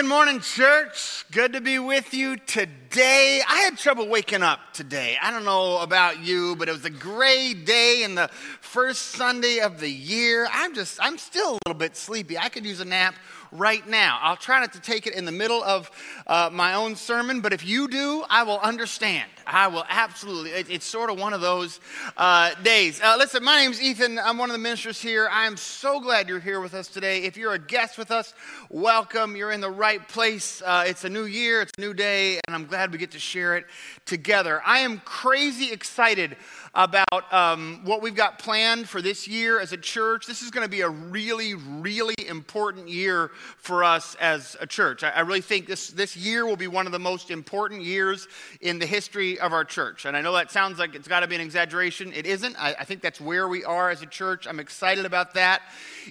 good 0.00 0.08
morning, 0.08 0.40
church. 0.40 1.26
Good 1.30 1.52
to 1.52 1.60
be 1.60 1.78
with 1.78 2.14
you 2.14 2.38
today. 2.38 3.42
I 3.46 3.58
had 3.58 3.76
trouble 3.76 4.08
waking 4.08 4.42
up 4.42 4.72
today. 4.72 5.18
I 5.20 5.30
don't 5.30 5.44
know 5.44 5.76
about 5.80 6.20
you, 6.20 6.56
but 6.56 6.70
it 6.70 6.72
was 6.72 6.86
a 6.86 6.90
gray 6.90 7.52
day 7.52 8.02
in 8.02 8.14
the 8.14 8.30
first 8.62 9.08
Sunday 9.08 9.58
of 9.58 9.78
the 9.78 9.90
year. 9.90 10.48
I'm 10.50 10.74
just, 10.74 10.98
I'm 11.02 11.18
still 11.18 11.50
a 11.50 11.58
little 11.66 11.78
bit 11.78 11.98
sleepy. 11.98 12.38
I 12.38 12.48
could 12.48 12.64
use 12.64 12.80
a 12.80 12.86
nap 12.86 13.14
right 13.52 13.86
now. 13.86 14.18
I'll 14.22 14.36
try 14.36 14.60
not 14.60 14.72
to 14.74 14.80
take 14.80 15.06
it 15.06 15.14
in 15.14 15.24
the 15.24 15.32
middle 15.32 15.62
of 15.62 15.90
uh, 16.26 16.50
my 16.52 16.74
own 16.74 16.96
sermon, 16.96 17.40
but 17.40 17.52
if 17.52 17.66
you 17.66 17.88
do, 17.88 18.24
I 18.28 18.42
will 18.42 18.58
understand. 18.58 19.28
I 19.46 19.66
will 19.68 19.84
absolutely. 19.88 20.50
It, 20.50 20.70
it's 20.70 20.86
sort 20.86 21.10
of 21.10 21.18
one 21.18 21.32
of 21.32 21.40
those 21.40 21.80
uh, 22.16 22.54
days. 22.62 23.00
Uh, 23.00 23.16
listen, 23.18 23.42
my 23.42 23.56
name's 23.56 23.82
Ethan. 23.82 24.18
I'm 24.18 24.38
one 24.38 24.48
of 24.48 24.54
the 24.54 24.62
ministers 24.62 25.00
here. 25.00 25.28
I 25.30 25.46
am 25.46 25.56
so 25.56 26.00
glad 26.00 26.28
you're 26.28 26.38
here 26.40 26.60
with 26.60 26.74
us 26.74 26.88
today. 26.88 27.24
If 27.24 27.36
you're 27.36 27.54
a 27.54 27.58
guest 27.58 27.98
with 27.98 28.10
us, 28.10 28.34
welcome. 28.68 29.34
You're 29.34 29.52
in 29.52 29.60
the 29.60 29.70
right 29.70 30.06
place. 30.08 30.62
Uh, 30.64 30.84
it's 30.86 31.04
a 31.04 31.08
new 31.08 31.24
year, 31.24 31.62
it's 31.62 31.72
a 31.78 31.80
new 31.80 31.94
day, 31.94 32.40
and 32.46 32.54
I'm 32.54 32.66
glad 32.66 32.92
we 32.92 32.98
get 32.98 33.10
to 33.12 33.18
share 33.18 33.56
it 33.56 33.66
together. 34.06 34.62
I 34.64 34.80
am 34.80 34.98
crazy 35.04 35.72
excited 35.72 36.36
about 36.74 37.32
um, 37.32 37.80
what 37.84 38.00
we've 38.00 38.14
got 38.14 38.38
planned 38.38 38.88
for 38.88 39.02
this 39.02 39.26
year 39.26 39.60
as 39.60 39.72
a 39.72 39.76
church. 39.76 40.26
This 40.26 40.42
is 40.42 40.50
going 40.50 40.64
to 40.64 40.70
be 40.70 40.82
a 40.82 40.88
really, 40.88 41.54
really 41.54 42.14
important 42.28 42.88
year 42.88 43.32
for 43.58 43.82
us 43.82 44.14
as 44.20 44.56
a 44.60 44.66
church. 44.66 45.02
I, 45.02 45.10
I 45.10 45.20
really 45.20 45.40
think 45.40 45.66
this, 45.66 45.88
this 45.88 46.16
year 46.16 46.46
will 46.46 46.56
be 46.56 46.68
one 46.68 46.86
of 46.86 46.92
the 46.92 46.98
most 46.98 47.30
important 47.30 47.82
years 47.82 48.28
in 48.60 48.78
the 48.78 48.86
history 48.86 49.40
of 49.40 49.52
our 49.52 49.64
church. 49.64 50.04
And 50.04 50.16
I 50.16 50.20
know 50.20 50.32
that 50.34 50.52
sounds 50.52 50.78
like 50.78 50.94
it's 50.94 51.08
got 51.08 51.20
to 51.20 51.26
be 51.26 51.34
an 51.34 51.40
exaggeration. 51.40 52.12
It 52.12 52.26
isn't. 52.26 52.56
I, 52.56 52.74
I 52.78 52.84
think 52.84 53.02
that's 53.02 53.20
where 53.20 53.48
we 53.48 53.64
are 53.64 53.90
as 53.90 54.02
a 54.02 54.06
church. 54.06 54.46
I'm 54.46 54.60
excited 54.60 55.04
about 55.04 55.34
that. 55.34 55.62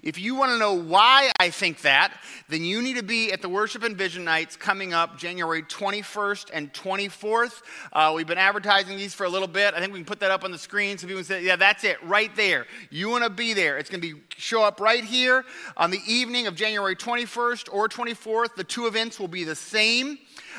If 0.03 0.19
you 0.19 0.35
want 0.35 0.51
to 0.51 0.57
know 0.57 0.73
why 0.73 1.31
I 1.39 1.49
think 1.49 1.81
that, 1.81 2.13
then 2.49 2.63
you 2.63 2.81
need 2.81 2.97
to 2.97 3.03
be 3.03 3.31
at 3.31 3.41
the 3.41 3.49
Worship 3.49 3.83
and 3.83 3.95
Vision 3.95 4.25
Nights 4.25 4.55
coming 4.57 4.93
up 4.93 5.17
January 5.17 5.63
21st 5.63 6.49
and 6.53 6.73
24th. 6.73 7.61
Uh, 7.93 8.13
we've 8.15 8.27
been 8.27 8.37
advertising 8.37 8.97
these 8.97 9.13
for 9.13 9.25
a 9.25 9.29
little 9.29 9.47
bit. 9.47 9.73
I 9.73 9.79
think 9.79 9.93
we 9.93 9.99
can 9.99 10.05
put 10.05 10.19
that 10.19 10.31
up 10.31 10.43
on 10.43 10.48
the 10.51 10.57
screen 10.57 10.97
so 10.97 11.07
people 11.07 11.23
say, 11.23 11.43
yeah, 11.43 11.55
that's 11.55 11.83
it, 11.83 12.01
right 12.03 12.35
there. 12.35 12.65
You 12.89 13.09
want 13.09 13.23
to 13.23 13.29
be 13.29 13.53
there. 13.53 13.77
It's 13.77 13.89
going 13.89 14.01
to 14.01 14.15
be 14.15 14.21
show 14.37 14.63
up 14.63 14.79
right 14.79 15.03
here 15.03 15.43
on 15.75 15.91
the 15.91 15.99
evening 16.07 16.47
of 16.47 16.55
January 16.55 16.95
21st 16.95 17.73
or 17.73 17.89
24th. 17.89 18.55
The 18.55 18.63
two 18.63 18.87
events 18.87 19.19
will 19.19 19.27
be 19.27 19.43
the 19.43 19.55
same. 19.55 20.17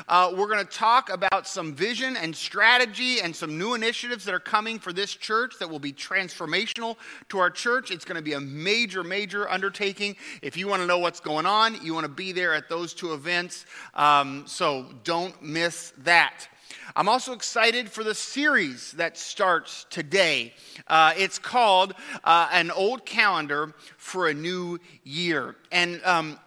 Uh, 0.09 0.33
we're 0.37 0.47
going 0.47 0.65
to 0.65 0.73
talk 0.73 1.11
about 1.11 1.47
some 1.47 1.75
vision 1.75 2.17
and 2.17 2.35
strategy 2.35 3.21
and 3.21 3.35
some 3.35 3.59
new 3.59 3.75
initiatives 3.75 4.25
that 4.25 4.35
are 4.35 4.41
coming 4.41 4.79
for 4.79 4.93
this 4.93 5.15
church 5.15 5.55
that 5.59 5.69
will 5.69 5.79
be 5.79 5.93
transformational 5.93 6.97
to 7.29 7.39
our 7.39 7.51
church. 7.51 7.91
It's 7.91 8.05
going 8.05 8.17
to 8.17 8.23
be 8.23 8.35
a 8.35 8.41
major, 8.41 9.03
major 9.03 9.49
undertaking. 9.49 10.17
If 10.43 10.57
you 10.57 10.69
want 10.69 10.83
to 10.83 10.87
know 10.87 10.99
what's 10.99 11.21
going 11.21 11.47
on, 11.47 11.83
you 11.85 11.95
want 11.95 12.05
to 12.05 12.13
be 12.13 12.33
there 12.33 12.55
at 12.55 12.69
those 12.69 12.95
two 12.95 13.15
events. 13.15 13.67
Um, 13.95 14.45
so 14.47 14.87
don't 15.05 15.41
miss 15.43 15.93
that. 15.99 16.49
I'm 16.97 17.09
also 17.09 17.33
excited 17.33 17.89
for 17.89 18.03
the 18.03 18.15
series 18.15 18.93
that 18.93 19.17
starts 19.17 19.87
today. 19.91 20.55
Uh, 20.89 21.13
it's 21.17 21.39
called 21.39 21.95
uh, 22.25 22.49
An 22.53 22.71
Old 22.71 23.07
Calendar 23.07 23.75
for 23.97 24.29
a 24.29 24.35
New 24.35 24.81
Year. 25.05 25.55
And 25.71 26.03
um, 26.05 26.39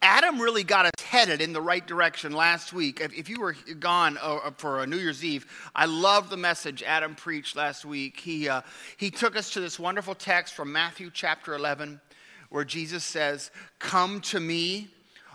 Adam 0.00 0.40
really 0.40 0.64
got 0.64 0.86
us 0.86 1.04
headed 1.04 1.42
in 1.42 1.52
the 1.52 1.60
right 1.60 1.86
direction 1.86 2.32
last 2.32 2.72
week. 2.72 3.00
If, 3.00 3.12
if 3.12 3.28
you 3.28 3.38
were 3.40 3.54
gone 3.78 4.18
uh, 4.22 4.36
uh 4.36 4.50
for 4.56 4.86
New 4.86 4.96
Year's 4.96 5.22
Eve, 5.22 5.46
I 5.74 5.84
love 5.84 6.30
the 6.30 6.36
message 6.38 6.82
Adam 6.82 7.14
preached 7.14 7.54
last 7.54 7.84
week. 7.84 8.18
He, 8.18 8.48
uh, 8.48 8.62
he 8.96 9.10
took 9.10 9.36
us 9.36 9.50
to 9.50 9.60
this 9.60 9.78
wonderful 9.78 10.14
text 10.14 10.54
from 10.54 10.72
Matthew 10.72 11.10
chapter 11.12 11.54
11, 11.54 12.00
where 12.48 12.64
Jesus 12.64 13.04
says, 13.04 13.50
Come 13.78 14.22
to 14.22 14.40
me, 14.40 14.88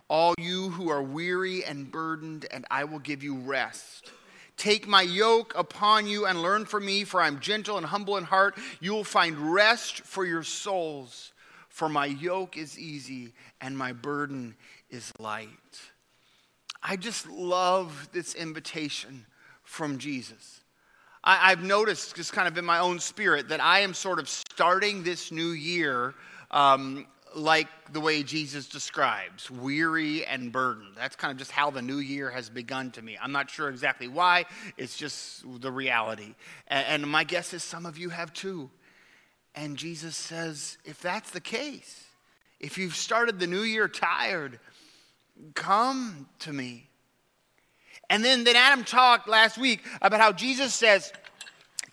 all 0.07 0.33
you 0.39 0.71
who 0.71 0.89
are 0.89 1.03
weary 1.03 1.63
and 1.63 1.91
burdened, 1.91 2.47
and 2.49 2.65
I 2.71 2.85
will 2.85 2.99
give 2.99 3.23
you 3.23 3.35
rest. 3.35 4.11
Take 4.61 4.87
my 4.87 5.01
yoke 5.01 5.53
upon 5.57 6.05
you 6.05 6.27
and 6.27 6.43
learn 6.43 6.65
from 6.65 6.85
me, 6.85 7.03
for 7.03 7.19
I'm 7.19 7.39
gentle 7.39 7.77
and 7.77 7.85
humble 7.87 8.17
in 8.17 8.23
heart. 8.23 8.55
You 8.79 8.91
will 8.91 9.03
find 9.03 9.35
rest 9.55 10.01
for 10.01 10.23
your 10.23 10.43
souls. 10.43 11.33
For 11.69 11.89
my 11.89 12.05
yoke 12.05 12.59
is 12.59 12.77
easy 12.77 13.33
and 13.59 13.75
my 13.75 13.91
burden 13.91 14.53
is 14.91 15.11
light. 15.17 15.49
I 16.83 16.95
just 16.95 17.27
love 17.27 18.09
this 18.11 18.35
invitation 18.35 19.25
from 19.63 19.97
Jesus. 19.97 20.61
I, 21.23 21.49
have 21.49 21.63
noticed, 21.63 22.15
just 22.15 22.31
kind 22.31 22.47
of 22.47 22.55
in 22.55 22.63
my 22.63 22.77
own 22.77 22.99
spirit, 22.99 23.49
that 23.49 23.61
I 23.63 23.79
am 23.79 23.95
sort 23.95 24.19
of 24.19 24.29
starting 24.29 25.01
this 25.01 25.31
new 25.31 25.53
year 25.53 26.13
um, 26.51 27.07
like 27.35 27.67
the 27.93 27.99
way 27.99 28.23
Jesus 28.23 28.67
describes 28.67 29.49
weary 29.49 30.25
and 30.25 30.51
burdened. 30.51 30.95
That's 30.95 31.15
kind 31.15 31.31
of 31.31 31.37
just 31.37 31.51
how 31.51 31.71
the 31.71 31.81
new 31.81 31.97
year 31.97 32.29
has 32.29 32.49
begun 32.49 32.91
to 32.91 33.01
me. 33.01 33.17
I'm 33.21 33.31
not 33.31 33.49
sure 33.49 33.69
exactly 33.69 34.07
why, 34.07 34.45
it's 34.77 34.97
just 34.97 35.43
the 35.61 35.71
reality. 35.71 36.35
And, 36.67 37.07
my 37.07 37.23
guess 37.23 37.53
is 37.53 37.63
some 37.63 37.85
of 37.85 37.97
you 37.97 38.09
have 38.09 38.33
too. 38.33 38.69
And 39.55 39.77
Jesus 39.77 40.15
says, 40.15 40.77
if 40.85 41.01
that's 41.01 41.31
the 41.31 41.41
case, 41.41 42.05
if 42.59 42.77
you've 42.77 42.95
started 42.95 43.39
the 43.39 43.47
new 43.47 43.63
year 43.63 43.87
tired, 43.87 44.59
come 45.55 46.29
to 46.39 46.53
me. 46.53 46.89
And 48.09 48.23
then, 48.23 48.43
then 48.43 48.55
Adam 48.55 48.83
talked 48.83 49.27
last 49.27 49.57
week 49.57 49.81
about 50.01 50.19
how 50.19 50.31
Jesus 50.31 50.73
says, 50.73 51.11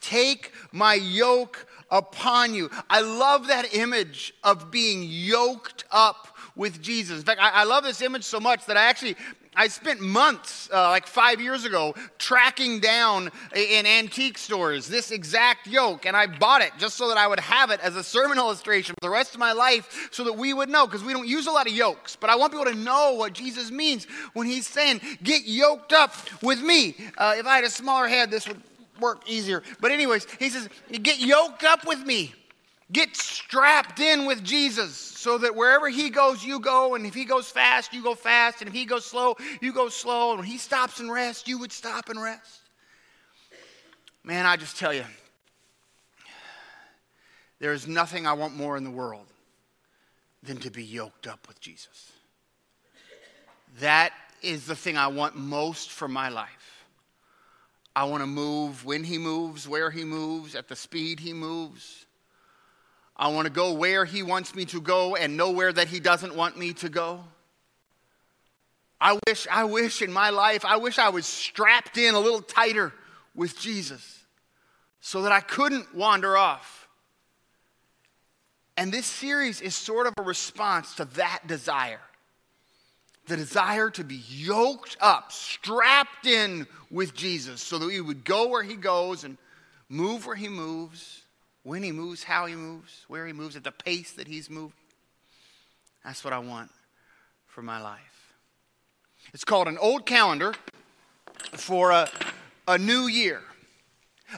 Take 0.00 0.52
my 0.72 0.94
yoke 0.94 1.66
upon 1.90 2.54
you. 2.54 2.70
I 2.88 3.00
love 3.00 3.48
that 3.48 3.74
image 3.74 4.34
of 4.44 4.70
being 4.70 5.02
yoked 5.04 5.84
up 5.90 6.36
with 6.54 6.82
Jesus. 6.82 7.20
In 7.20 7.24
fact, 7.24 7.40
I, 7.40 7.50
I, 7.50 7.64
love 7.64 7.84
this 7.84 8.02
image 8.02 8.24
so 8.24 8.40
much 8.40 8.66
that 8.66 8.76
I 8.76 8.84
actually 8.86 9.16
I 9.60 9.66
spent 9.66 10.00
months, 10.00 10.70
uh, 10.72 10.88
like 10.88 11.08
five 11.08 11.40
years 11.40 11.64
ago, 11.64 11.92
tracking 12.16 12.78
down 12.78 13.32
in 13.56 13.86
antique 13.86 14.38
stores 14.38 14.86
this 14.86 15.10
exact 15.10 15.66
yoke, 15.66 16.06
and 16.06 16.16
I 16.16 16.26
bought 16.26 16.62
it 16.62 16.70
just 16.78 16.96
so 16.96 17.08
that 17.08 17.16
I 17.16 17.26
would 17.26 17.40
have 17.40 17.72
it 17.72 17.80
as 17.80 17.96
a 17.96 18.04
sermon 18.04 18.38
illustration 18.38 18.94
for 18.94 19.08
the 19.08 19.12
rest 19.12 19.34
of 19.34 19.40
my 19.40 19.50
life 19.50 20.10
so 20.12 20.22
that 20.22 20.34
we 20.34 20.54
would 20.54 20.68
know, 20.68 20.86
because 20.86 21.02
we 21.02 21.12
don't 21.12 21.26
use 21.26 21.48
a 21.48 21.50
lot 21.50 21.66
of 21.66 21.72
yokes. 21.72 22.14
But 22.14 22.30
I 22.30 22.36
want 22.36 22.52
people 22.52 22.66
to 22.66 22.74
know 22.74 23.14
what 23.14 23.32
Jesus 23.32 23.72
means 23.72 24.06
when 24.32 24.46
he's 24.46 24.68
saying, 24.68 25.00
Get 25.24 25.44
yoked 25.44 25.92
up 25.92 26.14
with 26.40 26.62
me. 26.62 26.94
Uh, 27.16 27.34
if 27.36 27.44
I 27.44 27.56
had 27.56 27.64
a 27.64 27.70
smaller 27.70 28.06
head, 28.06 28.30
this 28.30 28.46
would 28.46 28.62
work 29.00 29.28
easier. 29.28 29.62
But, 29.80 29.90
anyways, 29.90 30.26
he 30.38 30.50
says, 30.50 30.68
Get 30.90 31.18
yoked 31.18 31.64
up 31.64 31.86
with 31.86 32.04
me. 32.04 32.34
Get 32.90 33.14
strapped 33.16 34.00
in 34.00 34.24
with 34.24 34.42
Jesus 34.42 34.96
so 34.96 35.36
that 35.38 35.54
wherever 35.54 35.90
he 35.90 36.08
goes, 36.08 36.42
you 36.42 36.58
go. 36.58 36.94
And 36.94 37.04
if 37.04 37.12
he 37.14 37.26
goes 37.26 37.50
fast, 37.50 37.92
you 37.92 38.02
go 38.02 38.14
fast. 38.14 38.62
And 38.62 38.68
if 38.68 38.74
he 38.74 38.86
goes 38.86 39.04
slow, 39.04 39.36
you 39.60 39.74
go 39.74 39.90
slow. 39.90 40.30
And 40.30 40.40
when 40.40 40.48
he 40.48 40.56
stops 40.56 40.98
and 40.98 41.12
rests, 41.12 41.46
you 41.46 41.58
would 41.58 41.72
stop 41.72 42.08
and 42.08 42.20
rest. 42.20 42.62
Man, 44.24 44.46
I 44.46 44.56
just 44.56 44.78
tell 44.78 44.94
you, 44.94 45.04
there 47.60 47.72
is 47.72 47.86
nothing 47.86 48.26
I 48.26 48.32
want 48.32 48.54
more 48.54 48.76
in 48.76 48.84
the 48.84 48.90
world 48.90 49.26
than 50.42 50.56
to 50.58 50.70
be 50.70 50.84
yoked 50.84 51.26
up 51.26 51.46
with 51.46 51.60
Jesus. 51.60 52.12
That 53.80 54.12
is 54.42 54.66
the 54.66 54.76
thing 54.76 54.96
I 54.96 55.08
want 55.08 55.36
most 55.36 55.90
for 55.90 56.08
my 56.08 56.28
life. 56.28 56.57
I 57.98 58.04
want 58.04 58.22
to 58.22 58.28
move 58.28 58.84
when 58.84 59.02
he 59.02 59.18
moves, 59.18 59.66
where 59.66 59.90
he 59.90 60.04
moves, 60.04 60.54
at 60.54 60.68
the 60.68 60.76
speed 60.76 61.18
he 61.18 61.32
moves. 61.32 62.06
I 63.16 63.26
want 63.28 63.46
to 63.46 63.52
go 63.52 63.72
where 63.72 64.04
He 64.04 64.22
wants 64.22 64.54
me 64.54 64.64
to 64.66 64.80
go 64.80 65.16
and 65.16 65.36
nowhere 65.36 65.72
that 65.72 65.88
He 65.88 65.98
doesn't 65.98 66.36
want 66.36 66.56
me 66.56 66.72
to 66.74 66.88
go. 66.88 67.24
I 69.00 69.18
wish, 69.26 69.48
I 69.50 69.64
wish 69.64 70.00
in 70.00 70.12
my 70.12 70.30
life, 70.30 70.64
I 70.64 70.76
wish 70.76 70.98
I 70.98 71.08
was 71.08 71.26
strapped 71.26 71.98
in 71.98 72.14
a 72.14 72.20
little 72.20 72.40
tighter 72.40 72.92
with 73.34 73.58
Jesus 73.58 74.24
so 75.00 75.22
that 75.22 75.32
I 75.32 75.40
couldn't 75.40 75.92
wander 75.92 76.36
off. 76.36 76.86
And 78.76 78.92
this 78.92 79.06
series 79.06 79.60
is 79.60 79.74
sort 79.74 80.06
of 80.06 80.14
a 80.18 80.22
response 80.22 80.94
to 80.94 81.04
that 81.16 81.40
desire 81.48 82.00
the 83.28 83.36
desire 83.36 83.90
to 83.90 84.04
be 84.04 84.22
yoked 84.28 84.96
up, 85.00 85.30
strapped 85.30 86.26
in 86.26 86.66
with 86.90 87.14
Jesus 87.14 87.60
so 87.62 87.78
that 87.78 87.86
we 87.86 88.00
would 88.00 88.24
go 88.24 88.48
where 88.48 88.62
He 88.62 88.74
goes 88.74 89.24
and 89.24 89.38
move 89.88 90.26
where 90.26 90.36
He 90.36 90.48
moves 90.48 91.22
when 91.68 91.82
he 91.82 91.92
moves, 91.92 92.24
how 92.24 92.46
he 92.46 92.54
moves, 92.54 93.04
where 93.08 93.26
he 93.26 93.32
moves, 93.34 93.54
at 93.54 93.62
the 93.62 93.70
pace 93.70 94.12
that 94.12 94.26
he's 94.26 94.48
moving. 94.48 94.72
That's 96.02 96.24
what 96.24 96.32
I 96.32 96.38
want 96.38 96.70
for 97.46 97.60
my 97.60 97.78
life. 97.78 98.32
It's 99.34 99.44
called 99.44 99.68
an 99.68 99.76
old 99.76 100.06
calendar 100.06 100.54
for 101.52 101.90
a, 101.90 102.08
a 102.66 102.78
new 102.78 103.06
year. 103.06 103.42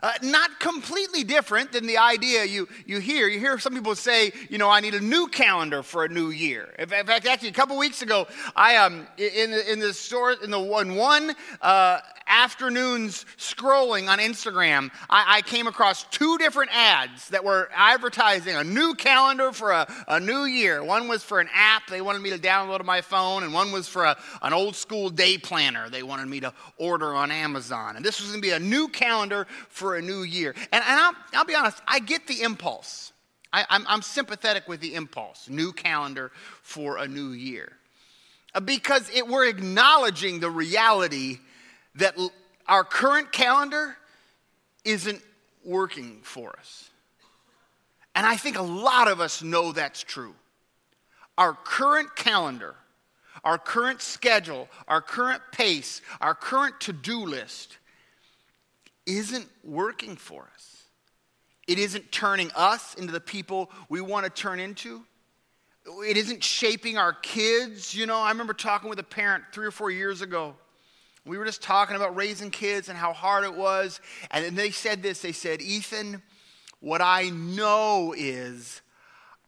Uh, 0.03 0.13
not 0.23 0.61
completely 0.61 1.25
different 1.25 1.73
than 1.73 1.87
the 1.87 1.99
idea 1.99 2.45
you, 2.45 2.69
you 2.87 3.01
hear. 3.01 3.27
You 3.29 3.41
hear 3.41 3.59
some 3.59 3.75
people 3.75 3.97
say, 3.97 4.33
you 4.49 4.57
know, 4.57 4.71
I 4.71 4.81
need 4.81 4.95
a 4.95 5.01
new 5.01 5.27
calendar 5.27 5.83
for 5.83 6.05
a 6.05 6.09
new 6.09 6.31
year. 6.31 6.73
In 6.79 6.89
fact, 6.89 7.27
actually, 7.27 7.49
a 7.49 7.53
couple 7.53 7.77
weeks 7.77 8.01
ago, 8.01 8.29
I 8.55 8.77
um, 8.77 9.07
in 9.17 9.51
the, 9.51 9.73
in 9.73 9.81
the 9.81 9.93
store 9.93 10.33
in 10.33 10.51
the 10.51 10.61
one 10.61 10.95
one 10.95 11.35
uh, 11.61 11.99
afternoons 12.31 13.27
scrolling 13.37 14.09
on 14.09 14.19
Instagram, 14.19 14.91
I, 15.11 15.39
I, 15.39 15.43
came 15.43 15.67
across 15.67 16.05
two 16.05 16.39
different 16.39 16.71
ads 16.73 17.29
that 17.31 17.45
were 17.45 17.69
advertising 17.75 18.55
a 18.55 18.63
new 18.63 18.95
calendar 18.95 19.51
for 19.51 19.73
a, 19.73 19.93
a 20.07 20.21
new 20.21 20.45
year. 20.45 20.85
One 20.85 21.09
was 21.09 21.25
for 21.25 21.41
an 21.41 21.49
app 21.53 21.89
they 21.89 22.01
wanted 22.01 22.23
me 22.23 22.31
to 22.31 22.39
download 22.39 22.79
on 22.79 22.87
my 22.87 23.01
phone, 23.01 23.43
and 23.43 23.53
one 23.53 23.73
was 23.73 23.89
for 23.89 24.05
a, 24.05 24.17
an 24.43 24.53
old 24.53 24.77
school 24.77 25.11
day 25.11 25.37
planner 25.39 25.91
they 25.91 26.05
wanted 26.05 26.29
me 26.29 26.41
to 26.41 26.55
order 26.79 27.13
on 27.15 27.33
Amazon. 27.33 27.97
And 27.97 28.05
this 28.05 28.21
was 28.21 28.31
going 28.31 28.41
to 28.41 28.47
be 28.47 28.53
a 28.53 28.61
new 28.61 28.89
calendar 28.89 29.49
for 29.81 29.97
a 29.97 30.03
new 30.03 30.23
year. 30.23 30.55
And, 30.73 30.85
and 30.87 31.01
I'll, 31.01 31.15
I'll 31.33 31.45
be 31.47 31.55
honest, 31.55 31.81
I 31.89 32.01
get 32.01 32.27
the 32.27 32.43
impulse. 32.43 33.13
I, 33.51 33.65
I'm, 33.71 33.87
I'm 33.89 34.03
sympathetic 34.03 34.69
with 34.69 34.81
the 34.81 34.95
impulse. 34.95 35.49
New 35.49 35.73
calendar 35.73 36.31
for 36.63 36.99
a 36.99 37.09
new 37.09 37.31
year. 37.31 37.73
Uh, 38.55 38.61
because 38.61 39.09
it, 39.15 39.27
we're 39.27 39.49
acknowledging 39.49 40.39
the 40.39 40.51
reality 40.51 41.39
that 41.95 42.15
our 42.69 42.85
current 42.85 43.33
calendar 43.33 43.97
isn't 44.85 45.23
working 45.65 46.21
for 46.25 46.55
us. 46.59 46.91
And 48.15 48.27
I 48.27 48.37
think 48.37 48.59
a 48.59 48.63
lot 48.63 49.09
of 49.09 49.19
us 49.19 49.43
know 49.43 49.73
that's 49.73 50.03
true. 50.03 50.35
Our 51.39 51.55
current 51.55 52.15
calendar, 52.17 52.75
our 53.45 53.57
current 53.57 54.03
schedule, 54.03 54.69
our 54.87 55.01
current 55.01 55.41
pace, 55.53 56.03
our 56.21 56.35
current 56.35 56.79
to 56.83 56.93
do 56.93 57.25
list 57.25 57.79
isn't 59.07 59.49
working 59.65 60.17
for 60.17 60.49
us. 60.55 60.85
It 61.67 61.79
isn't 61.79 62.11
turning 62.11 62.51
us 62.55 62.95
into 62.95 63.13
the 63.13 63.21
people 63.21 63.71
we 63.89 64.01
want 64.01 64.25
to 64.25 64.31
turn 64.31 64.61
into. 64.61 65.03
It 65.87 66.17
isn't 66.17 66.43
shaping 66.43 66.99
our 66.99 67.13
kids. 67.13 67.95
You 67.95 68.07
know, 68.07 68.19
I 68.19 68.31
remember 68.31 68.53
talking 68.53 68.91
with 68.91 68.99
a 68.99 69.05
parent 69.05 69.45
three 69.53 69.67
or 69.67 69.71
four 69.71 69.91
years 69.91 70.21
ago 70.21 70.55
we 71.27 71.39
were 71.39 71.45
just 71.45 71.63
talking 71.63 71.97
about 71.97 72.17
raising 72.17 72.51
kids 72.51 72.89
and 72.89 72.97
how 72.97 73.13
hard 73.13 73.45
it 73.45 73.55
was. 73.55 74.01
And 74.31 74.45
then 74.45 74.55
they 74.55 74.71
said 74.71 75.03
this 75.03 75.21
they 75.21 75.33
said, 75.33 75.61
Ethan, 75.61 76.23
what 76.81 77.03
I 77.03 77.31
know 77.31 78.15
is 78.17 78.81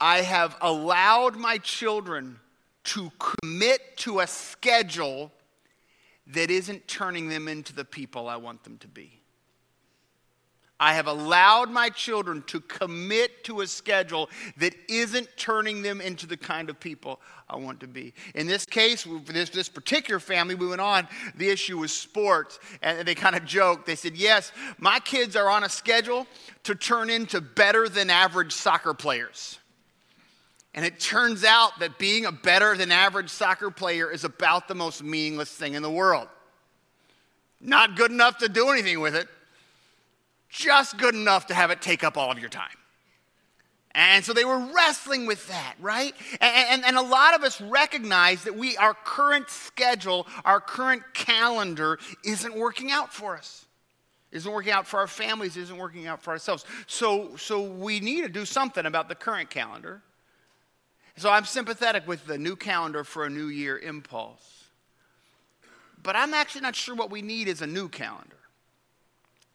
I 0.00 0.18
have 0.18 0.56
allowed 0.60 1.36
my 1.36 1.58
children 1.58 2.38
to 2.84 3.10
commit 3.18 3.96
to 3.98 4.20
a 4.20 4.26
schedule 4.26 5.32
that 6.26 6.50
isn't 6.50 6.88
turning 6.88 7.28
them 7.28 7.48
into 7.48 7.72
the 7.74 7.84
people 7.84 8.28
I 8.28 8.36
want 8.36 8.64
them 8.64 8.78
to 8.78 8.88
be. 8.88 9.21
I 10.82 10.94
have 10.94 11.06
allowed 11.06 11.70
my 11.70 11.90
children 11.90 12.42
to 12.48 12.58
commit 12.58 13.44
to 13.44 13.60
a 13.60 13.68
schedule 13.68 14.28
that 14.56 14.74
isn't 14.88 15.28
turning 15.36 15.80
them 15.80 16.00
into 16.00 16.26
the 16.26 16.36
kind 16.36 16.68
of 16.68 16.80
people 16.80 17.20
I 17.48 17.54
want 17.54 17.78
to 17.80 17.86
be. 17.86 18.12
In 18.34 18.48
this 18.48 18.66
case, 18.66 19.02
for 19.02 19.20
this, 19.32 19.50
this 19.50 19.68
particular 19.68 20.18
family, 20.18 20.56
we 20.56 20.66
went 20.66 20.80
on, 20.80 21.06
the 21.36 21.48
issue 21.48 21.78
was 21.78 21.92
sports. 21.92 22.58
And 22.82 23.06
they 23.06 23.14
kind 23.14 23.36
of 23.36 23.44
joked. 23.44 23.86
They 23.86 23.94
said, 23.94 24.16
Yes, 24.16 24.50
my 24.76 24.98
kids 24.98 25.36
are 25.36 25.48
on 25.48 25.62
a 25.62 25.68
schedule 25.68 26.26
to 26.64 26.74
turn 26.74 27.10
into 27.10 27.40
better 27.40 27.88
than 27.88 28.10
average 28.10 28.50
soccer 28.50 28.92
players. 28.92 29.60
And 30.74 30.84
it 30.84 30.98
turns 30.98 31.44
out 31.44 31.78
that 31.78 31.96
being 31.96 32.26
a 32.26 32.32
better 32.32 32.76
than 32.76 32.90
average 32.90 33.30
soccer 33.30 33.70
player 33.70 34.10
is 34.10 34.24
about 34.24 34.66
the 34.66 34.74
most 34.74 35.00
meaningless 35.00 35.52
thing 35.52 35.74
in 35.74 35.82
the 35.82 35.90
world. 35.90 36.26
Not 37.60 37.94
good 37.94 38.10
enough 38.10 38.38
to 38.38 38.48
do 38.48 38.70
anything 38.70 38.98
with 38.98 39.14
it 39.14 39.28
just 40.62 40.98
good 40.98 41.14
enough 41.14 41.46
to 41.46 41.54
have 41.54 41.70
it 41.70 41.82
take 41.82 42.04
up 42.04 42.16
all 42.16 42.30
of 42.30 42.38
your 42.38 42.48
time. 42.48 42.76
And 43.94 44.24
so 44.24 44.32
they 44.32 44.44
were 44.44 44.58
wrestling 44.58 45.26
with 45.26 45.46
that, 45.48 45.74
right? 45.78 46.14
And, 46.40 46.66
and, 46.70 46.84
and, 46.84 46.96
a 46.96 47.02
lot 47.02 47.34
of 47.34 47.42
us 47.42 47.60
recognize 47.60 48.44
that 48.44 48.56
we, 48.56 48.74
our 48.78 48.94
current 48.94 49.50
schedule, 49.50 50.26
our 50.46 50.60
current 50.60 51.02
calendar 51.12 51.98
isn't 52.24 52.54
working 52.56 52.90
out 52.90 53.12
for 53.12 53.36
us. 53.36 53.66
Isn't 54.30 54.50
working 54.50 54.72
out 54.72 54.86
for 54.86 54.98
our 54.98 55.06
families, 55.06 55.58
isn't 55.58 55.76
working 55.76 56.06
out 56.06 56.22
for 56.22 56.30
ourselves. 56.30 56.64
So, 56.86 57.36
so 57.36 57.60
we 57.60 58.00
need 58.00 58.22
to 58.22 58.30
do 58.30 58.46
something 58.46 58.86
about 58.86 59.10
the 59.10 59.14
current 59.14 59.50
calendar. 59.50 60.00
So 61.16 61.28
I'm 61.28 61.44
sympathetic 61.44 62.08
with 62.08 62.26
the 62.26 62.38
new 62.38 62.56
calendar 62.56 63.04
for 63.04 63.26
a 63.26 63.30
new 63.30 63.48
year 63.48 63.78
impulse. 63.78 64.64
But 66.02 66.16
I'm 66.16 66.32
actually 66.32 66.62
not 66.62 66.74
sure 66.74 66.94
what 66.94 67.10
we 67.10 67.20
need 67.20 67.46
is 67.46 67.60
a 67.60 67.66
new 67.66 67.90
calendar. 67.90 68.36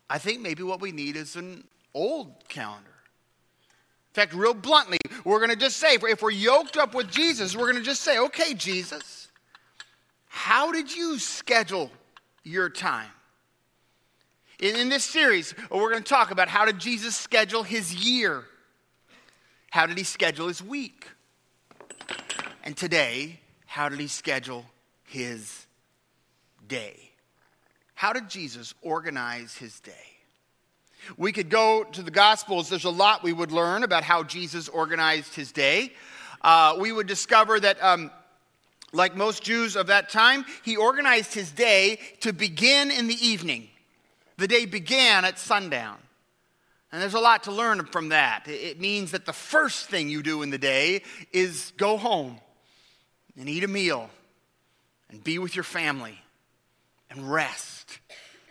I 0.10 0.18
think 0.18 0.42
maybe 0.42 0.64
what 0.64 0.82
we 0.82 0.92
need 0.92 1.16
is 1.16 1.36
an 1.36 1.64
old 1.94 2.48
calendar. 2.48 2.90
In 4.12 4.14
fact, 4.14 4.34
real 4.34 4.54
bluntly, 4.54 4.98
we're 5.26 5.40
going 5.40 5.52
to 5.52 5.56
just 5.56 5.78
say, 5.78 5.98
if 6.02 6.22
we're 6.22 6.32
yoked 6.32 6.78
up 6.78 6.96
with 6.96 7.12
Jesus, 7.12 7.56
we're 7.56 7.72
going 7.72 7.76
to 7.76 7.84
just 7.84 8.02
say, 8.02 8.18
okay, 8.18 8.54
Jesus, 8.54 9.28
how 10.28 10.72
did 10.72 10.96
you 10.96 11.20
schedule 11.20 11.92
your 12.44 12.70
time? 12.70 13.10
In, 14.60 14.76
in 14.76 14.90
this 14.90 15.04
series, 15.04 15.54
we're 15.70 15.92
going 15.92 16.04
to 16.04 16.10
talk 16.10 16.32
about 16.32 16.48
how 16.48 16.66
did 16.66 16.80
Jesus 16.80 17.16
schedule 17.16 17.64
his 17.64 17.94
year? 17.94 18.44
How 19.70 19.86
did 19.86 19.98
he 19.98 20.04
schedule 20.04 20.48
his 20.48 20.64
week? 20.64 21.06
And 22.64 22.76
today, 22.76 23.40
how 23.66 23.90
did 23.90 24.00
he 24.00 24.08
schedule 24.08 24.66
his 25.04 25.68
day? 26.68 27.07
How 27.98 28.14
did 28.14 28.30
Jesus 28.30 28.76
organize 28.84 29.58
his 29.58 29.80
day? 29.80 29.92
We 31.18 31.32
could 31.32 31.50
go 31.50 31.84
to 31.84 32.04
the 32.04 32.12
Gospels. 32.12 32.70
There's 32.70 32.84
a 32.84 32.92
lot 32.92 33.24
we 33.24 33.34
would 33.34 33.52
learn 33.52 33.82
about 33.82 34.04
how 34.04 34.22
Jesus 34.22 34.70
organized 34.70 35.34
his 35.34 35.52
day. 35.52 35.94
Uh, 36.44 36.78
we 36.80 36.92
would 36.92 37.08
discover 37.08 37.60
that, 37.60 37.84
um, 37.84 38.12
like 38.94 39.16
most 39.16 39.42
Jews 39.42 39.76
of 39.76 39.88
that 39.88 40.10
time, 40.10 40.46
he 40.64 40.78
organized 40.78 41.34
his 41.34 41.52
day 41.52 41.98
to 42.20 42.34
begin 42.34 42.92
in 42.92 43.08
the 43.08 43.16
evening. 43.16 43.68
The 44.38 44.48
day 44.48 44.68
began 44.68 45.26
at 45.26 45.40
sundown. 45.40 45.98
And 46.92 47.02
there's 47.02 47.16
a 47.16 47.20
lot 47.20 47.46
to 47.46 47.52
learn 47.52 47.84
from 47.88 48.10
that. 48.10 48.44
It 48.48 48.80
means 48.80 49.10
that 49.10 49.26
the 49.26 49.34
first 49.34 49.90
thing 49.90 50.08
you 50.08 50.22
do 50.22 50.44
in 50.44 50.52
the 50.52 50.60
day 50.60 51.02
is 51.34 51.74
go 51.78 51.98
home 51.98 52.40
and 53.36 53.50
eat 53.50 53.64
a 53.64 53.68
meal 53.68 54.12
and 55.10 55.24
be 55.24 55.40
with 55.40 55.56
your 55.56 55.64
family 55.64 56.22
and 57.10 57.32
rest. 57.32 58.00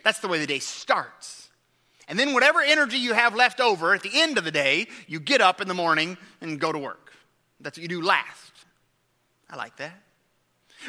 That's 0.03 0.19
the 0.19 0.27
way 0.27 0.39
the 0.39 0.47
day 0.47 0.59
starts. 0.59 1.49
And 2.07 2.17
then, 2.17 2.33
whatever 2.33 2.61
energy 2.61 2.97
you 2.97 3.13
have 3.13 3.35
left 3.35 3.59
over 3.59 3.93
at 3.93 4.01
the 4.01 4.11
end 4.13 4.37
of 4.37 4.45
the 4.45 4.51
day, 4.51 4.87
you 5.07 5.19
get 5.19 5.41
up 5.41 5.59
in 5.59 5.67
the 5.67 5.73
morning 5.73 6.17
and 6.39 6.59
go 6.59 6.71
to 6.71 6.79
work. 6.79 7.11
That's 7.59 7.77
what 7.77 7.81
you 7.81 7.89
do 7.89 8.01
last. 8.01 8.53
I 9.49 9.57
like 9.57 9.75
that. 9.77 9.99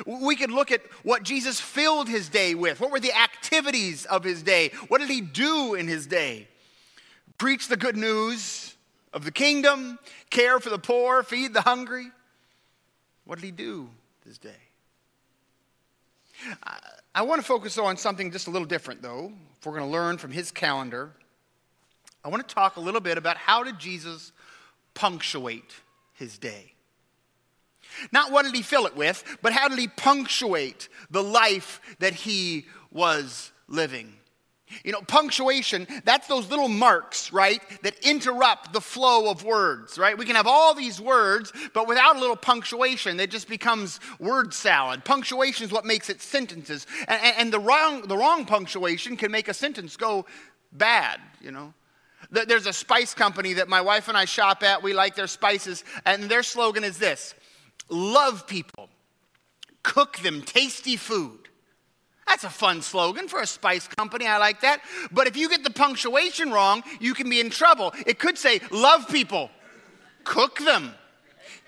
We 0.07 0.37
could 0.37 0.51
look 0.51 0.71
at 0.71 0.83
what 1.03 1.23
Jesus 1.23 1.61
filled 1.61 2.09
his 2.09 2.29
day 2.29 2.55
with. 2.55 2.81
What 2.81 2.91
were 2.91 3.01
the 3.01 3.13
activities 3.13 4.05
of 4.05 4.23
his 4.23 4.43
day? 4.43 4.71
What 4.89 5.01
did 5.01 5.11
he 5.11 5.21
do 5.21 5.75
in 5.75 5.89
his 5.89 6.07
day? 6.07 6.47
Preach 7.39 7.69
the 7.69 7.77
good 7.77 7.97
news 7.97 8.75
of 9.13 9.25
the 9.25 9.33
kingdom, 9.33 9.99
care 10.31 10.61
for 10.61 10.71
the 10.71 10.79
poor, 10.79 11.23
feed 11.23 11.55
the 11.55 11.63
hungry. 11.63 12.11
What 13.25 13.37
did 13.37 13.45
he 13.45 13.51
do 13.51 13.89
this 14.25 14.39
day? 14.39 14.51
I 17.19 17.23
want 17.23 17.41
to 17.41 17.45
focus 17.45 17.77
on 17.79 17.97
something 17.97 18.31
just 18.31 18.47
a 18.47 18.51
little 18.51 18.69
different, 18.69 19.03
though. 19.03 19.33
If 19.59 19.67
we're 19.67 19.77
going 19.77 19.85
to 19.85 19.91
learn 19.91 20.19
from 20.19 20.31
his 20.31 20.53
calendar, 20.53 21.11
I 22.25 22.29
want 22.29 22.49
to 22.49 22.55
talk 22.55 22.77
a 22.77 22.81
little 22.81 23.01
bit 23.01 23.19
about 23.19 23.37
how 23.37 23.65
did 23.65 23.81
Jesus 23.81 24.31
punctuate 24.95 25.75
his 26.13 26.39
day. 26.39 26.75
Not 28.13 28.31
what 28.31 28.45
did 28.45 28.55
he 28.55 28.63
fill 28.63 28.87
it 28.87 28.95
with, 28.95 29.25
but 29.43 29.53
how 29.53 29.67
did 29.67 29.81
he 29.81 29.89
punctuate 29.89 30.89
the 31.11 31.25
life 31.25 31.81
that 31.99 32.15
he 32.15 32.67
was 32.93 33.51
living. 33.67 34.15
You 34.85 34.93
know, 34.93 35.01
punctuation, 35.03 35.87
that's 36.05 36.27
those 36.27 36.49
little 36.51 36.69
marks, 36.69 37.33
right, 37.33 37.61
that 37.83 37.99
interrupt 38.01 38.73
the 38.73 38.81
flow 38.81 39.31
of 39.31 39.45
words, 39.45 39.99
right? 39.99 40.17
We 40.17 40.25
can 40.25 40.37
have 40.37 40.47
all 40.47 40.75
these 40.75 41.01
words, 41.01 41.53
but 41.75 41.89
without 41.89 42.17
a 42.17 42.21
little 42.21 42.37
punctuation, 42.37 43.19
it 43.21 43.31
just 43.31 43.49
becomes 43.49 44.01
word 44.19 44.55
salad. 44.55 45.05
Punctuation 45.05 45.67
is 45.67 45.73
what 45.73 45.85
makes 45.85 46.11
it 46.11 46.21
sentences. 46.21 46.87
And, 47.07 47.21
and 47.39 47.53
the, 47.53 47.61
wrong, 47.61 48.03
the 48.03 48.17
wrong 48.17 48.45
punctuation 48.45 49.17
can 49.17 49.31
make 49.31 49.49
a 49.49 49.55
sentence 49.55 49.97
go 49.97 50.27
bad, 50.73 51.21
you 51.41 51.51
know? 51.51 51.75
There's 52.31 52.67
a 52.67 52.73
spice 52.73 53.15
company 53.15 53.55
that 53.55 53.69
my 53.69 53.81
wife 53.81 54.09
and 54.09 54.17
I 54.17 54.27
shop 54.27 54.63
at. 54.63 54.83
We 54.83 54.93
like 54.93 55.15
their 55.15 55.29
spices, 55.29 55.85
and 56.05 56.25
their 56.25 56.43
slogan 56.43 56.85
is 56.85 56.99
this 56.99 57.35
love 57.89 58.47
people, 58.47 58.91
cook 59.83 60.19
them 60.19 60.43
tasty 60.43 60.97
food 60.97 61.48
that's 62.29 62.45
a 62.45 62.51
fun 62.51 62.83
slogan 62.83 63.27
for 63.27 63.41
a 63.41 63.47
spice 63.47 63.89
company. 63.89 64.27
I 64.27 64.39
like 64.39 64.61
that. 64.61 64.83
But 65.11 65.27
if 65.27 65.37
you 65.37 65.49
get 65.49 65.65
the 65.65 65.71
punctuation 65.71 66.53
wrong, 66.53 66.83
you 67.01 67.15
can 67.15 67.29
be 67.29 67.41
in 67.41 67.51
trouble. 67.51 67.93
It 68.07 68.19
could 68.19 68.39
say, 68.39 68.61
love 68.71 69.09
people, 69.09 69.51
cook 70.25 70.59
them, 70.59 70.93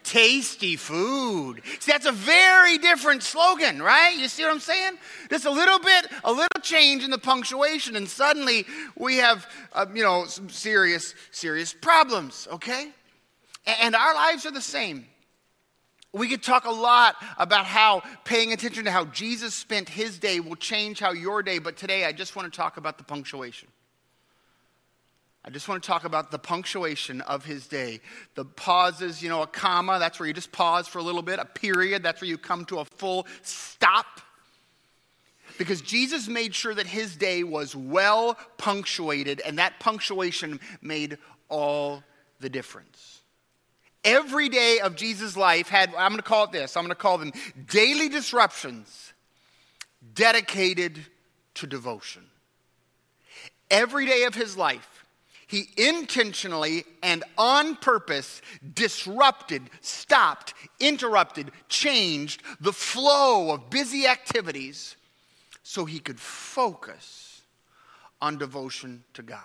tasty 0.02 0.76
food. 0.76 1.62
See, 1.81 1.93
that's 1.93 2.07
a 2.07 2.12
very 2.12 2.79
different 2.79 3.23
slogan, 3.23 3.83
right? 3.83 4.17
You 4.17 4.29
see 4.29 4.43
what 4.43 4.52
I'm 4.52 4.61
saying? 4.61 4.99
Just 5.31 5.47
a 5.47 5.50
little 5.50 5.79
bit, 5.79 6.07
a 6.25 6.33
little 6.33 6.61
change 6.62 7.05
in 7.05 7.11
the 7.11 7.19
punctuation, 7.19 7.97
and 7.97 8.09
suddenly 8.09 8.67
we 8.97 9.17
have, 9.17 9.47
uh, 9.73 9.87
you 9.95 10.02
know, 10.02 10.26
some 10.26 10.49
serious, 10.50 11.14
serious 11.31 11.73
problems, 11.73 12.49
okay? 12.52 12.90
And 13.67 13.95
our 13.95 14.14
lives 14.14 14.47
are 14.47 14.50
the 14.50 14.61
same. 14.61 15.07
We 16.12 16.29
could 16.29 16.43
talk 16.43 16.64
a 16.64 16.71
lot 16.71 17.17
about 17.38 17.67
how 17.67 18.02
paying 18.25 18.52
attention 18.52 18.85
to 18.85 18.90
how 18.90 19.05
Jesus 19.07 19.55
spent 19.55 19.88
his 19.88 20.19
day 20.19 20.40
will 20.40 20.57
change 20.57 20.99
how 20.99 21.12
your 21.12 21.43
day, 21.43 21.59
but 21.59 21.76
today 21.76 22.05
I 22.05 22.12
just 22.12 22.35
want 22.35 22.52
to 22.52 22.57
talk 22.57 22.76
about 22.76 22.99
the 22.99 23.05
punctuation. 23.05 23.69
I 25.45 25.50
just 25.50 25.69
want 25.69 25.83
to 25.83 25.87
talk 25.87 26.05
about 26.05 26.31
the 26.31 26.38
punctuation 26.38 27.23
of 27.23 27.45
his 27.45 27.67
day. 27.67 28.00
The 28.35 28.45
pauses, 28.45 29.23
you 29.23 29.29
know, 29.29 29.40
a 29.43 29.47
comma, 29.47 29.99
that's 29.99 30.21
where 30.21 30.26
you 30.26 30.35
just 30.35 30.52
pause 30.52 30.87
for 30.87 30.99
a 30.99 31.02
little 31.02 31.23
bit. 31.23 31.38
A 31.38 31.47
period, 31.47 32.02
that's 32.02 32.21
where 32.21 32.29
you 32.29 32.37
come 32.37 32.67
to 32.67 32.81
a 32.81 32.85
full 32.85 33.26
stop. 33.43 34.21
Because 35.57 35.81
Jesus 35.81 36.29
made 36.29 36.55
sure 36.55 36.75
that 36.75 36.87
his 36.87 37.17
day 37.17 37.43
was 37.43 37.75
well 37.75 38.37
punctuated, 38.59 39.40
and 39.40 39.59
that 39.59 39.79
punctuation 39.81 40.61
made 40.83 41.19
all 41.49 42.02
the 42.40 42.50
difference. 42.50 43.19
Every 44.04 44.49
day 44.49 44.78
of 44.80 44.97
Jesus' 44.97 45.37
life 45.37 45.69
had, 45.69 45.90
I'm 45.90 46.12
going 46.12 46.16
to 46.16 46.23
call 46.23 46.45
it 46.45 46.52
this, 46.52 46.76
I'm 46.76 46.85
going 46.85 46.90
to 46.90 46.95
call 46.95 47.19
them 47.19 47.33
daily 47.69 48.09
disruptions 48.09 49.12
dedicated 50.14 50.99
to 51.54 51.66
devotion. 51.66 52.23
Every 53.71 54.07
day 54.07 54.25
of 54.25 54.35
his 54.35 54.57
life, 54.57 55.04
he 55.47 55.69
intentionally 55.76 56.85
and 57.02 57.25
on 57.37 57.76
purpose 57.76 58.40
disrupted, 58.75 59.62
stopped, 59.80 60.54
interrupted, 60.78 61.50
changed 61.69 62.42
the 62.61 62.73
flow 62.73 63.50
of 63.50 63.69
busy 63.69 64.07
activities 64.07 64.97
so 65.62 65.85
he 65.85 65.99
could 65.99 66.21
focus 66.21 67.42
on 68.23 68.38
devotion 68.38 69.02
to 69.14 69.23
God. 69.23 69.40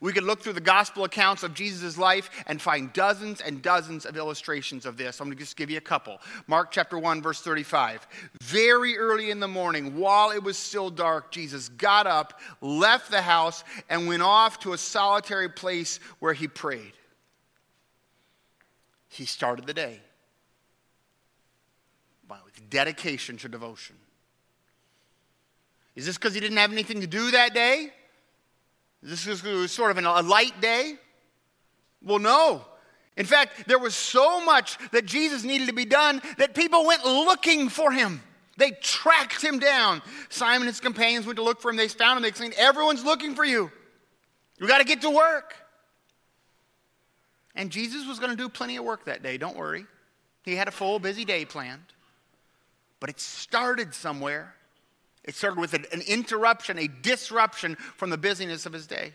We 0.00 0.12
could 0.12 0.24
look 0.24 0.40
through 0.40 0.54
the 0.54 0.60
gospel 0.60 1.04
accounts 1.04 1.42
of 1.42 1.54
Jesus' 1.54 1.98
life 1.98 2.30
and 2.46 2.60
find 2.60 2.92
dozens 2.92 3.40
and 3.40 3.62
dozens 3.62 4.06
of 4.06 4.16
illustrations 4.16 4.86
of 4.86 4.96
this. 4.96 5.20
I'm 5.20 5.26
going 5.28 5.36
to 5.36 5.42
just 5.42 5.56
give 5.56 5.70
you 5.70 5.78
a 5.78 5.82
couple. 5.82 6.18
Mark 6.46 6.70
chapter 6.70 6.98
1, 6.98 7.22
verse 7.22 7.40
35. 7.40 8.06
Very 8.42 8.96
early 8.98 9.30
in 9.30 9.40
the 9.40 9.48
morning, 9.48 9.96
while 9.98 10.30
it 10.30 10.42
was 10.42 10.56
still 10.56 10.90
dark, 10.90 11.30
Jesus 11.30 11.68
got 11.68 12.06
up, 12.06 12.40
left 12.60 13.10
the 13.10 13.22
house, 13.22 13.64
and 13.88 14.06
went 14.06 14.22
off 14.22 14.60
to 14.60 14.72
a 14.72 14.78
solitary 14.78 15.48
place 15.48 16.00
where 16.18 16.32
he 16.34 16.48
prayed. 16.48 16.92
He 19.08 19.24
started 19.24 19.66
the 19.66 19.74
day 19.74 20.00
with 22.58 22.70
dedication 22.70 23.36
to 23.38 23.48
devotion. 23.48 23.96
Is 25.94 26.06
this 26.06 26.16
because 26.16 26.34
he 26.34 26.40
didn't 26.40 26.56
have 26.56 26.72
anything 26.72 27.00
to 27.00 27.06
do 27.06 27.30
that 27.32 27.54
day? 27.54 27.92
This 29.02 29.26
was 29.26 29.70
sort 29.70 29.90
of 29.90 29.98
a 29.98 30.22
light 30.22 30.60
day? 30.60 30.94
Well, 32.02 32.18
no. 32.18 32.64
In 33.16 33.26
fact, 33.26 33.66
there 33.66 33.78
was 33.78 33.94
so 33.94 34.44
much 34.44 34.78
that 34.92 35.04
Jesus 35.04 35.42
needed 35.42 35.68
to 35.68 35.74
be 35.74 35.84
done 35.84 36.22
that 36.38 36.54
people 36.54 36.86
went 36.86 37.04
looking 37.04 37.68
for 37.68 37.90
him. 37.90 38.22
They 38.56 38.72
tracked 38.72 39.42
him 39.42 39.58
down. 39.58 40.02
Simon 40.28 40.62
and 40.62 40.68
his 40.68 40.80
companions 40.80 41.26
went 41.26 41.36
to 41.36 41.42
look 41.42 41.60
for 41.60 41.70
him. 41.70 41.76
They 41.76 41.88
found 41.88 42.16
him. 42.16 42.22
They 42.22 42.28
exclaimed, 42.28 42.54
Everyone's 42.56 43.04
looking 43.04 43.34
for 43.34 43.44
you. 43.44 43.70
We 44.60 44.66
got 44.66 44.78
to 44.78 44.84
get 44.84 45.02
to 45.02 45.10
work. 45.10 45.54
And 47.54 47.70
Jesus 47.70 48.06
was 48.06 48.18
going 48.18 48.30
to 48.30 48.36
do 48.36 48.48
plenty 48.48 48.76
of 48.76 48.84
work 48.84 49.04
that 49.06 49.22
day, 49.22 49.36
don't 49.36 49.56
worry. 49.56 49.86
He 50.44 50.54
had 50.54 50.68
a 50.68 50.72
full, 50.72 50.98
busy 50.98 51.24
day 51.24 51.44
planned. 51.44 51.82
But 53.00 53.10
it 53.10 53.20
started 53.20 53.94
somewhere. 53.94 54.54
It 55.28 55.36
started 55.36 55.60
with 55.60 55.74
an, 55.74 55.84
interruption, 56.06 56.78
a 56.78 56.88
disruption 56.88 57.76
from 57.76 58.08
the 58.08 58.16
busyness 58.16 58.64
of 58.64 58.72
his 58.72 58.86
day. 58.86 59.12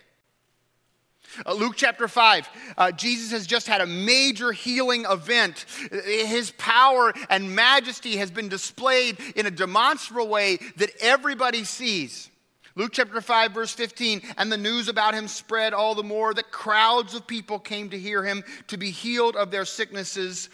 Uh, 1.43 1.53
Luke 1.53 1.73
chapter 1.75 2.07
5, 2.07 2.49
uh, 2.77 2.91
Jesus 2.91 3.31
has 3.31 3.47
just 3.47 3.65
had 3.65 3.81
a 3.81 3.87
major 3.87 4.51
healing 4.51 5.05
event. 5.09 5.65
His 6.05 6.51
power 6.59 7.13
and 7.31 7.55
majesty 7.55 8.17
has 8.17 8.29
been 8.29 8.47
displayed 8.47 9.17
in 9.35 9.47
a 9.47 9.51
demonstrable 9.51 10.27
way 10.27 10.59
that 10.77 10.91
everybody 11.01 11.63
sees. 11.63 12.29
Luke 12.75 12.91
chapter 12.93 13.19
5, 13.19 13.51
verse 13.51 13.73
15, 13.73 14.21
and 14.37 14.51
the 14.51 14.57
news 14.57 14.89
about 14.89 15.15
him 15.15 15.27
spread 15.27 15.73
all 15.73 15.95
the 15.95 16.03
more 16.03 16.31
that 16.35 16.51
crowds 16.51 17.15
of 17.15 17.25
people 17.25 17.57
came 17.57 17.89
to 17.89 17.97
hear 17.97 18.23
him 18.23 18.43
to 18.67 18.77
be 18.77 18.91
healed 18.91 19.35
of 19.35 19.49
their 19.49 19.65
sicknesses. 19.65 20.49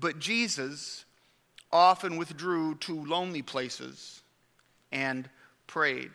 But 0.00 0.18
Jesus 0.18 1.04
often 1.70 2.16
withdrew 2.16 2.74
to 2.76 3.04
lonely 3.04 3.42
places 3.42 4.22
and 4.92 5.28
prayed. 5.66 6.10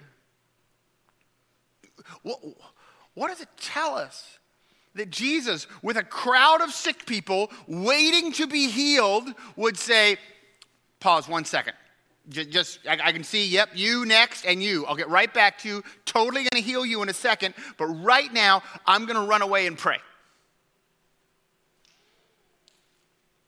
What, 2.24 3.28
does 3.30 3.42
it 3.42 3.50
tell 3.58 3.96
us? 3.96 4.38
That 4.96 5.10
Jesus, 5.10 5.68
with 5.82 5.96
a 5.96 6.04
crowd 6.04 6.60
of 6.60 6.72
sick 6.72 7.06
people 7.06 7.50
waiting 7.66 8.34
to 8.34 8.46
be 8.46 8.70
healed, 8.70 9.30
would 9.56 9.78
say, 9.78 10.18
Pause 11.00 11.30
one 11.30 11.46
second. 11.46 11.74
Just, 12.30 12.80
I, 12.88 13.00
I 13.06 13.12
can 13.12 13.24
see, 13.24 13.48
yep, 13.48 13.70
you 13.74 14.06
next 14.06 14.46
and 14.46 14.62
you. 14.62 14.86
I'll 14.86 14.96
get 14.96 15.10
right 15.10 15.34
back 15.34 15.58
to 15.60 15.68
you. 15.68 15.84
Totally 16.06 16.42
going 16.42 16.62
to 16.62 16.62
heal 16.62 16.86
you 16.86 17.01
in 17.01 17.10
a 17.10 17.13
second. 17.13 17.56
But 17.78 17.88
right 17.88 18.32
now, 18.32 18.62
I'm 18.86 19.06
going 19.06 19.20
to 19.20 19.25
run 19.25 19.42
away 19.42 19.66
and 19.66 19.78
pray. 19.78 19.98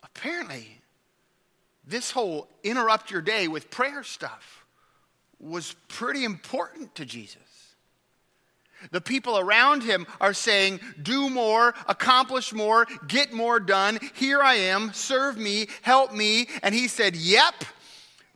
Apparently, 0.02 0.82
this 1.86 2.10
whole 2.10 2.48
interrupt 2.64 3.12
your 3.12 3.22
day 3.22 3.48
with 3.48 3.70
prayer 3.70 4.04
stuff 4.04 4.63
was 5.44 5.76
pretty 5.88 6.24
important 6.24 6.96
to 6.96 7.06
Jesus. 7.06 7.38
The 8.92 9.02
people 9.02 9.38
around 9.38 9.84
him 9.84 10.06
are 10.20 10.34
saying, 10.34 10.80
Do 11.02 11.30
more, 11.30 11.74
accomplish 11.88 12.54
more, 12.54 12.86
get 13.08 13.32
more 13.32 13.60
done. 13.60 14.00
Here 14.16 14.42
I 14.42 14.56
am, 14.56 14.92
serve 14.94 15.38
me, 15.38 15.68
help 15.82 16.14
me. 16.14 16.48
And 16.62 16.76
he 16.76 16.88
said, 16.88 17.16
Yep, 17.16 17.66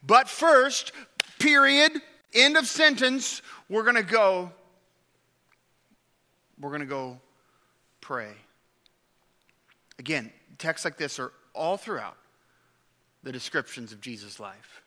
but 0.06 0.30
first, 0.30 0.92
period, 1.40 1.92
end 2.34 2.56
of 2.58 2.68
sentence, 2.68 3.42
we're 3.70 3.84
going 3.84 3.96
to 3.96 4.04
go. 4.04 4.52
We're 6.60 6.70
going 6.70 6.82
to 6.82 6.88
go 6.88 7.20
pray. 8.02 8.32
Again, 10.00 10.32
texts 10.58 10.86
like 10.86 10.98
this 10.98 11.20
are 11.20 11.32
all 11.54 11.78
throughout 11.78 12.18
the 13.24 13.32
descriptions 13.32 13.92
of 13.92 14.00
Jesus' 14.00 14.40
life. 14.40 14.82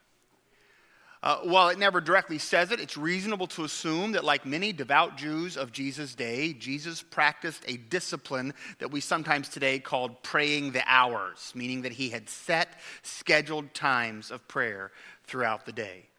Uh, 1.22 1.38
while 1.40 1.68
it 1.68 1.78
never 1.78 2.00
directly 2.00 2.38
says 2.38 2.70
it, 2.70 2.80
it's 2.80 2.96
reasonable 2.96 3.46
to 3.46 3.64
assume 3.64 4.12
that, 4.12 4.24
like 4.24 4.46
many 4.46 4.72
devout 4.72 5.18
Jews 5.18 5.56
of 5.56 5.70
Jesus' 5.70 6.14
day, 6.14 6.54
Jesus 6.54 7.02
practiced 7.02 7.62
a 7.68 7.76
discipline 7.76 8.54
that 8.78 8.90
we 8.90 9.00
sometimes 9.00 9.48
today 9.48 9.78
called 9.78 10.22
praying 10.22 10.72
the 10.72 10.82
hours, 10.86 11.52
meaning 11.54 11.82
that 11.82 11.92
he 11.92 12.08
had 12.08 12.28
set 12.28 12.80
scheduled 13.02 13.74
times 13.74 14.30
of 14.30 14.46
prayer 14.48 14.92
throughout 15.24 15.66
the 15.66 15.72
day. 15.72 16.09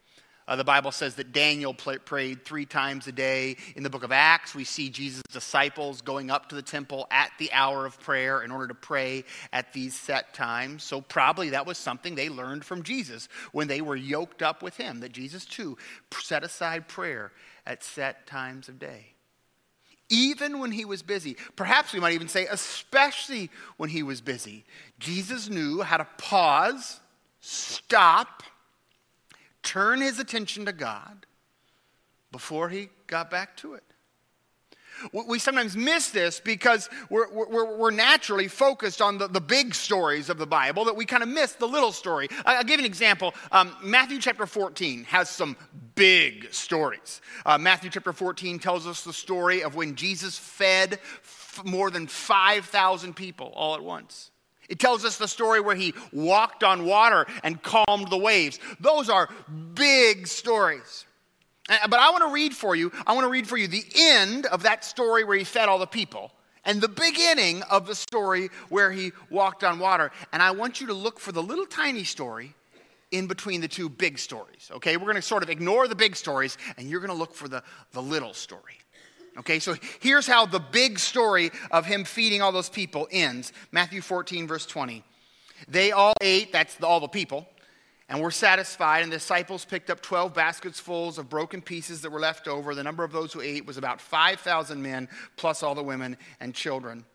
Uh, 0.48 0.56
the 0.56 0.64
Bible 0.64 0.92
says 0.92 1.16
that 1.16 1.32
Daniel 1.32 1.74
prayed 1.74 2.44
three 2.44 2.66
times 2.66 3.08
a 3.08 3.12
day. 3.12 3.58
In 3.76 3.84
the 3.84 3.90
book 3.90 4.04
of 4.04 4.12
Acts, 4.12 4.56
we 4.56 4.64
see 4.64 4.90
Jesus' 4.90 5.22
disciples 5.32 6.02
going 6.02 6.32
up 6.32 6.50
to 6.50 6.56
the 6.56 6.62
temple 6.62 7.08
at 7.12 7.32
the 7.38 7.52
hour 7.54 7.86
of 7.86 8.00
prayer 8.00 8.42
in 8.42 8.52
order 8.52 8.68
to 8.68 8.74
pray 8.74 9.24
at 9.54 9.72
these 9.72 9.96
set 9.96 10.34
times. 10.34 10.84
So, 10.84 11.02
probably 11.02 11.52
that 11.52 11.66
was 11.66 11.78
something 11.78 12.16
they 12.16 12.30
learned 12.30 12.66
from 12.66 12.84
Jesus 12.84 13.30
when 13.52 13.68
they 13.68 13.82
were 13.82 13.96
yoked 13.96 14.42
up 14.42 14.64
with 14.64 14.78
him, 14.78 15.00
that 15.02 15.12
Jesus 15.12 15.46
too 15.46 15.78
set 16.20 16.44
aside 16.44 16.88
prayer 16.88 17.32
at 17.66 17.84
set 17.84 18.26
times 18.26 18.68
of 18.68 18.80
day. 18.80 19.14
Even 20.10 20.60
when 20.60 20.72
he 20.72 20.84
was 20.84 21.02
busy, 21.02 21.38
perhaps 21.56 21.94
we 21.94 22.02
might 22.02 22.14
even 22.14 22.28
say, 22.28 22.46
especially 22.48 23.50
when 23.78 23.90
he 23.90 24.04
was 24.04 24.20
busy, 24.20 24.66
Jesus 25.00 25.48
knew 25.48 25.82
how 25.82 25.96
to 25.96 26.08
pause, 26.18 27.00
stop, 27.40 28.44
turn 29.64 30.02
his 30.02 30.20
attention 30.20 30.66
to 30.66 30.74
God 30.74 31.26
before 32.32 32.70
he 32.70 32.90
got 33.08 33.30
back 33.30 33.58
to 33.58 33.74
it. 33.74 33.84
We 35.14 35.40
sometimes 35.40 35.76
miss 35.76 36.10
this 36.10 36.40
because 36.40 36.90
we're, 37.10 37.32
we're, 37.32 37.76
we're 37.76 37.92
naturally 37.92 38.48
focused 38.48 39.02
on 39.02 39.18
the, 39.18 39.28
the 39.28 39.42
big 39.42 39.74
stories 39.74 40.30
of 40.30 40.38
the 40.38 40.46
Bible 40.46 40.86
that 40.86 40.96
we 40.96 41.06
kind 41.06 41.24
of 41.24 41.30
miss 41.30 41.54
the 41.54 41.68
little 41.68 41.92
story. 41.92 42.28
I'll 42.46 42.64
give 42.64 42.80
you 42.80 42.86
an 42.86 42.92
example. 42.92 43.34
Um, 43.52 43.76
Matthew 43.84 44.20
chapter 44.20 44.46
14 44.46 45.06
has 45.06 45.30
some 45.30 45.58
big 45.96 46.54
stories. 46.54 47.22
Uh, 47.46 47.58
Matthew 47.58 47.90
chapter 47.90 48.14
14 48.14 48.60
tells 48.60 48.86
us 48.86 49.04
the 49.04 49.14
story 49.14 49.64
of 49.64 49.76
when 49.76 49.96
Jesus 49.96 50.38
fed 50.38 50.94
f- 50.94 51.62
more 51.66 51.90
than 51.90 52.08
5,000 52.08 53.16
people 53.16 53.52
all 53.56 53.76
at 53.76 53.84
once. 53.84 54.32
It 54.72 54.80
tells 54.80 55.04
us 55.04 55.18
the 55.18 55.28
story 55.28 55.60
where 55.60 55.76
he 55.76 55.94
walked 56.14 56.64
on 56.64 56.86
water 56.86 57.28
and 57.44 57.62
calmed 57.62 58.10
the 58.10 58.18
waves. 58.18 58.58
Those 58.80 59.10
are 59.10 59.28
big 59.74 60.28
stories. 60.28 61.06
Uh, 61.70 61.88
but 61.90 62.00
I 62.00 62.10
want 62.10 62.24
to 62.24 62.34
read 62.34 62.56
for 62.56 62.74
you, 62.74 62.90
I 63.06 63.14
want 63.14 63.26
to 63.26 63.30
read 63.30 63.48
for 63.48 63.58
you 63.58 63.68
the 63.68 63.86
end 63.96 64.46
of 64.46 64.64
that 64.64 64.86
story 64.86 65.26
where 65.26 65.38
he 65.38 65.44
fed 65.44 65.68
all 65.68 65.78
the 65.78 65.86
people. 65.86 66.32
and 66.64 66.80
the 66.80 66.88
beginning 66.88 67.64
of 67.64 67.88
the 67.88 67.96
story 67.96 68.50
where 68.70 68.92
he 68.92 69.12
walked 69.30 69.64
on 69.64 69.80
water. 69.80 70.12
And 70.32 70.42
I 70.42 70.52
want 70.52 70.80
you 70.80 70.88
to 70.88 70.94
look 70.94 71.20
for 71.20 71.32
the 71.32 71.42
little 71.44 71.66
tiny 71.66 72.04
story 72.04 72.54
in 73.12 73.28
between 73.28 73.62
the 73.62 73.68
two 73.68 73.90
big 73.90 74.18
stories. 74.20 74.70
Okay, 74.72 74.96
we're 74.96 75.06
going 75.06 75.16
to 75.16 75.22
sort 75.22 75.44
of 75.44 75.50
ignore 75.50 75.88
the 75.88 75.96
big 75.96 76.16
stories 76.16 76.58
and 76.78 76.90
you're 76.90 77.02
going 77.02 77.12
to 77.12 77.18
look 77.18 77.34
for 77.34 77.48
the, 77.48 77.64
the 77.92 78.02
little 78.02 78.34
story. 78.34 78.78
Okay, 79.38 79.60
so 79.60 79.76
here's 80.02 80.28
how 80.28 80.46
the 80.46 80.60
big 80.60 81.00
story 81.00 81.52
of 81.72 81.86
him 81.86 82.04
feeding 82.04 82.42
all 82.42 82.52
those 82.52 82.70
people 82.70 83.08
ends 83.12 83.54
Matthew 83.72 84.02
14, 84.02 84.48
verse 84.48 84.66
20. 84.66 85.04
They 85.68 85.92
all 85.92 86.14
ate, 86.22 86.52
that's 86.52 86.82
all 86.84 87.00
the 87.00 87.08
people, 87.08 87.48
and 88.10 88.22
were 88.22 88.32
satisfied, 88.32 89.04
and 89.04 89.12
the 89.12 89.18
disciples 89.18 89.64
picked 89.64 89.90
up 89.90 90.02
12 90.02 90.34
baskets 90.34 90.80
fulls 90.80 91.18
of 91.18 91.30
broken 91.30 91.62
pieces 91.62 92.02
that 92.02 92.12
were 92.12 92.20
left 92.20 92.48
over. 92.48 92.76
The 92.76 92.84
number 92.84 93.04
of 93.04 93.12
those 93.12 93.32
who 93.32 93.42
ate 93.42 93.66
was 93.66 93.78
about 93.78 94.02
5,000 94.02 94.82
men, 94.82 95.08
plus 95.38 95.64
all 95.64 95.76
the 95.76 95.84
women 95.84 96.18
and 96.40 96.54
children. 96.54 97.06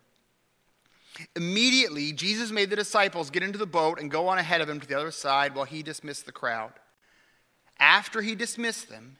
Immediately, 1.35 2.13
Jesus 2.13 2.51
made 2.51 2.69
the 2.69 2.75
disciples 2.75 3.29
get 3.29 3.43
into 3.43 3.57
the 3.57 3.65
boat 3.65 3.99
and 3.99 4.09
go 4.09 4.27
on 4.27 4.37
ahead 4.37 4.61
of 4.61 4.69
him 4.69 4.79
to 4.79 4.87
the 4.87 4.97
other 4.97 5.11
side 5.11 5.55
while 5.55 5.65
he 5.65 5.83
dismissed 5.83 6.25
the 6.25 6.31
crowd. 6.31 6.73
After 7.79 8.21
he 8.21 8.35
dismissed 8.35 8.89
them, 8.89 9.17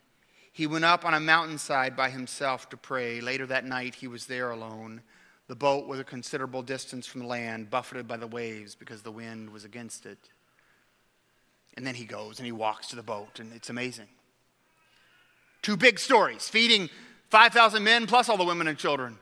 he 0.58 0.66
went 0.66 0.86
up 0.86 1.06
on 1.06 1.14
a 1.14 1.20
mountainside 1.20 1.96
by 1.96 2.10
himself 2.10 2.68
to 2.72 2.78
pray. 2.78 3.22
Later 3.22 3.46
that 3.46 3.64
night, 3.64 3.94
he 3.94 4.08
was 4.08 4.26
there 4.26 4.50
alone. 4.50 5.04
The 5.48 5.56
boat 5.56 5.86
was 5.86 6.00
a 6.00 6.04
considerable 6.04 6.64
distance 6.64 7.06
from 7.06 7.22
the 7.22 7.28
land, 7.28 7.70
buffeted 7.70 8.08
by 8.08 8.18
the 8.18 8.26
waves 8.26 8.74
because 8.74 9.04
the 9.04 9.12
wind 9.12 9.52
was 9.52 9.66
against 9.66 10.08
it. 10.08 10.18
And 11.76 11.86
then 11.86 11.94
he 11.94 12.06
goes 12.06 12.40
and 12.40 12.48
he 12.48 12.52
walks 12.52 12.88
to 12.88 12.96
the 12.96 13.04
boat, 13.04 13.40
and 13.40 13.54
it's 13.54 13.70
amazing. 13.70 14.08
Two 15.62 15.78
big 15.78 16.00
stories 16.00 16.50
feeding 16.50 16.90
5,000 17.30 17.84
men 17.84 18.08
plus 18.08 18.28
all 18.28 18.38
the 18.38 18.44
women 18.44 18.68
and 18.68 18.80
children, 18.80 19.20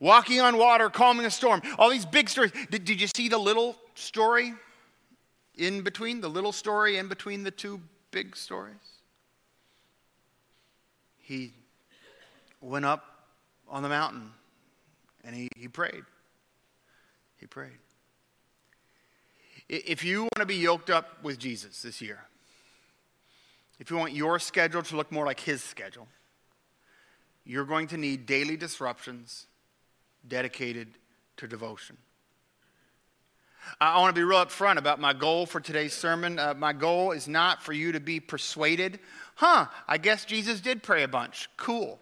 walking 0.00 0.42
on 0.42 0.58
water, 0.58 0.90
calming 0.90 1.24
a 1.24 1.30
storm. 1.30 1.62
All 1.78 1.88
these 1.88 2.04
big 2.04 2.28
stories. 2.28 2.52
Did, 2.70 2.84
did 2.84 3.00
you 3.00 3.06
see 3.06 3.30
the 3.30 3.38
little 3.38 3.76
story 3.94 4.52
in 5.56 5.80
between? 5.80 6.20
The 6.20 6.28
little 6.28 6.52
story 6.52 6.98
in 6.98 7.08
between 7.08 7.42
the 7.42 7.50
two 7.50 7.80
big 8.10 8.36
stories? 8.36 8.93
He 11.24 11.52
went 12.60 12.84
up 12.84 13.02
on 13.68 13.82
the 13.82 13.88
mountain 13.88 14.30
and 15.24 15.34
he, 15.34 15.48
he 15.56 15.68
prayed. 15.68 16.04
He 17.38 17.46
prayed. 17.46 17.78
If 19.68 20.04
you 20.04 20.22
want 20.22 20.40
to 20.40 20.46
be 20.46 20.56
yoked 20.56 20.90
up 20.90 21.22
with 21.22 21.38
Jesus 21.38 21.80
this 21.80 22.02
year, 22.02 22.20
if 23.80 23.90
you 23.90 23.96
want 23.96 24.12
your 24.12 24.38
schedule 24.38 24.82
to 24.82 24.96
look 24.96 25.10
more 25.10 25.24
like 25.24 25.40
his 25.40 25.62
schedule, 25.62 26.06
you're 27.44 27.64
going 27.64 27.86
to 27.88 27.96
need 27.96 28.26
daily 28.26 28.56
disruptions 28.56 29.46
dedicated 30.28 30.88
to 31.38 31.48
devotion. 31.48 31.96
I 33.80 34.00
want 34.00 34.14
to 34.14 34.18
be 34.18 34.24
real 34.24 34.44
upfront 34.44 34.76
about 34.76 35.00
my 35.00 35.12
goal 35.12 35.46
for 35.46 35.60
today's 35.60 35.92
sermon. 35.92 36.38
Uh, 36.38 36.54
my 36.56 36.72
goal 36.72 37.12
is 37.12 37.28
not 37.28 37.62
for 37.62 37.72
you 37.72 37.92
to 37.92 38.00
be 38.00 38.20
persuaded 38.20 38.98
huh, 39.36 39.66
I 39.86 39.98
guess 39.98 40.24
Jesus 40.24 40.60
did 40.60 40.82
pray 40.82 41.02
a 41.02 41.08
bunch. 41.08 41.48
Cool. 41.56 41.98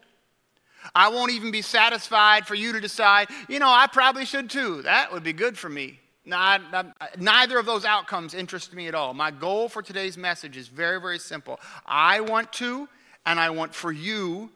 I 0.95 1.09
won't 1.09 1.33
even 1.33 1.51
be 1.51 1.63
satisfied 1.63 2.47
for 2.47 2.55
you 2.55 2.73
to 2.73 2.81
decide, 2.81 3.29
you 3.49 3.59
know, 3.59 3.69
I 3.69 3.87
probably 3.87 4.25
should 4.25 4.51
too. 4.51 4.83
That 4.83 5.13
would 5.13 5.23
be 5.23 5.33
good 5.33 5.57
for 5.57 5.69
me. 5.69 6.01
neither 6.27 7.59
of 7.59 7.67
those 7.67 7.85
outcomes 7.85 8.35
interest 8.35 8.75
me 8.75 8.89
at 8.89 8.95
all. 8.95 9.15
My 9.15 9.31
goal 9.31 9.69
for 9.69 9.83
today's 9.83 10.17
message 10.17 10.57
is 10.57 10.69
very, 10.69 11.01
very 11.01 11.19
simple. 11.19 11.61
I 11.87 12.21
want 12.21 12.53
to, 12.55 12.89
and 13.27 13.39
I 13.39 13.51
want 13.51 13.75
for 13.75 13.93
you 13.93 14.51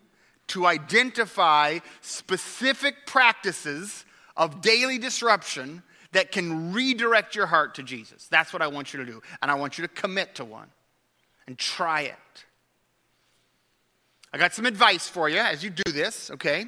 to 0.48 0.66
identify 0.66 1.78
specific 2.00 3.06
practices 3.06 4.04
of 4.36 4.60
daily 4.60 4.98
disruption 4.98 5.82
that 6.16 6.32
can 6.32 6.72
redirect 6.72 7.36
your 7.36 7.44
heart 7.44 7.74
to 7.74 7.82
Jesus. 7.82 8.26
That's 8.28 8.50
what 8.50 8.62
I 8.62 8.68
want 8.68 8.94
you 8.94 9.00
to 9.00 9.04
do. 9.04 9.20
And 9.42 9.50
I 9.50 9.54
want 9.54 9.76
you 9.76 9.82
to 9.86 9.88
commit 9.88 10.36
to 10.36 10.46
one 10.46 10.68
and 11.46 11.58
try 11.58 12.00
it. 12.00 12.44
I 14.32 14.38
got 14.38 14.54
some 14.54 14.64
advice 14.64 15.06
for 15.06 15.28
you 15.28 15.36
as 15.36 15.62
you 15.62 15.68
do 15.68 15.92
this, 15.92 16.30
okay? 16.30 16.64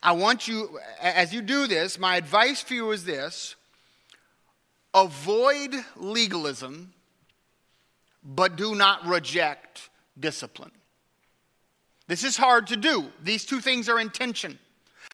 I 0.00 0.12
want 0.12 0.46
you, 0.46 0.78
as 1.02 1.34
you 1.34 1.42
do 1.42 1.66
this, 1.66 1.98
my 1.98 2.14
advice 2.14 2.62
for 2.62 2.74
you 2.74 2.92
is 2.92 3.04
this 3.04 3.56
avoid 4.94 5.74
legalism, 5.96 6.92
but 8.22 8.54
do 8.54 8.76
not 8.76 9.04
reject 9.04 9.90
discipline. 10.16 10.70
This 12.06 12.22
is 12.22 12.36
hard 12.36 12.68
to 12.68 12.76
do. 12.76 13.10
These 13.20 13.46
two 13.46 13.60
things 13.60 13.88
are 13.88 13.98
in 13.98 14.10
tension. 14.10 14.60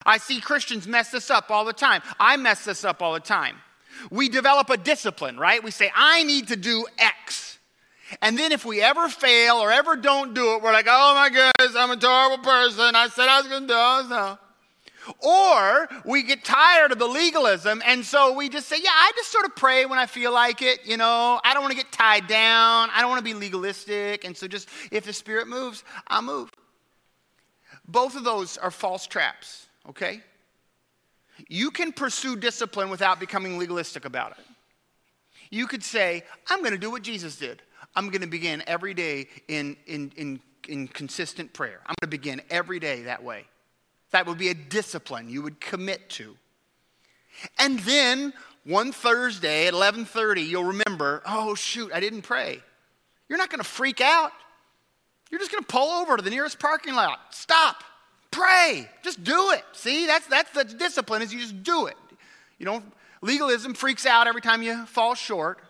I 0.04 0.18
see 0.18 0.40
Christians 0.40 0.86
mess 0.86 1.10
this 1.10 1.30
up 1.30 1.50
all 1.50 1.64
the 1.64 1.72
time. 1.72 2.02
I 2.18 2.36
mess 2.36 2.64
this 2.64 2.84
up 2.84 3.02
all 3.02 3.12
the 3.14 3.20
time. 3.20 3.56
We 4.10 4.28
develop 4.28 4.70
a 4.70 4.76
discipline, 4.76 5.38
right? 5.38 5.62
We 5.62 5.70
say, 5.70 5.90
I 5.94 6.22
need 6.24 6.48
to 6.48 6.56
do 6.56 6.86
X. 6.98 7.58
And 8.20 8.38
then 8.38 8.52
if 8.52 8.64
we 8.64 8.82
ever 8.82 9.08
fail 9.08 9.56
or 9.56 9.72
ever 9.72 9.96
don't 9.96 10.34
do 10.34 10.54
it, 10.54 10.62
we're 10.62 10.72
like, 10.72 10.86
oh 10.88 11.14
my 11.14 11.28
goodness, 11.28 11.76
I'm 11.76 11.90
a 11.90 11.96
terrible 11.96 12.38
person. 12.38 12.94
I 12.94 13.08
said 13.08 13.28
I 13.28 13.40
was 13.40 13.48
going 13.48 13.62
to 13.62 13.68
do 13.68 13.74
it. 13.74 14.08
No. 14.10 14.38
Or 15.18 15.88
we 16.04 16.22
get 16.22 16.44
tired 16.44 16.92
of 16.92 16.98
the 16.98 17.06
legalism, 17.06 17.82
and 17.84 18.04
so 18.04 18.34
we 18.34 18.48
just 18.48 18.68
say, 18.68 18.76
Yeah, 18.80 18.90
I 18.90 19.10
just 19.16 19.32
sort 19.32 19.44
of 19.44 19.56
pray 19.56 19.84
when 19.84 19.98
I 19.98 20.06
feel 20.06 20.32
like 20.32 20.62
it. 20.62 20.86
You 20.86 20.96
know, 20.96 21.40
I 21.42 21.54
don't 21.54 21.62
want 21.62 21.72
to 21.72 21.76
get 21.76 21.90
tied 21.90 22.28
down. 22.28 22.88
I 22.94 23.00
don't 23.00 23.10
want 23.10 23.18
to 23.18 23.24
be 23.24 23.34
legalistic. 23.34 24.24
And 24.24 24.36
so, 24.36 24.46
just 24.46 24.68
if 24.92 25.04
the 25.04 25.12
Spirit 25.12 25.48
moves, 25.48 25.82
I'll 26.06 26.22
move. 26.22 26.50
Both 27.88 28.16
of 28.16 28.22
those 28.22 28.58
are 28.58 28.70
false 28.70 29.06
traps, 29.08 29.66
okay? 29.88 30.20
You 31.48 31.70
can 31.70 31.92
pursue 31.92 32.36
discipline 32.36 32.90
without 32.90 33.20
becoming 33.20 33.58
legalistic 33.58 34.04
about 34.04 34.32
it. 34.32 34.44
You 35.50 35.66
could 35.66 35.82
say, 35.82 36.24
I'm 36.48 36.60
going 36.60 36.72
to 36.72 36.78
do 36.78 36.90
what 36.90 37.02
Jesus 37.02 37.36
did. 37.36 37.62
I'm 37.94 38.08
going 38.08 38.22
to 38.22 38.26
begin 38.26 38.62
every 38.66 38.94
day 38.94 39.28
in, 39.48 39.76
in, 39.86 40.12
in, 40.16 40.40
in 40.68 40.88
consistent 40.88 41.52
prayer. 41.52 41.80
I'm 41.86 41.94
going 42.00 42.10
to 42.10 42.18
begin 42.18 42.40
every 42.50 42.78
day 42.78 43.02
that 43.02 43.22
way. 43.22 43.44
That 44.12 44.26
would 44.26 44.38
be 44.38 44.48
a 44.48 44.54
discipline 44.54 45.28
you 45.28 45.42
would 45.42 45.60
commit 45.60 46.08
to. 46.10 46.36
And 47.58 47.78
then 47.80 48.32
one 48.64 48.92
Thursday 48.92 49.66
at 49.66 49.74
11:30 49.74 50.46
you'll 50.46 50.64
remember, 50.64 51.22
"Oh 51.26 51.54
shoot, 51.54 51.90
I 51.92 52.00
didn't 52.00 52.22
pray." 52.22 52.62
You're 53.28 53.38
not 53.38 53.50
going 53.50 53.62
to 53.62 53.68
freak 53.68 54.00
out. 54.00 54.32
You're 55.30 55.40
just 55.40 55.50
going 55.50 55.64
to 55.64 55.66
pull 55.68 55.88
over 55.88 56.16
to 56.18 56.22
the 56.22 56.30
nearest 56.30 56.58
parking 56.58 56.94
lot. 56.94 57.18
Stop. 57.30 57.82
Pray. 58.32 58.88
Just 59.02 59.22
do 59.22 59.52
it. 59.52 59.62
See? 59.72 60.06
That's 60.06 60.26
that's 60.26 60.50
the 60.50 60.64
discipline 60.64 61.22
is 61.22 61.32
you 61.32 61.40
just 61.40 61.62
do 61.62 61.86
it. 61.86 61.96
You 62.58 62.66
don't 62.66 62.84
legalism 63.20 63.74
freaks 63.74 64.04
out 64.04 64.26
every 64.26 64.40
time 64.40 64.62
you 64.62 64.84
fall 64.86 65.14
short. 65.14 65.60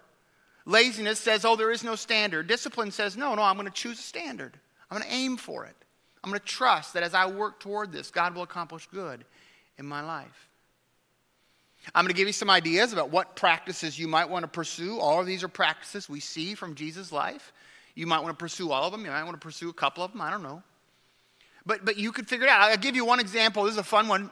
Laziness 0.65 1.19
says, 1.19 1.45
oh, 1.45 1.57
there 1.57 1.73
is 1.73 1.83
no 1.85 1.97
standard. 1.97 2.47
Discipline 2.47 2.93
says, 2.93 3.17
no, 3.17 3.35
no, 3.35 3.43
I'm 3.43 3.57
going 3.57 3.67
to 3.67 3.73
choose 3.73 3.99
a 3.99 4.03
standard. 4.03 4.59
I'm 4.91 4.99
going 4.99 5.11
to 5.11 5.15
aim 5.15 5.37
for 5.37 5.65
it. 5.65 5.75
I'm 6.23 6.31
going 6.31 6.41
to 6.41 6.47
trust 6.47 6.95
that 6.95 7.03
as 7.03 7.15
I 7.15 7.27
work 7.27 7.59
toward 7.59 7.91
this, 7.91 8.11
God 8.11 8.35
will 8.35 8.43
accomplish 8.43 8.87
good 8.87 9.25
in 9.77 9.87
my 9.87 10.03
life. 10.03 10.49
I'm 11.95 12.05
going 12.05 12.15
to 12.15 12.17
give 12.17 12.29
you 12.29 12.33
some 12.33 12.49
ideas 12.49 12.93
about 12.93 13.11
what 13.11 13.35
practices 13.35 13.99
you 13.99 14.07
might 14.07 14.29
want 14.31 14.45
to 14.45 14.49
pursue. 14.49 15.01
All 15.01 15.21
of 15.21 15.27
these 15.27 15.43
are 15.43 15.49
practices 15.49 16.09
we 16.09 16.21
see 16.21 16.55
from 16.55 16.77
Jesus' 16.77 17.11
life. 17.11 17.53
You 17.97 18.07
might 18.07 18.21
want 18.21 18.39
to 18.39 18.41
pursue 18.41 18.71
all 18.71 18.85
of 18.85 18.93
them. 18.93 19.05
You 19.05 19.11
might 19.11 19.25
want 19.25 19.35
to 19.35 19.45
pursue 19.45 19.69
a 19.69 19.73
couple 19.73 20.05
of 20.05 20.13
them. 20.13 20.21
I 20.21 20.31
don't 20.31 20.45
know. 20.45 20.63
But, 21.65 21.85
but 21.85 21.97
you 21.97 22.13
could 22.13 22.29
figure 22.29 22.47
it 22.47 22.51
out. 22.51 22.63
I'll 22.63 22.77
give 22.77 22.97
you 22.97 23.05
one 23.05 23.21
example. 23.21 23.65
This 23.65 23.73
is 23.73 23.79
a 23.79 23.85
fun 23.85 24.09
one. 24.09 24.31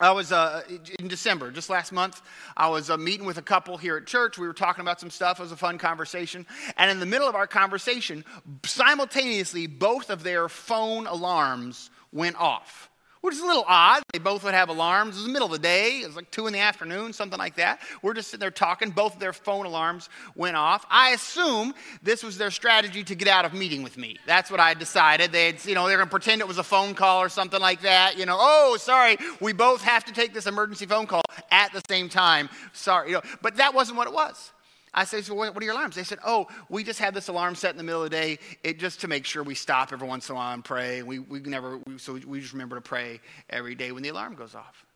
I 0.00 0.10
was 0.10 0.32
uh, 0.32 0.62
in 0.98 1.06
December, 1.06 1.52
just 1.52 1.70
last 1.70 1.92
month, 1.92 2.20
I 2.56 2.68
was 2.68 2.90
uh, 2.90 2.96
meeting 2.96 3.26
with 3.26 3.38
a 3.38 3.42
couple 3.42 3.76
here 3.76 3.96
at 3.96 4.06
church. 4.06 4.38
We 4.38 4.46
were 4.46 4.52
talking 4.52 4.82
about 4.82 4.98
some 4.98 5.10
stuff. 5.10 5.38
It 5.38 5.42
was 5.42 5.52
a 5.52 5.56
fun 5.56 5.78
conversation. 5.78 6.46
And 6.76 6.90
in 6.90 6.98
the 6.98 7.06
middle 7.06 7.28
of 7.28 7.36
our 7.36 7.46
conversation, 7.46 8.24
simultaneously, 8.64 9.68
both 9.68 10.10
of 10.10 10.24
their 10.24 10.48
phone 10.48 11.06
alarms 11.06 11.90
went 12.12 12.34
off 12.36 12.90
which 13.24 13.36
is 13.36 13.40
a 13.40 13.46
little 13.46 13.64
odd. 13.66 14.02
They 14.12 14.18
both 14.18 14.44
would 14.44 14.52
have 14.52 14.68
alarms. 14.68 15.14
It 15.14 15.20
was 15.20 15.26
the 15.26 15.32
middle 15.32 15.46
of 15.46 15.52
the 15.52 15.58
day. 15.58 16.00
It 16.02 16.06
was 16.06 16.14
like 16.14 16.30
two 16.30 16.46
in 16.46 16.52
the 16.52 16.58
afternoon, 16.58 17.14
something 17.14 17.38
like 17.38 17.56
that. 17.56 17.80
We're 18.02 18.12
just 18.12 18.28
sitting 18.28 18.42
there 18.42 18.50
talking. 18.50 18.90
Both 18.90 19.14
of 19.14 19.18
their 19.18 19.32
phone 19.32 19.64
alarms 19.64 20.10
went 20.34 20.58
off. 20.58 20.84
I 20.90 21.12
assume 21.12 21.72
this 22.02 22.22
was 22.22 22.36
their 22.36 22.50
strategy 22.50 23.02
to 23.02 23.14
get 23.14 23.26
out 23.26 23.46
of 23.46 23.54
meeting 23.54 23.82
with 23.82 23.96
me. 23.96 24.18
That's 24.26 24.50
what 24.50 24.60
I 24.60 24.74
decided. 24.74 25.32
They'd, 25.32 25.64
you 25.64 25.74
know, 25.74 25.88
they're 25.88 25.96
going 25.96 26.06
to 26.06 26.10
pretend 26.10 26.42
it 26.42 26.48
was 26.48 26.58
a 26.58 26.62
phone 26.62 26.92
call 26.92 27.22
or 27.22 27.30
something 27.30 27.62
like 27.62 27.80
that. 27.80 28.18
You 28.18 28.26
know, 28.26 28.36
oh, 28.38 28.76
sorry, 28.78 29.16
we 29.40 29.54
both 29.54 29.80
have 29.80 30.04
to 30.04 30.12
take 30.12 30.34
this 30.34 30.46
emergency 30.46 30.84
phone 30.84 31.06
call 31.06 31.22
at 31.50 31.72
the 31.72 31.80
same 31.88 32.10
time. 32.10 32.50
Sorry, 32.74 33.08
you 33.08 33.14
know, 33.14 33.22
but 33.40 33.56
that 33.56 33.72
wasn't 33.72 33.96
what 33.96 34.06
it 34.06 34.12
was. 34.12 34.52
I 34.94 35.04
said, 35.04 35.24
so 35.24 35.34
what 35.34 35.56
are 35.56 35.64
your 35.64 35.72
alarms? 35.72 35.96
They 35.96 36.04
said, 36.04 36.20
oh, 36.24 36.46
we 36.68 36.84
just 36.84 37.00
had 37.00 37.14
this 37.14 37.28
alarm 37.28 37.56
set 37.56 37.72
in 37.72 37.76
the 37.76 37.82
middle 37.82 38.04
of 38.04 38.10
the 38.10 38.16
day 38.16 38.38
it, 38.62 38.78
just 38.78 39.00
to 39.00 39.08
make 39.08 39.26
sure 39.26 39.42
we 39.42 39.56
stop 39.56 39.92
every 39.92 40.06
once 40.06 40.28
in 40.28 40.34
a 40.34 40.36
while 40.36 40.54
and 40.54 40.64
pray. 40.64 41.02
We, 41.02 41.18
we 41.18 41.40
never, 41.40 41.78
we, 41.78 41.98
so 41.98 42.14
we 42.26 42.40
just 42.40 42.52
remember 42.52 42.76
to 42.76 42.82
pray 42.82 43.20
every 43.50 43.74
day 43.74 43.90
when 43.92 44.02
the 44.02 44.10
alarm 44.10 44.36
goes 44.36 44.54
off. 44.54 44.86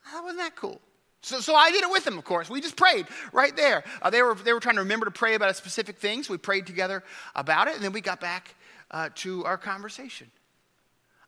How 0.00 0.22
wasn't 0.22 0.40
that 0.40 0.56
cool? 0.56 0.80
So, 1.20 1.40
so 1.40 1.54
I 1.54 1.70
did 1.70 1.84
it 1.84 1.90
with 1.90 2.04
them, 2.04 2.18
of 2.18 2.24
course. 2.24 2.50
We 2.50 2.60
just 2.60 2.74
prayed 2.76 3.06
right 3.32 3.54
there. 3.54 3.84
Uh, 4.00 4.10
they, 4.10 4.22
were, 4.22 4.34
they 4.34 4.52
were 4.52 4.60
trying 4.60 4.74
to 4.74 4.82
remember 4.82 5.04
to 5.04 5.12
pray 5.12 5.34
about 5.34 5.50
a 5.50 5.54
specific 5.54 5.98
thing, 5.98 6.22
so 6.22 6.32
we 6.32 6.38
prayed 6.38 6.66
together 6.66 7.04
about 7.36 7.68
it, 7.68 7.74
and 7.74 7.84
then 7.84 7.92
we 7.92 8.00
got 8.00 8.20
back 8.20 8.56
uh, 8.90 9.10
to 9.16 9.44
our 9.44 9.56
conversation. 9.56 10.30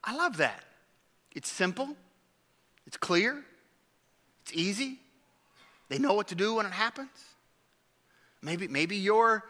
I 0.02 0.16
love 0.16 0.38
that. 0.38 0.64
It's 1.32 1.50
simple, 1.50 1.96
It's 2.86 2.96
clear, 2.96 3.44
it's 4.42 4.52
easy. 4.52 4.98
They 5.88 5.98
know 5.98 6.14
what 6.14 6.28
to 6.28 6.34
do 6.34 6.54
when 6.54 6.66
it 6.66 6.72
happens. 6.72 7.08
Maybe, 8.44 8.68
maybe, 8.68 8.96
your, 8.96 9.42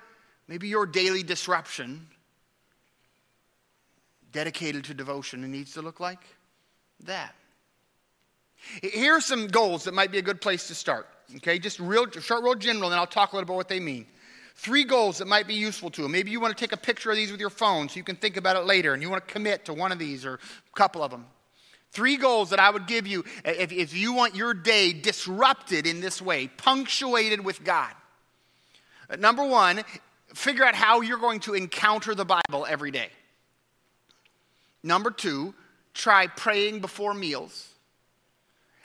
maybe 0.47 0.69
your 0.69 0.87
daily 0.87 1.25
disruption 1.25 2.07
dedicated 4.33 4.85
to 4.85 4.95
devotion 4.95 5.51
needs 5.51 5.75
to 5.75 5.83
look 5.83 6.01
like 6.01 6.21
that. 7.05 7.35
Here 8.83 9.15
are 9.15 9.21
some 9.21 9.49
goals 9.49 9.85
that 9.85 9.95
might 9.95 10.13
be 10.13 10.19
a 10.19 10.23
good 10.23 10.41
place 10.41 10.69
to 10.69 10.75
start. 10.75 11.09
Okay, 11.37 11.59
just 11.59 11.81
real 11.81 12.09
short, 12.11 12.45
real 12.45 12.55
general, 12.55 12.85
and 12.85 12.93
then 12.93 12.99
I'll 12.99 13.07
talk 13.07 13.33
a 13.33 13.37
little 13.37 13.47
bit 13.47 13.51
about 13.51 13.57
what 13.57 13.69
they 13.69 13.81
mean. 13.81 14.07
Three 14.57 14.85
goals 14.85 15.19
that 15.19 15.27
might 15.27 15.49
be 15.49 15.55
useful 15.55 15.91
to 15.91 16.03
them. 16.03 16.13
Maybe 16.13 16.31
you 16.31 16.39
want 16.41 16.57
to 16.57 16.61
take 16.61 16.73
a 16.73 16.77
picture 16.77 17.11
of 17.11 17.17
these 17.17 17.33
with 17.33 17.41
your 17.41 17.51
phone 17.51 17.89
so 17.89 17.97
you 17.97 18.05
can 18.05 18.17
think 18.17 18.37
about 18.37 18.57
it 18.57 18.65
later, 18.65 18.95
and 18.95 19.03
you 19.03 19.11
want 19.11 19.27
to 19.27 19.33
commit 19.33 19.65
to 19.65 19.75
one 19.75 19.91
of 19.91 19.99
these 19.99 20.25
or 20.25 20.35
a 20.35 20.77
couple 20.77 21.03
of 21.03 21.11
them. 21.11 21.27
Three 21.91 22.17
goals 22.17 22.51
that 22.51 22.61
I 22.61 22.71
would 22.71 22.87
give 22.87 23.07
you 23.07 23.25
if, 23.45 23.73
if 23.73 23.97
you 23.97 24.13
want 24.13 24.35
your 24.35 24.55
day 24.55 24.93
disrupted 24.93 25.87
in 25.87 26.01
this 26.01 26.23
way, 26.23 26.49
punctuated 26.49 27.45
with 27.45 27.65
God. 27.65 27.93
Uh, 29.11 29.17
number 29.17 29.45
one, 29.45 29.83
figure 30.35 30.65
out 30.65 30.75
how 30.75 31.01
you're 31.01 31.19
going 31.19 31.41
to 31.41 31.55
encounter 31.55 32.15
the 32.15 32.25
Bible 32.25 32.67
every 32.69 32.91
day. 32.91 33.09
Number 34.83 35.11
two, 35.11 35.55
try 35.95 36.27
praying 36.27 36.81
before 36.81 37.15
meals. 37.15 37.69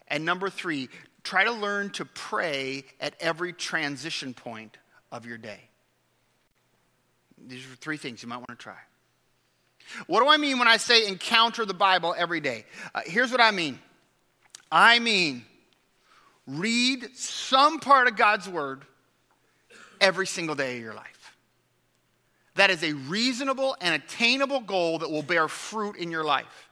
And 0.07 0.25
number 0.25 0.49
three, 0.49 0.89
try 1.23 1.43
to 1.43 1.51
learn 1.51 1.91
to 1.91 2.05
pray 2.05 2.85
at 2.99 3.13
every 3.19 3.53
transition 3.53 4.33
point 4.33 4.77
of 5.11 5.25
your 5.25 5.37
day. 5.37 5.59
These 7.47 7.65
are 7.65 7.75
three 7.75 7.97
things 7.97 8.23
you 8.23 8.29
might 8.29 8.37
want 8.37 8.49
to 8.49 8.55
try. 8.55 8.77
What 10.07 10.21
do 10.21 10.27
I 10.27 10.37
mean 10.37 10.59
when 10.59 10.67
I 10.67 10.77
say 10.77 11.07
encounter 11.07 11.65
the 11.65 11.73
Bible 11.73 12.13
every 12.17 12.39
day? 12.39 12.65
Uh, 12.93 13.01
here's 13.05 13.31
what 13.31 13.41
I 13.41 13.51
mean 13.51 13.79
I 14.71 14.99
mean, 14.99 15.43
read 16.45 17.15
some 17.15 17.79
part 17.79 18.07
of 18.07 18.15
God's 18.15 18.47
Word 18.47 18.83
every 20.01 20.27
single 20.27 20.55
day 20.55 20.77
of 20.77 20.83
your 20.83 20.93
life. 20.93 21.37
That 22.55 22.69
is 22.69 22.83
a 22.83 22.93
reasonable 22.93 23.77
and 23.79 23.95
attainable 23.95 24.61
goal 24.61 24.99
that 24.99 25.09
will 25.09 25.23
bear 25.23 25.47
fruit 25.47 25.95
in 25.95 26.11
your 26.11 26.23
life. 26.23 26.69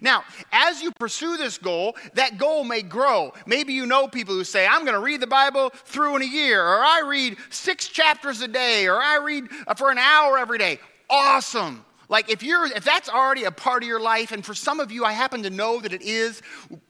Now, 0.00 0.24
as 0.52 0.80
you 0.80 0.92
pursue 0.92 1.36
this 1.36 1.58
goal, 1.58 1.96
that 2.14 2.38
goal 2.38 2.64
may 2.64 2.82
grow. 2.82 3.32
Maybe 3.46 3.72
you 3.72 3.84
know 3.84 4.06
people 4.06 4.34
who 4.34 4.44
say, 4.44 4.66
I'm 4.66 4.82
going 4.82 4.94
to 4.94 5.00
read 5.00 5.20
the 5.20 5.26
Bible 5.26 5.70
through 5.70 6.16
in 6.16 6.22
a 6.22 6.26
year, 6.26 6.62
or 6.62 6.78
I 6.78 7.02
read 7.04 7.36
six 7.50 7.88
chapters 7.88 8.40
a 8.40 8.48
day, 8.48 8.86
or 8.86 9.00
I 9.00 9.16
read 9.16 9.44
uh, 9.66 9.74
for 9.74 9.90
an 9.90 9.98
hour 9.98 10.38
every 10.38 10.58
day. 10.58 10.78
Awesome. 11.10 11.84
Like 12.08 12.30
if 12.30 12.42
you're 12.42 12.66
if 12.66 12.84
that's 12.84 13.08
already 13.08 13.44
a 13.44 13.50
part 13.50 13.82
of 13.82 13.88
your 13.88 14.00
life, 14.00 14.32
and 14.32 14.44
for 14.44 14.54
some 14.54 14.80
of 14.80 14.92
you, 14.92 15.04
I 15.04 15.12
happen 15.12 15.42
to 15.44 15.50
know 15.50 15.80
that 15.80 15.92
it 15.92 16.02
is, 16.02 16.42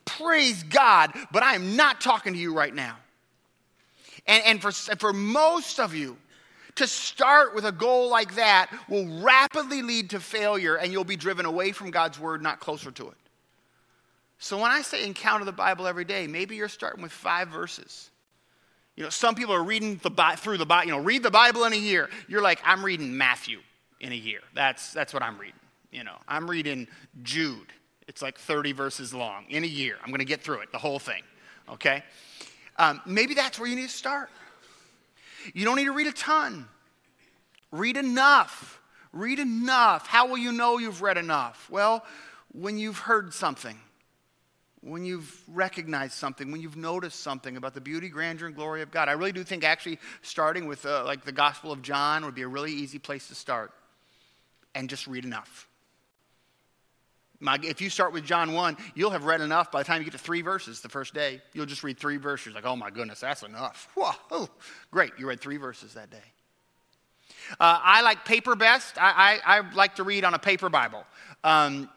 praise 0.05 0.63
God, 0.63 1.13
but 1.31 1.43
I 1.43 1.55
am 1.55 1.75
not 1.75 2.01
talking 2.01 2.33
to 2.33 2.39
you 2.39 2.53
right 2.53 2.73
now. 2.75 2.97
And, 4.25 4.43
and 4.45 4.61
for, 4.61 4.71
for 4.71 5.13
most 5.13 5.79
of 5.79 5.93
you, 5.93 6.17
to 6.75 6.87
start 6.87 7.53
with 7.53 7.65
a 7.65 7.71
goal 7.71 8.09
like 8.09 8.35
that 8.35 8.71
will 8.89 9.21
rapidly 9.21 9.81
lead 9.81 10.09
to 10.11 10.19
failure 10.19 10.75
and 10.75 10.91
you'll 10.91 11.03
be 11.03 11.15
driven 11.15 11.45
away 11.45 11.71
from 11.71 11.91
God's 11.91 12.19
word, 12.19 12.41
not 12.41 12.59
closer 12.59 12.91
to 12.91 13.09
it. 13.09 13.17
So 14.39 14.57
when 14.57 14.71
I 14.71 14.81
say 14.81 15.05
encounter 15.05 15.45
the 15.45 15.51
Bible 15.51 15.87
every 15.87 16.03
day, 16.03 16.27
maybe 16.27 16.55
you're 16.55 16.67
starting 16.67 17.01
with 17.01 17.11
five 17.11 17.49
verses. 17.49 18.09
You 18.95 19.03
know, 19.03 19.09
some 19.09 19.35
people 19.35 19.53
are 19.53 19.63
reading 19.63 19.99
the 20.03 20.11
through 20.37 20.57
the 20.57 20.65
Bible, 20.65 20.85
you 20.85 20.91
know, 20.91 21.03
read 21.03 21.23
the 21.23 21.31
Bible 21.31 21.63
in 21.63 21.73
a 21.73 21.77
year. 21.77 22.09
You're 22.27 22.41
like, 22.41 22.59
I'm 22.65 22.83
reading 22.83 23.17
Matthew 23.17 23.59
in 24.01 24.11
a 24.11 24.15
year. 24.15 24.41
That's, 24.53 24.91
that's 24.93 25.13
what 25.13 25.23
I'm 25.23 25.37
reading. 25.37 25.59
You 25.91 26.03
know, 26.03 26.17
I'm 26.27 26.49
reading 26.49 26.87
Jude. 27.21 27.71
It's 28.07 28.21
like 28.21 28.37
30 28.37 28.73
verses 28.73 29.13
long 29.13 29.45
in 29.49 29.63
a 29.63 29.67
year. 29.67 29.95
I'm 30.03 30.09
going 30.09 30.19
to 30.19 30.25
get 30.25 30.41
through 30.41 30.59
it, 30.59 30.71
the 30.71 30.77
whole 30.77 30.99
thing. 30.99 31.23
Okay? 31.69 32.03
Um, 32.77 33.01
maybe 33.05 33.33
that's 33.33 33.59
where 33.59 33.69
you 33.69 33.75
need 33.75 33.89
to 33.89 33.95
start. 33.95 34.29
You 35.53 35.65
don't 35.65 35.75
need 35.75 35.85
to 35.85 35.93
read 35.93 36.07
a 36.07 36.13
ton. 36.13 36.67
Read 37.71 37.97
enough. 37.97 38.79
Read 39.11 39.39
enough. 39.39 40.07
How 40.07 40.27
will 40.27 40.37
you 40.37 40.51
know 40.51 40.77
you've 40.77 41.01
read 41.01 41.17
enough? 41.17 41.67
Well, 41.69 42.05
when 42.51 42.77
you've 42.77 42.99
heard 42.99 43.33
something, 43.33 43.77
when 44.81 45.05
you've 45.05 45.41
recognized 45.47 46.13
something, 46.13 46.51
when 46.51 46.61
you've 46.61 46.75
noticed 46.75 47.19
something 47.21 47.55
about 47.55 47.73
the 47.73 47.81
beauty, 47.81 48.09
grandeur, 48.09 48.47
and 48.47 48.55
glory 48.55 48.81
of 48.81 48.91
God. 48.91 49.07
I 49.07 49.13
really 49.13 49.31
do 49.31 49.43
think 49.43 49.63
actually 49.63 49.99
starting 50.21 50.67
with 50.67 50.85
uh, 50.85 51.03
like 51.05 51.23
the 51.23 51.31
Gospel 51.31 51.71
of 51.71 51.81
John 51.81 52.25
would 52.25 52.35
be 52.35 52.41
a 52.41 52.47
really 52.47 52.71
easy 52.71 52.99
place 52.99 53.27
to 53.29 53.35
start 53.35 53.71
and 54.75 54.89
just 54.89 55.07
read 55.07 55.25
enough. 55.25 55.67
My, 57.43 57.59
if 57.61 57.81
you 57.81 57.89
start 57.89 58.13
with 58.13 58.23
John 58.23 58.53
1, 58.53 58.77
you'll 58.95 59.11
have 59.11 59.25
read 59.25 59.41
enough 59.41 59.69
by 59.69 59.81
the 59.81 59.85
time 59.85 59.99
you 59.99 60.05
get 60.05 60.13
to 60.13 60.17
three 60.17 60.41
verses 60.41 60.79
the 60.79 60.87
first 60.87 61.13
day. 61.13 61.41
You'll 61.53 61.65
just 61.65 61.83
read 61.83 61.99
three 61.99 62.15
verses, 62.15 62.55
like, 62.55 62.65
oh 62.65 62.77
my 62.77 62.89
goodness, 62.89 63.19
that's 63.19 63.43
enough. 63.43 63.89
Whoa, 63.95 64.47
great, 64.91 65.11
you 65.19 65.27
read 65.27 65.41
three 65.41 65.57
verses 65.57 65.93
that 65.95 66.09
day. 66.09 66.23
Uh, 67.59 67.79
I 67.83 68.01
like 68.01 68.23
paper 68.23 68.55
best. 68.55 68.97
I, 68.97 69.41
I, 69.45 69.57
I, 69.57 69.73
like 69.73 69.95
to 69.95 70.03
read 70.03 70.23
on 70.23 70.33
a 70.33 70.39
paper 70.39 70.69
Bible. 70.69 71.03
Um, 71.43 71.89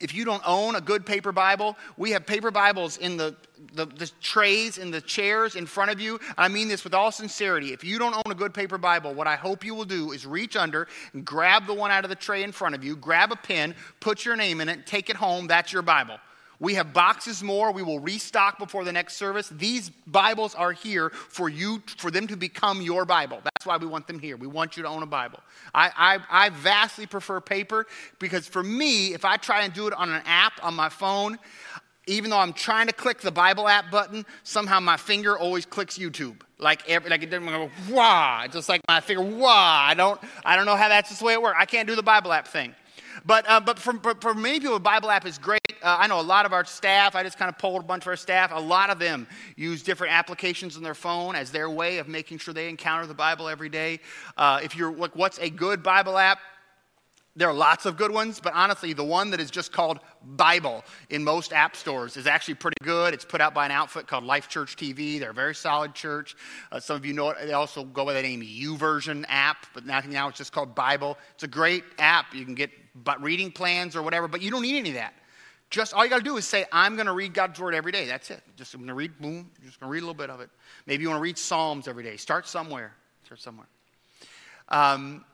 if 0.00 0.14
you 0.14 0.24
don't 0.24 0.42
own 0.46 0.74
a 0.76 0.80
good 0.80 1.06
paper 1.06 1.32
Bible, 1.32 1.76
we 1.96 2.10
have 2.10 2.26
paper 2.26 2.50
Bibles 2.50 2.96
in 2.98 3.16
the, 3.16 3.34
the, 3.72 3.86
the, 3.86 4.10
trays 4.20 4.78
in 4.78 4.90
the 4.90 5.00
chairs 5.00 5.56
in 5.56 5.66
front 5.66 5.90
of 5.90 6.00
you. 6.00 6.18
I 6.36 6.48
mean 6.48 6.68
this 6.68 6.84
with 6.84 6.94
all 6.94 7.12
sincerity. 7.12 7.72
If 7.72 7.84
you 7.84 7.98
don't 7.98 8.14
own 8.14 8.32
a 8.32 8.34
good 8.34 8.52
paper 8.52 8.78
Bible, 8.78 9.14
what 9.14 9.26
I 9.26 9.36
hope 9.36 9.64
you 9.64 9.74
will 9.74 9.84
do 9.84 10.12
is 10.12 10.26
reach 10.26 10.56
under 10.56 10.88
and 11.12 11.24
grab 11.24 11.66
the 11.66 11.74
one 11.74 11.90
out 11.90 12.04
of 12.04 12.10
the 12.10 12.16
tray 12.16 12.42
in 12.42 12.52
front 12.52 12.74
of 12.74 12.82
you, 12.82 12.96
grab 12.96 13.32
a 13.32 13.36
pen, 13.36 13.74
put 14.00 14.24
your 14.24 14.36
name 14.36 14.60
in 14.60 14.68
it, 14.68 14.86
take 14.86 15.10
it 15.10 15.16
home. 15.16 15.46
That's 15.46 15.72
your 15.72 15.82
Bible. 15.82 16.18
We 16.60 16.74
have 16.74 16.92
boxes 16.92 17.42
more. 17.42 17.72
We 17.72 17.82
will 17.82 18.00
restock 18.00 18.58
before 18.58 18.84
the 18.84 18.92
next 18.92 19.16
service. 19.16 19.48
These 19.48 19.90
Bibles 20.06 20.54
are 20.54 20.72
here 20.72 21.10
for 21.10 21.48
you, 21.48 21.82
for 21.98 22.10
them 22.10 22.26
to 22.28 22.36
become 22.36 22.80
your 22.80 23.04
Bible. 23.04 23.40
Why 23.66 23.76
we 23.76 23.86
want 23.86 24.06
them 24.06 24.18
here. 24.18 24.36
We 24.36 24.46
want 24.46 24.76
you 24.76 24.82
to 24.82 24.88
own 24.88 25.02
a 25.02 25.06
Bible. 25.06 25.40
I, 25.74 25.90
I, 26.30 26.46
I 26.46 26.48
vastly 26.50 27.06
prefer 27.06 27.40
paper 27.40 27.86
because 28.18 28.46
for 28.46 28.62
me, 28.62 29.14
if 29.14 29.24
I 29.24 29.36
try 29.36 29.62
and 29.62 29.72
do 29.72 29.86
it 29.86 29.92
on 29.94 30.10
an 30.10 30.22
app 30.26 30.52
on 30.62 30.74
my 30.74 30.88
phone, 30.88 31.38
even 32.06 32.30
though 32.30 32.38
I'm 32.38 32.52
trying 32.52 32.86
to 32.88 32.92
click 32.92 33.20
the 33.20 33.32
Bible 33.32 33.66
app 33.66 33.90
button, 33.90 34.26
somehow 34.42 34.80
my 34.80 34.96
finger 34.96 35.38
always 35.38 35.64
clicks 35.64 35.98
YouTube. 35.98 36.42
Like 36.58 36.88
every, 36.88 37.10
like 37.10 37.22
it 37.22 37.30
doesn't 37.30 37.46
go 37.46 37.70
wah. 37.90 38.46
Just 38.46 38.68
like 38.68 38.80
my 38.88 39.00
finger 39.00 39.22
wah. 39.22 39.86
I 39.88 39.94
don't 39.94 40.20
I 40.44 40.56
don't 40.56 40.66
know 40.66 40.76
how 40.76 40.88
that's 40.88 41.08
just 41.08 41.20
the 41.20 41.26
way 41.26 41.32
it 41.32 41.42
works. 41.42 41.56
I 41.58 41.64
can't 41.64 41.88
do 41.88 41.96
the 41.96 42.02
Bible 42.02 42.32
app 42.32 42.48
thing. 42.48 42.74
But, 43.26 43.48
uh, 43.48 43.60
but 43.60 43.78
for, 43.78 43.94
for, 44.20 44.34
many 44.34 44.60
people, 44.60 44.78
Bible 44.78 45.10
app 45.10 45.26
is 45.26 45.38
great. 45.38 45.60
Uh, 45.84 45.98
I 46.00 46.06
know 46.06 46.18
a 46.18 46.22
lot 46.22 46.46
of 46.46 46.54
our 46.54 46.64
staff, 46.64 47.14
I 47.14 47.22
just 47.22 47.36
kind 47.36 47.50
of 47.50 47.58
polled 47.58 47.82
a 47.82 47.86
bunch 47.86 48.04
of 48.04 48.08
our 48.08 48.16
staff, 48.16 48.52
a 48.54 48.58
lot 48.58 48.88
of 48.88 48.98
them 48.98 49.26
use 49.54 49.82
different 49.82 50.14
applications 50.14 50.78
on 50.78 50.82
their 50.82 50.94
phone 50.94 51.36
as 51.36 51.50
their 51.50 51.68
way 51.68 51.98
of 51.98 52.08
making 52.08 52.38
sure 52.38 52.54
they 52.54 52.70
encounter 52.70 53.06
the 53.06 53.14
Bible 53.14 53.50
every 53.50 53.68
day. 53.68 54.00
Uh, 54.38 54.60
if 54.62 54.74
you're 54.74 54.94
like, 54.94 55.14
what's 55.14 55.38
a 55.40 55.50
good 55.50 55.82
Bible 55.82 56.16
app? 56.16 56.38
There 57.36 57.48
are 57.48 57.54
lots 57.54 57.84
of 57.84 57.98
good 57.98 58.12
ones, 58.12 58.40
but 58.40 58.54
honestly, 58.54 58.94
the 58.94 59.04
one 59.04 59.30
that 59.32 59.40
is 59.40 59.50
just 59.50 59.72
called 59.72 59.98
Bible 60.24 60.84
in 61.10 61.22
most 61.22 61.52
app 61.52 61.76
stores 61.76 62.16
is 62.16 62.26
actually 62.26 62.54
pretty 62.54 62.76
good. 62.82 63.12
It's 63.12 63.24
put 63.24 63.42
out 63.42 63.52
by 63.52 63.66
an 63.66 63.72
outfit 63.72 64.06
called 64.06 64.24
Life 64.24 64.48
Church 64.48 64.76
TV. 64.76 65.20
They're 65.20 65.32
a 65.32 65.34
very 65.34 65.54
solid 65.54 65.94
church. 65.94 66.34
Uh, 66.72 66.80
some 66.80 66.96
of 66.96 67.04
you 67.04 67.12
know 67.12 67.30
it. 67.30 67.38
They 67.44 67.52
also 67.52 67.84
go 67.84 68.06
by 68.06 68.14
the 68.14 68.22
name 68.22 68.40
YouVersion 68.40 69.26
app, 69.28 69.66
but 69.74 69.84
now, 69.84 70.00
now 70.08 70.28
it's 70.28 70.38
just 70.38 70.52
called 70.52 70.74
Bible. 70.74 71.18
It's 71.34 71.42
a 71.42 71.48
great 71.48 71.84
app. 71.98 72.32
You 72.32 72.46
can 72.46 72.54
get 72.54 72.70
reading 73.20 73.50
plans 73.50 73.96
or 73.96 74.02
whatever, 74.02 74.28
but 74.28 74.40
you 74.40 74.50
don't 74.50 74.62
need 74.62 74.78
any 74.78 74.90
of 74.90 74.94
that. 74.94 75.12
Just 75.74 75.92
all 75.92 76.04
you 76.04 76.10
got 76.10 76.18
to 76.18 76.22
do 76.22 76.36
is 76.36 76.46
say, 76.46 76.66
I'm 76.70 76.94
going 76.94 77.06
to 77.06 77.12
read 77.12 77.34
God's 77.34 77.58
word 77.58 77.74
every 77.74 77.90
day. 77.90 78.06
That's 78.06 78.30
it. 78.30 78.40
Just 78.56 78.74
I'm 78.74 78.80
going 78.80 78.88
to 78.88 78.94
read, 78.94 79.18
boom, 79.18 79.50
just 79.64 79.80
going 79.80 79.88
to 79.88 79.92
read 79.92 80.04
a 80.04 80.06
little 80.06 80.14
bit 80.14 80.30
of 80.30 80.40
it. 80.40 80.48
Maybe 80.86 81.02
you 81.02 81.08
want 81.08 81.18
to 81.18 81.22
read 81.22 81.36
Psalms 81.36 81.88
every 81.88 82.04
day. 82.04 82.16
Start 82.16 82.46
somewhere. 82.46 82.94
Start 83.24 83.40
somewhere. 83.40 83.66
Um, 84.68 85.24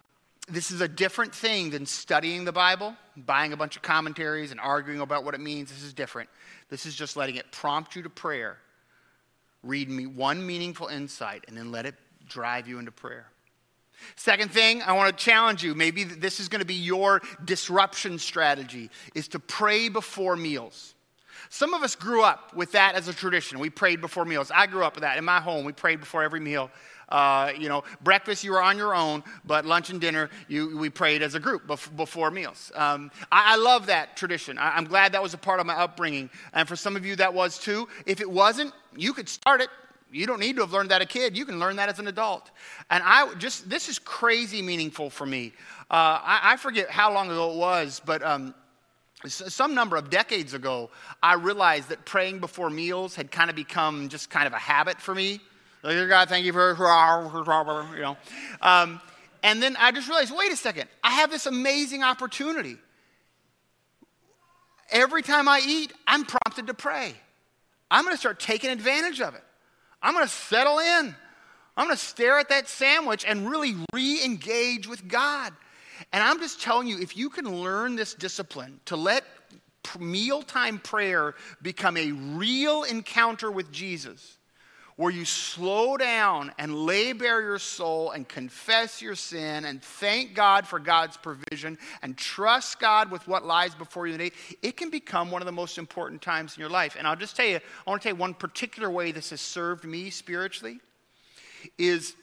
this 0.48 0.70
is 0.70 0.80
a 0.80 0.88
different 0.88 1.34
thing 1.34 1.68
than 1.68 1.84
studying 1.84 2.46
the 2.46 2.52
Bible, 2.52 2.96
buying 3.18 3.52
a 3.52 3.56
bunch 3.58 3.76
of 3.76 3.82
commentaries 3.82 4.50
and 4.50 4.58
arguing 4.58 5.00
about 5.00 5.24
what 5.24 5.34
it 5.34 5.40
means. 5.40 5.70
This 5.70 5.82
is 5.82 5.92
different. 5.92 6.30
This 6.70 6.86
is 6.86 6.94
just 6.94 7.18
letting 7.18 7.36
it 7.36 7.52
prompt 7.52 7.94
you 7.94 8.02
to 8.02 8.08
prayer. 8.08 8.56
Read 9.62 9.90
me 9.90 10.06
one 10.06 10.46
meaningful 10.46 10.86
insight 10.86 11.44
and 11.48 11.56
then 11.56 11.70
let 11.70 11.84
it 11.84 11.96
drive 12.26 12.66
you 12.66 12.78
into 12.78 12.92
prayer. 12.92 13.26
Second 14.16 14.50
thing, 14.50 14.82
I 14.82 14.92
want 14.92 15.16
to 15.16 15.24
challenge 15.24 15.62
you. 15.62 15.74
Maybe 15.74 16.04
this 16.04 16.40
is 16.40 16.48
going 16.48 16.60
to 16.60 16.66
be 16.66 16.74
your 16.74 17.20
disruption 17.44 18.18
strategy 18.18 18.90
is 19.14 19.28
to 19.28 19.38
pray 19.38 19.88
before 19.88 20.36
meals. 20.36 20.94
Some 21.48 21.74
of 21.74 21.82
us 21.82 21.96
grew 21.96 22.22
up 22.22 22.54
with 22.54 22.72
that 22.72 22.94
as 22.94 23.08
a 23.08 23.12
tradition. 23.12 23.58
We 23.58 23.70
prayed 23.70 24.00
before 24.00 24.24
meals. 24.24 24.52
I 24.54 24.66
grew 24.66 24.84
up 24.84 24.94
with 24.94 25.02
that. 25.02 25.18
In 25.18 25.24
my 25.24 25.40
home, 25.40 25.64
we 25.64 25.72
prayed 25.72 25.98
before 25.98 26.22
every 26.22 26.38
meal. 26.38 26.70
Uh, 27.08 27.52
you 27.58 27.68
know, 27.68 27.82
breakfast 28.02 28.44
you 28.44 28.52
were 28.52 28.62
on 28.62 28.76
your 28.76 28.94
own, 28.94 29.24
but 29.44 29.66
lunch 29.66 29.90
and 29.90 30.00
dinner 30.00 30.30
you, 30.46 30.78
we 30.78 30.88
prayed 30.88 31.22
as 31.22 31.34
a 31.34 31.40
group 31.40 31.66
bef- 31.66 31.94
before 31.96 32.30
meals. 32.30 32.70
Um, 32.76 33.10
I, 33.32 33.54
I, 33.54 33.56
love 33.56 33.86
that 33.86 34.16
tradition. 34.16 34.58
I, 34.58 34.76
I'm 34.76 34.84
glad 34.84 35.10
that 35.12 35.22
was 35.22 35.34
a 35.34 35.38
part 35.38 35.58
of 35.58 35.66
my 35.66 35.74
upbringing, 35.74 36.30
and 36.52 36.68
for 36.68 36.76
some 36.76 36.94
of 36.94 37.04
you 37.04 37.16
that 37.16 37.34
was 37.34 37.58
too. 37.58 37.88
If 38.06 38.20
it 38.20 38.30
wasn't, 38.30 38.72
you 38.96 39.12
could 39.12 39.28
start 39.28 39.60
it. 39.60 39.70
You 40.12 40.26
don't 40.26 40.40
need 40.40 40.56
to 40.56 40.62
have 40.62 40.72
learned 40.72 40.90
that 40.90 41.00
as 41.00 41.04
a 41.04 41.08
kid. 41.08 41.36
You 41.36 41.44
can 41.44 41.58
learn 41.58 41.76
that 41.76 41.88
as 41.88 41.98
an 41.98 42.08
adult. 42.08 42.50
And 42.90 43.02
I 43.04 43.32
just, 43.34 43.68
this 43.70 43.88
is 43.88 43.98
crazy 43.98 44.60
meaningful 44.62 45.10
for 45.10 45.24
me. 45.24 45.52
Uh, 45.90 46.18
I, 46.22 46.40
I, 46.42 46.56
forget 46.56 46.90
how 46.90 47.12
long 47.12 47.30
ago 47.30 47.52
it 47.52 47.56
was, 47.56 48.00
but 48.04 48.22
um, 48.22 48.54
some 49.26 49.74
number 49.74 49.96
of 49.96 50.10
decades 50.10 50.54
ago, 50.54 50.90
I 51.22 51.34
realized 51.34 51.88
that 51.90 52.04
praying 52.04 52.38
before 52.38 52.70
meals 52.70 53.14
had 53.14 53.30
kind 53.30 53.50
of 53.50 53.56
become 53.56 54.08
just 54.08 54.30
kind 54.30 54.46
of 54.46 54.52
a 54.52 54.58
habit 54.58 55.00
for 55.00 55.14
me. 55.14 55.40
Like, 55.82 56.08
God, 56.08 56.28
thank 56.28 56.44
you 56.44 56.52
for, 56.52 56.76
you 56.76 58.02
know. 58.02 58.16
Um, 58.60 59.00
and 59.42 59.62
then 59.62 59.76
I 59.78 59.92
just 59.92 60.08
realized, 60.08 60.34
wait 60.36 60.52
a 60.52 60.56
second, 60.56 60.88
I 61.02 61.12
have 61.12 61.30
this 61.30 61.46
amazing 61.46 62.02
opportunity. 62.02 62.76
Every 64.90 65.22
time 65.22 65.48
I 65.48 65.60
eat, 65.66 65.92
I'm 66.06 66.24
prompted 66.24 66.66
to 66.66 66.74
pray. 66.74 67.14
I'm 67.90 68.04
going 68.04 68.14
to 68.14 68.20
start 68.20 68.40
taking 68.40 68.70
advantage 68.70 69.20
of 69.20 69.34
it. 69.34 69.42
I'm 70.02 70.14
going 70.14 70.26
to 70.26 70.32
settle 70.32 70.78
in. 70.78 71.14
I'm 71.76 71.86
going 71.86 71.96
to 71.96 72.04
stare 72.04 72.38
at 72.38 72.48
that 72.48 72.68
sandwich 72.68 73.24
and 73.26 73.50
really 73.50 73.74
re 73.92 74.24
engage 74.24 74.86
with 74.86 75.08
God. 75.08 75.52
And 76.12 76.22
I'm 76.22 76.38
just 76.40 76.60
telling 76.60 76.88
you, 76.88 76.98
if 76.98 77.16
you 77.16 77.30
can 77.30 77.62
learn 77.62 77.96
this 77.96 78.14
discipline 78.14 78.80
to 78.86 78.96
let 78.96 79.24
mealtime 79.98 80.78
prayer 80.78 81.34
become 81.62 81.96
a 81.96 82.12
real 82.12 82.84
encounter 82.84 83.50
with 83.50 83.70
Jesus, 83.72 84.38
where 85.00 85.10
you 85.10 85.24
slow 85.24 85.96
down 85.96 86.52
and 86.58 86.74
lay 86.74 87.14
bare 87.14 87.40
your 87.40 87.58
soul 87.58 88.10
and 88.10 88.28
confess 88.28 89.00
your 89.00 89.14
sin 89.14 89.64
and 89.64 89.82
thank 89.82 90.34
God 90.34 90.66
for 90.66 90.78
God's 90.78 91.16
provision 91.16 91.78
and 92.02 92.18
trust 92.18 92.78
God 92.78 93.10
with 93.10 93.26
what 93.26 93.42
lies 93.42 93.74
before 93.74 94.06
you 94.06 94.18
today, 94.18 94.30
it 94.60 94.76
can 94.76 94.90
become 94.90 95.30
one 95.30 95.40
of 95.40 95.46
the 95.46 95.52
most 95.52 95.78
important 95.78 96.20
times 96.20 96.54
in 96.54 96.60
your 96.60 96.68
life. 96.68 96.96
And 96.98 97.06
I'll 97.06 97.16
just 97.16 97.34
tell 97.34 97.46
you, 97.46 97.56
I 97.56 97.90
want 97.90 98.02
to 98.02 98.08
tell 98.10 98.14
you 98.14 98.20
one 98.20 98.34
particular 98.34 98.90
way 98.90 99.10
this 99.10 99.30
has 99.30 99.40
served 99.40 99.86
me 99.86 100.10
spiritually 100.10 100.80
is 101.78 102.14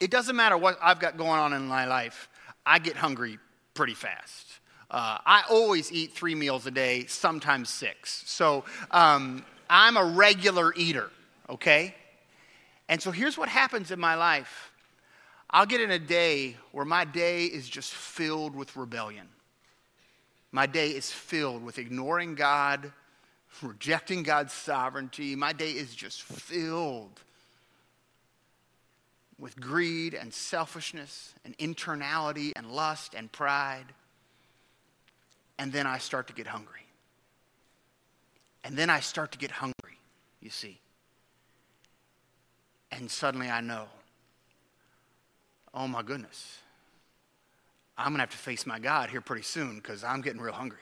it 0.00 0.10
doesn't 0.10 0.34
matter 0.34 0.58
what 0.58 0.78
I've 0.82 0.98
got 0.98 1.16
going 1.16 1.38
on 1.38 1.52
in 1.52 1.68
my 1.68 1.84
life, 1.84 2.28
I 2.66 2.80
get 2.80 2.96
hungry 2.96 3.38
pretty 3.74 3.94
fast. 3.94 4.48
Uh, 4.90 5.18
I 5.24 5.44
always 5.48 5.92
eat 5.92 6.14
three 6.14 6.34
meals 6.34 6.66
a 6.66 6.72
day, 6.72 7.06
sometimes 7.06 7.68
six. 7.68 8.24
So 8.26 8.64
um, 8.90 9.44
I'm 9.68 9.96
a 9.96 10.04
regular 10.04 10.74
eater, 10.74 11.12
okay? 11.48 11.94
And 12.90 13.00
so 13.00 13.12
here's 13.12 13.38
what 13.38 13.48
happens 13.48 13.92
in 13.92 14.00
my 14.00 14.16
life 14.16 14.72
I'll 15.48 15.66
get 15.66 15.80
in 15.80 15.90
a 15.90 15.98
day 15.98 16.56
where 16.72 16.84
my 16.84 17.04
day 17.04 17.46
is 17.46 17.68
just 17.68 17.92
filled 17.92 18.54
with 18.54 18.76
rebellion. 18.76 19.28
My 20.52 20.66
day 20.66 20.90
is 20.90 21.10
filled 21.10 21.64
with 21.64 21.78
ignoring 21.78 22.34
God, 22.34 22.92
rejecting 23.62 24.24
God's 24.24 24.52
sovereignty. 24.52 25.36
My 25.36 25.52
day 25.52 25.70
is 25.70 25.94
just 25.94 26.22
filled 26.22 27.20
with 29.38 29.58
greed 29.60 30.14
and 30.14 30.34
selfishness 30.34 31.34
and 31.44 31.56
internality 31.58 32.52
and 32.56 32.70
lust 32.70 33.14
and 33.14 33.30
pride. 33.30 33.86
And 35.58 35.72
then 35.72 35.86
I 35.86 35.98
start 35.98 36.26
to 36.26 36.32
get 36.32 36.48
hungry. 36.48 36.86
And 38.64 38.76
then 38.76 38.90
I 38.90 38.98
start 38.98 39.30
to 39.32 39.38
get 39.38 39.52
hungry, 39.52 39.98
you 40.40 40.50
see. 40.50 40.80
And 42.92 43.10
suddenly 43.10 43.48
I 43.48 43.60
know, 43.60 43.86
oh 45.72 45.86
my 45.86 46.02
goodness, 46.02 46.58
I'm 47.96 48.08
going 48.08 48.16
to 48.16 48.22
have 48.22 48.30
to 48.30 48.36
face 48.36 48.66
my 48.66 48.78
God 48.78 49.10
here 49.10 49.20
pretty 49.20 49.42
soon 49.42 49.76
because 49.76 50.02
I'm 50.02 50.20
getting 50.20 50.40
real 50.40 50.54
hungry. 50.54 50.78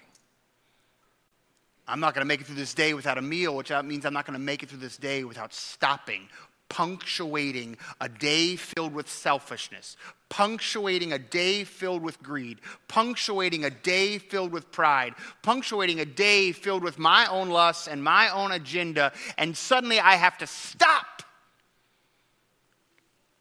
I'm 1.86 2.00
not 2.00 2.14
going 2.14 2.22
to 2.22 2.28
make 2.28 2.40
it 2.40 2.46
through 2.46 2.56
this 2.56 2.74
day 2.74 2.92
without 2.92 3.18
a 3.18 3.22
meal, 3.22 3.56
which 3.56 3.70
means 3.84 4.04
I'm 4.04 4.12
not 4.12 4.26
going 4.26 4.38
to 4.38 4.44
make 4.44 4.62
it 4.62 4.68
through 4.68 4.78
this 4.78 4.98
day 4.98 5.24
without 5.24 5.54
stopping 5.54 6.28
punctuating 6.68 7.76
a 8.00 8.08
day 8.08 8.56
filled 8.56 8.94
with 8.94 9.08
selfishness, 9.08 9.96
punctuating 10.28 11.12
a 11.12 11.18
day 11.18 11.64
filled 11.64 12.02
with 12.02 12.22
greed, 12.22 12.58
punctuating 12.88 13.64
a 13.64 13.70
day 13.70 14.18
filled 14.18 14.52
with 14.52 14.70
pride, 14.70 15.14
punctuating 15.42 16.00
a 16.00 16.04
day 16.04 16.52
filled 16.52 16.82
with 16.82 16.98
my 16.98 17.26
own 17.26 17.48
lusts 17.48 17.88
and 17.88 18.02
my 18.02 18.28
own 18.30 18.52
agenda, 18.52 19.12
and 19.38 19.56
suddenly 19.56 19.98
I 19.98 20.16
have 20.16 20.38
to 20.38 20.46
stop 20.46 21.06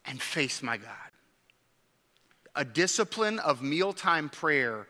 and 0.08 0.22
face 0.22 0.64
my 0.64 0.78
God. 0.78 0.92
A 2.56 2.66
discipline 2.66 3.40
of 3.40 3.62
mealtime 3.62 4.30
prayer 4.30 4.88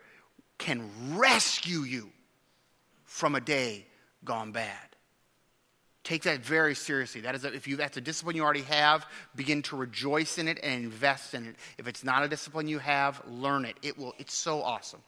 can 0.56 0.90
rescue 1.14 1.80
you 1.80 2.10
from 3.04 3.34
a 3.34 3.40
day 3.40 3.86
gone 4.24 4.52
bad. 4.52 4.88
Take 6.04 6.22
that 6.22 6.40
very 6.40 6.74
seriously. 6.74 7.20
That 7.20 7.34
is, 7.34 7.44
a, 7.44 7.52
if 7.52 7.68
you, 7.68 7.76
that's 7.76 7.98
a 7.98 8.00
discipline 8.00 8.34
you 8.34 8.42
already 8.42 8.62
have, 8.62 9.06
begin 9.36 9.60
to 9.64 9.76
rejoice 9.76 10.38
in 10.38 10.48
it 10.48 10.58
and 10.62 10.84
invest 10.84 11.34
in 11.34 11.46
it. 11.46 11.56
If 11.76 11.86
it's 11.86 12.02
not 12.02 12.22
a 12.22 12.28
discipline 12.28 12.66
you 12.66 12.78
have, 12.78 13.20
learn 13.28 13.66
it. 13.66 13.76
It 13.82 13.98
will, 13.98 14.14
it's 14.18 14.32
so 14.32 14.62
awesome. 14.62 15.02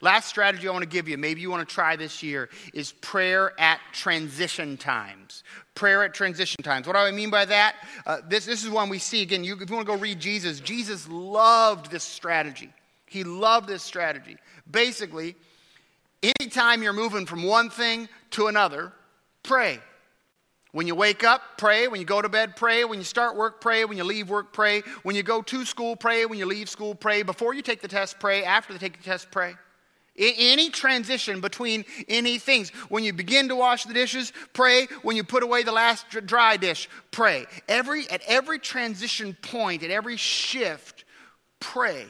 Last 0.00 0.28
strategy 0.28 0.68
I 0.68 0.72
want 0.72 0.82
to 0.82 0.88
give 0.88 1.08
you, 1.08 1.18
maybe 1.18 1.40
you 1.40 1.50
want 1.50 1.66
to 1.68 1.74
try 1.74 1.96
this 1.96 2.22
year, 2.22 2.48
is 2.72 2.92
prayer 2.92 3.52
at 3.60 3.80
transition 3.92 4.76
times. 4.76 5.44
Prayer 5.74 6.02
at 6.02 6.14
transition 6.14 6.62
times. 6.62 6.86
What 6.86 6.94
do 6.94 7.00
I 7.00 7.10
mean 7.10 7.30
by 7.30 7.44
that? 7.44 7.76
Uh, 8.06 8.18
this, 8.28 8.46
this 8.46 8.64
is 8.64 8.70
one 8.70 8.88
we 8.88 8.98
see. 8.98 9.22
Again, 9.22 9.44
you, 9.44 9.54
if 9.60 9.68
you 9.68 9.76
want 9.76 9.86
to 9.86 9.92
go 9.92 9.98
read 9.98 10.18
Jesus, 10.18 10.60
Jesus 10.60 11.08
loved 11.08 11.90
this 11.90 12.04
strategy. 12.04 12.72
He 13.06 13.22
loved 13.24 13.68
this 13.68 13.82
strategy. 13.82 14.36
Basically, 14.70 15.36
anytime 16.40 16.82
you're 16.82 16.92
moving 16.92 17.26
from 17.26 17.42
one 17.42 17.70
thing 17.70 18.08
to 18.30 18.46
another, 18.46 18.92
pray. 19.42 19.78
When 20.72 20.86
you 20.86 20.94
wake 20.94 21.24
up, 21.24 21.42
pray. 21.56 21.88
When 21.88 22.00
you 22.00 22.06
go 22.06 22.20
to 22.20 22.28
bed, 22.28 22.56
pray. 22.56 22.84
When 22.84 22.98
you 22.98 23.04
start 23.04 23.36
work, 23.36 23.60
pray. 23.60 23.84
When 23.84 23.96
you 23.96 24.04
leave 24.04 24.28
work, 24.28 24.52
pray. 24.52 24.82
When 25.04 25.16
you 25.16 25.22
go 25.22 25.40
to 25.42 25.64
school, 25.64 25.96
pray. 25.96 26.26
When 26.26 26.38
you 26.38 26.46
leave 26.46 26.68
school, 26.68 26.94
pray. 26.94 27.22
Before 27.22 27.54
you 27.54 27.62
take 27.62 27.80
the 27.80 27.88
test, 27.88 28.18
pray. 28.18 28.44
After 28.44 28.72
you 28.72 28.78
take 28.78 28.98
the 28.98 29.04
test, 29.04 29.30
pray. 29.30 29.54
Any 30.18 30.70
transition 30.70 31.40
between 31.40 31.84
any 32.08 32.38
things. 32.38 32.70
When 32.88 33.04
you 33.04 33.12
begin 33.12 33.48
to 33.48 33.56
wash 33.56 33.84
the 33.84 33.94
dishes, 33.94 34.32
pray. 34.52 34.86
When 35.02 35.16
you 35.16 35.24
put 35.24 35.42
away 35.42 35.62
the 35.62 35.72
last 35.72 36.06
dry 36.26 36.56
dish, 36.56 36.88
pray. 37.10 37.46
Every, 37.68 38.08
at 38.10 38.22
every 38.26 38.58
transition 38.58 39.36
point, 39.42 39.82
at 39.82 39.90
every 39.90 40.16
shift, 40.16 41.04
pray. 41.60 42.06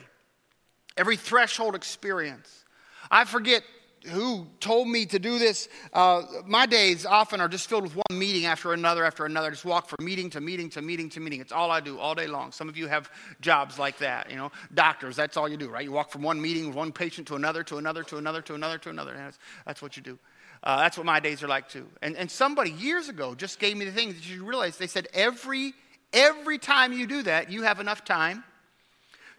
Every 0.97 1.17
threshold 1.17 1.75
experience. 1.75 2.65
I 3.11 3.25
forget 3.25 3.63
who 4.09 4.47
told 4.61 4.89
me 4.89 5.07
to 5.07 5.19
do 5.19 5.39
this. 5.39 5.69
Uh, 5.93 6.23
my 6.47 6.67
days 6.67 7.07
often 7.07 7.41
are 7.41 7.49
just 7.49 7.69
filled 7.69 7.83
with 7.83 7.95
one 7.95 8.19
meeting 8.19 8.47
after 8.47 8.73
another 8.73 9.05
after 9.05 9.25
another. 9.25 9.49
I 9.49 9.51
just 9.51 9.65
walk 9.65 9.89
from 9.89 10.05
meeting 10.05 10.31
to 10.31 10.41
meeting 10.41 10.71
to 10.71 10.83
meeting 10.83 11.09
to 11.11 11.21
meeting. 11.21 11.41
It's 11.41 11.53
all 11.53 11.71
I 11.71 11.81
do 11.81 11.99
all 11.99 12.15
day 12.15 12.27
long. 12.27 12.53
Some 12.53 12.69
of 12.69 12.77
you 12.77 12.87
have 12.87 13.11
jobs 13.41 13.79
like 13.79 13.99
that. 13.99 14.31
You 14.31 14.37
know, 14.37 14.53
doctors. 14.75 15.17
That's 15.17 15.37
all 15.37 15.49
you 15.49 15.57
do, 15.57 15.69
right? 15.69 15.85
You 15.85 15.93
walk 15.93 16.11
from 16.11 16.23
one 16.23 16.41
meeting, 16.41 16.67
with 16.69 16.77
one 16.77 16.93
patient 16.93 17.29
to 17.29 17.37
another, 17.37 17.63
to 17.65 17.79
another, 17.79 18.03
to 18.05 18.17
another, 18.17 18.43
to 18.43 18.55
another, 18.55 18.79
to 18.79 18.91
another. 18.91 19.15
That's, 19.15 19.39
that's 19.67 19.83
what 19.83 19.97
you 19.97 20.03
do. 20.03 20.19
Uh, 20.63 20.79
that's 20.79 20.97
what 20.97 21.07
my 21.07 21.21
days 21.21 21.43
are 21.43 21.49
like 21.49 21.69
too. 21.69 21.87
And, 22.03 22.17
and 22.17 22.31
somebody 22.31 22.71
years 22.71 23.09
ago 23.09 23.35
just 23.35 23.59
gave 23.59 23.77
me 23.77 23.85
the 23.85 23.93
thing 23.93 24.09
that 24.09 24.29
you 24.29 24.45
realize. 24.45 24.77
They 24.77 24.87
said 24.87 25.09
every 25.15 25.75
every 26.13 26.59
time 26.59 26.93
you 26.93 27.07
do 27.07 27.23
that, 27.23 27.51
you 27.51 27.63
have 27.63 27.81
enough 27.81 28.05
time 28.05 28.45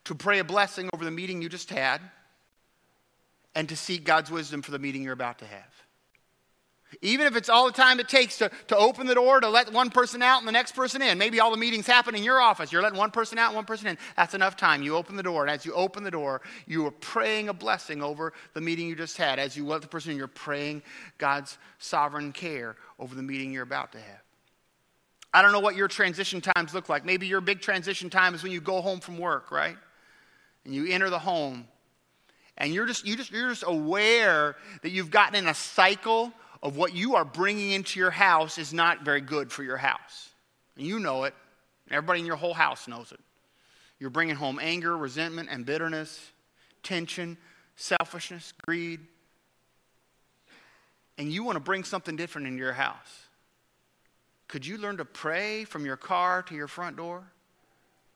to 0.06 0.16
pray 0.16 0.40
a 0.40 0.44
blessing 0.44 0.90
over 0.94 1.04
the 1.04 1.12
meeting 1.12 1.42
you 1.42 1.50
just 1.50 1.70
had 1.70 2.02
and 3.58 3.68
to 3.68 3.76
seek 3.76 4.04
God's 4.04 4.30
wisdom 4.30 4.62
for 4.62 4.70
the 4.70 4.78
meeting 4.78 5.02
you're 5.02 5.14
about 5.14 5.40
to 5.40 5.46
have. 5.46 5.84
Even 7.02 7.26
if 7.26 7.36
it's 7.36 7.50
all 7.50 7.66
the 7.66 7.72
time 7.72 8.00
it 8.00 8.08
takes 8.08 8.38
to, 8.38 8.52
to 8.68 8.78
open 8.78 9.08
the 9.08 9.16
door 9.16 9.40
to 9.40 9.50
let 9.50 9.74
one 9.74 9.90
person 9.90 10.22
out 10.22 10.38
and 10.38 10.48
the 10.48 10.52
next 10.52 10.74
person 10.74 11.02
in. 11.02 11.18
Maybe 11.18 11.40
all 11.40 11.50
the 11.50 11.58
meetings 11.58 11.88
happen 11.88 12.14
in 12.14 12.22
your 12.22 12.40
office. 12.40 12.72
You're 12.72 12.84
letting 12.84 13.00
one 13.00 13.10
person 13.10 13.40
out 13.40 13.56
one 13.56 13.66
person 13.66 13.88
in. 13.88 13.98
That's 14.16 14.36
enough 14.36 14.58
time. 14.58 14.84
You 14.84 14.96
open 14.96 15.16
the 15.16 15.24
door. 15.24 15.42
And 15.42 15.50
as 15.50 15.66
you 15.66 15.74
open 15.74 16.04
the 16.04 16.12
door, 16.12 16.44
you 16.68 16.86
are 16.86 16.92
praying 16.92 17.50
a 17.50 17.54
blessing 17.54 18.04
over 18.04 18.32
the 18.54 18.62
meeting 18.62 18.88
you 18.88 18.96
just 18.96 19.18
had. 19.18 19.40
As 19.40 19.58
you 19.58 19.66
let 19.66 19.82
the 19.82 19.88
person 19.88 20.12
in, 20.12 20.18
you're 20.18 20.28
praying 20.28 20.84
God's 21.18 21.58
sovereign 21.80 22.34
care 22.34 22.76
over 23.00 23.16
the 23.16 23.24
meeting 23.24 23.52
you're 23.52 23.64
about 23.64 23.92
to 23.94 24.00
have. 24.00 24.22
I 25.34 25.42
don't 25.42 25.52
know 25.52 25.60
what 25.62 25.76
your 25.76 25.88
transition 25.88 26.42
times 26.42 26.76
look 26.76 26.90
like. 26.90 27.06
Maybe 27.06 27.26
your 27.26 27.42
big 27.42 27.62
transition 27.62 28.12
time 28.12 28.36
is 28.36 28.44
when 28.44 28.52
you 28.52 28.62
go 28.62 28.82
home 28.82 29.00
from 29.00 29.18
work, 29.18 29.50
right? 29.52 29.78
And 30.64 30.76
you 30.76 30.86
enter 30.86 31.10
the 31.10 31.20
home 31.20 31.68
and 32.58 32.74
you're 32.74 32.86
just, 32.86 33.06
you 33.06 33.16
just, 33.16 33.32
you're 33.32 33.50
just 33.50 33.64
aware 33.66 34.56
that 34.82 34.90
you've 34.90 35.12
gotten 35.12 35.36
in 35.36 35.48
a 35.48 35.54
cycle 35.54 36.32
of 36.64 36.76
what 36.76 36.94
you 36.94 37.16
are 37.16 37.26
bringing 37.26 37.72
into 37.72 38.00
your 38.00 38.10
house 38.10 38.58
is 38.58 38.74
not 38.74 39.06
very 39.06 39.22
good 39.22 39.52
for 39.52 39.64
your 39.64 39.78
house. 39.78 40.30
And 40.76 40.86
you 40.88 41.00
know 41.00 41.26
it. 41.26 41.36
Everybody 41.92 42.20
in 42.20 42.26
your 42.26 42.36
whole 42.36 42.56
house 42.56 42.88
knows 42.88 43.12
it. 43.12 43.20
You're 44.00 44.10
bringing 44.10 44.36
home 44.36 44.60
anger, 44.62 44.98
resentment, 44.98 45.50
and 45.52 45.66
bitterness, 45.66 46.32
tension, 46.84 47.38
selfishness, 47.76 48.54
greed. 48.66 49.00
And 51.18 51.32
you 51.32 51.44
want 51.44 51.56
to 51.56 51.62
bring 51.62 51.84
something 51.84 52.16
different 52.16 52.48
into 52.48 52.60
your 52.60 52.74
house. 52.74 53.28
Could 54.48 54.66
you 54.66 54.78
learn 54.78 54.98
to 54.98 55.06
pray 55.06 55.64
from 55.64 55.86
your 55.86 55.98
car 55.98 56.42
to 56.44 56.56
your 56.56 56.68
front 56.68 56.98
door? 56.98 57.24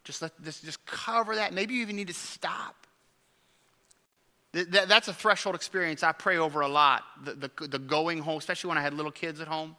Just 0.04 0.22
let 0.22 0.32
this 0.44 0.62
just 0.62 0.84
cover 0.86 1.36
that. 1.36 1.54
Maybe 1.54 1.76
you 1.76 1.82
even 1.82 1.96
need 1.96 2.08
to 2.08 2.14
stop 2.14 2.81
that's 4.54 5.08
a 5.08 5.14
threshold 5.14 5.56
experience 5.56 6.04
I 6.04 6.12
pray 6.12 6.38
over 6.38 6.62
a 6.62 6.68
lot. 6.68 7.04
The, 7.24 7.34
the, 7.34 7.68
the, 7.68 7.80
going 7.80 8.20
home, 8.20 8.38
especially 8.38 8.70
when 8.70 8.78
I 8.78 8.82
had 8.82 8.94
little 8.94 9.12
kids 9.12 9.40
at 9.40 9.48
home. 9.48 9.76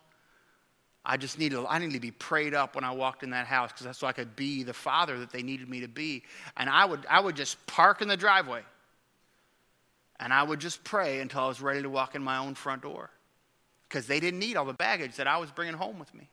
I 1.05 1.17
just 1.17 1.39
needed, 1.39 1.65
I 1.69 1.79
needed 1.79 1.95
to 1.95 2.01
be 2.01 2.13
prayed 2.13 2.55
up 2.55 2.75
when 2.75 2.85
I 2.85 2.93
walked 2.93 3.23
in 3.23 3.31
that 3.31 3.47
house 3.47 3.73
because 3.73 3.87
that's 3.87 3.99
so 3.99 4.07
I 4.07 4.13
could 4.13 4.37
be 4.37 4.63
the 4.63 4.73
father 4.73 5.19
that 5.19 5.31
they 5.31 5.43
needed 5.43 5.69
me 5.69 5.81
to 5.81 5.89
be. 5.89 6.23
And 6.57 6.71
I 6.71 6.85
would, 6.85 7.05
I 7.11 7.21
would 7.21 7.37
just 7.37 7.65
park 7.67 8.03
in 8.03 8.09
the 8.09 8.17
driveway 8.17 8.63
And 10.21 10.33
I 10.33 10.43
would 10.45 10.61
just 10.61 10.85
pray 10.85 11.21
until 11.21 11.41
I 11.41 11.49
was 11.49 11.61
ready 11.61 11.83
to 11.83 11.91
walk 11.91 12.15
in 12.15 12.23
my 12.23 12.39
own 12.39 12.55
front 12.55 12.83
door 12.83 13.11
because 13.89 14.07
they 14.07 14.21
didn't 14.21 14.39
need 14.39 14.57
all 14.57 14.65
the 14.65 14.73
baggage 14.73 15.17
that 15.17 15.27
I 15.27 15.39
was 15.39 15.51
bringing 15.51 15.75
home 15.75 15.99
with 15.99 16.15
me. 16.15 16.31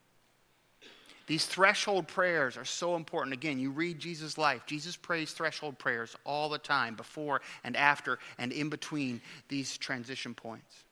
These 1.30 1.46
threshold 1.46 2.08
prayers 2.08 2.58
are 2.58 2.66
so 2.66 2.96
important. 2.96 3.36
Again, 3.36 3.60
you 3.60 3.70
read 3.70 4.00
Jesus' 4.00 4.40
life. 4.40 4.66
Jesus 4.66 4.96
prays 4.96 5.32
threshold 5.32 5.78
prayers 5.78 6.16
all 6.26 6.50
the 6.50 6.58
time, 6.58 6.96
before 6.96 7.42
and 7.64 7.78
after 7.78 8.18
and 8.40 8.52
in 8.52 8.68
between 8.68 9.22
these 9.48 9.78
transition 9.78 10.34
points. 10.34 10.86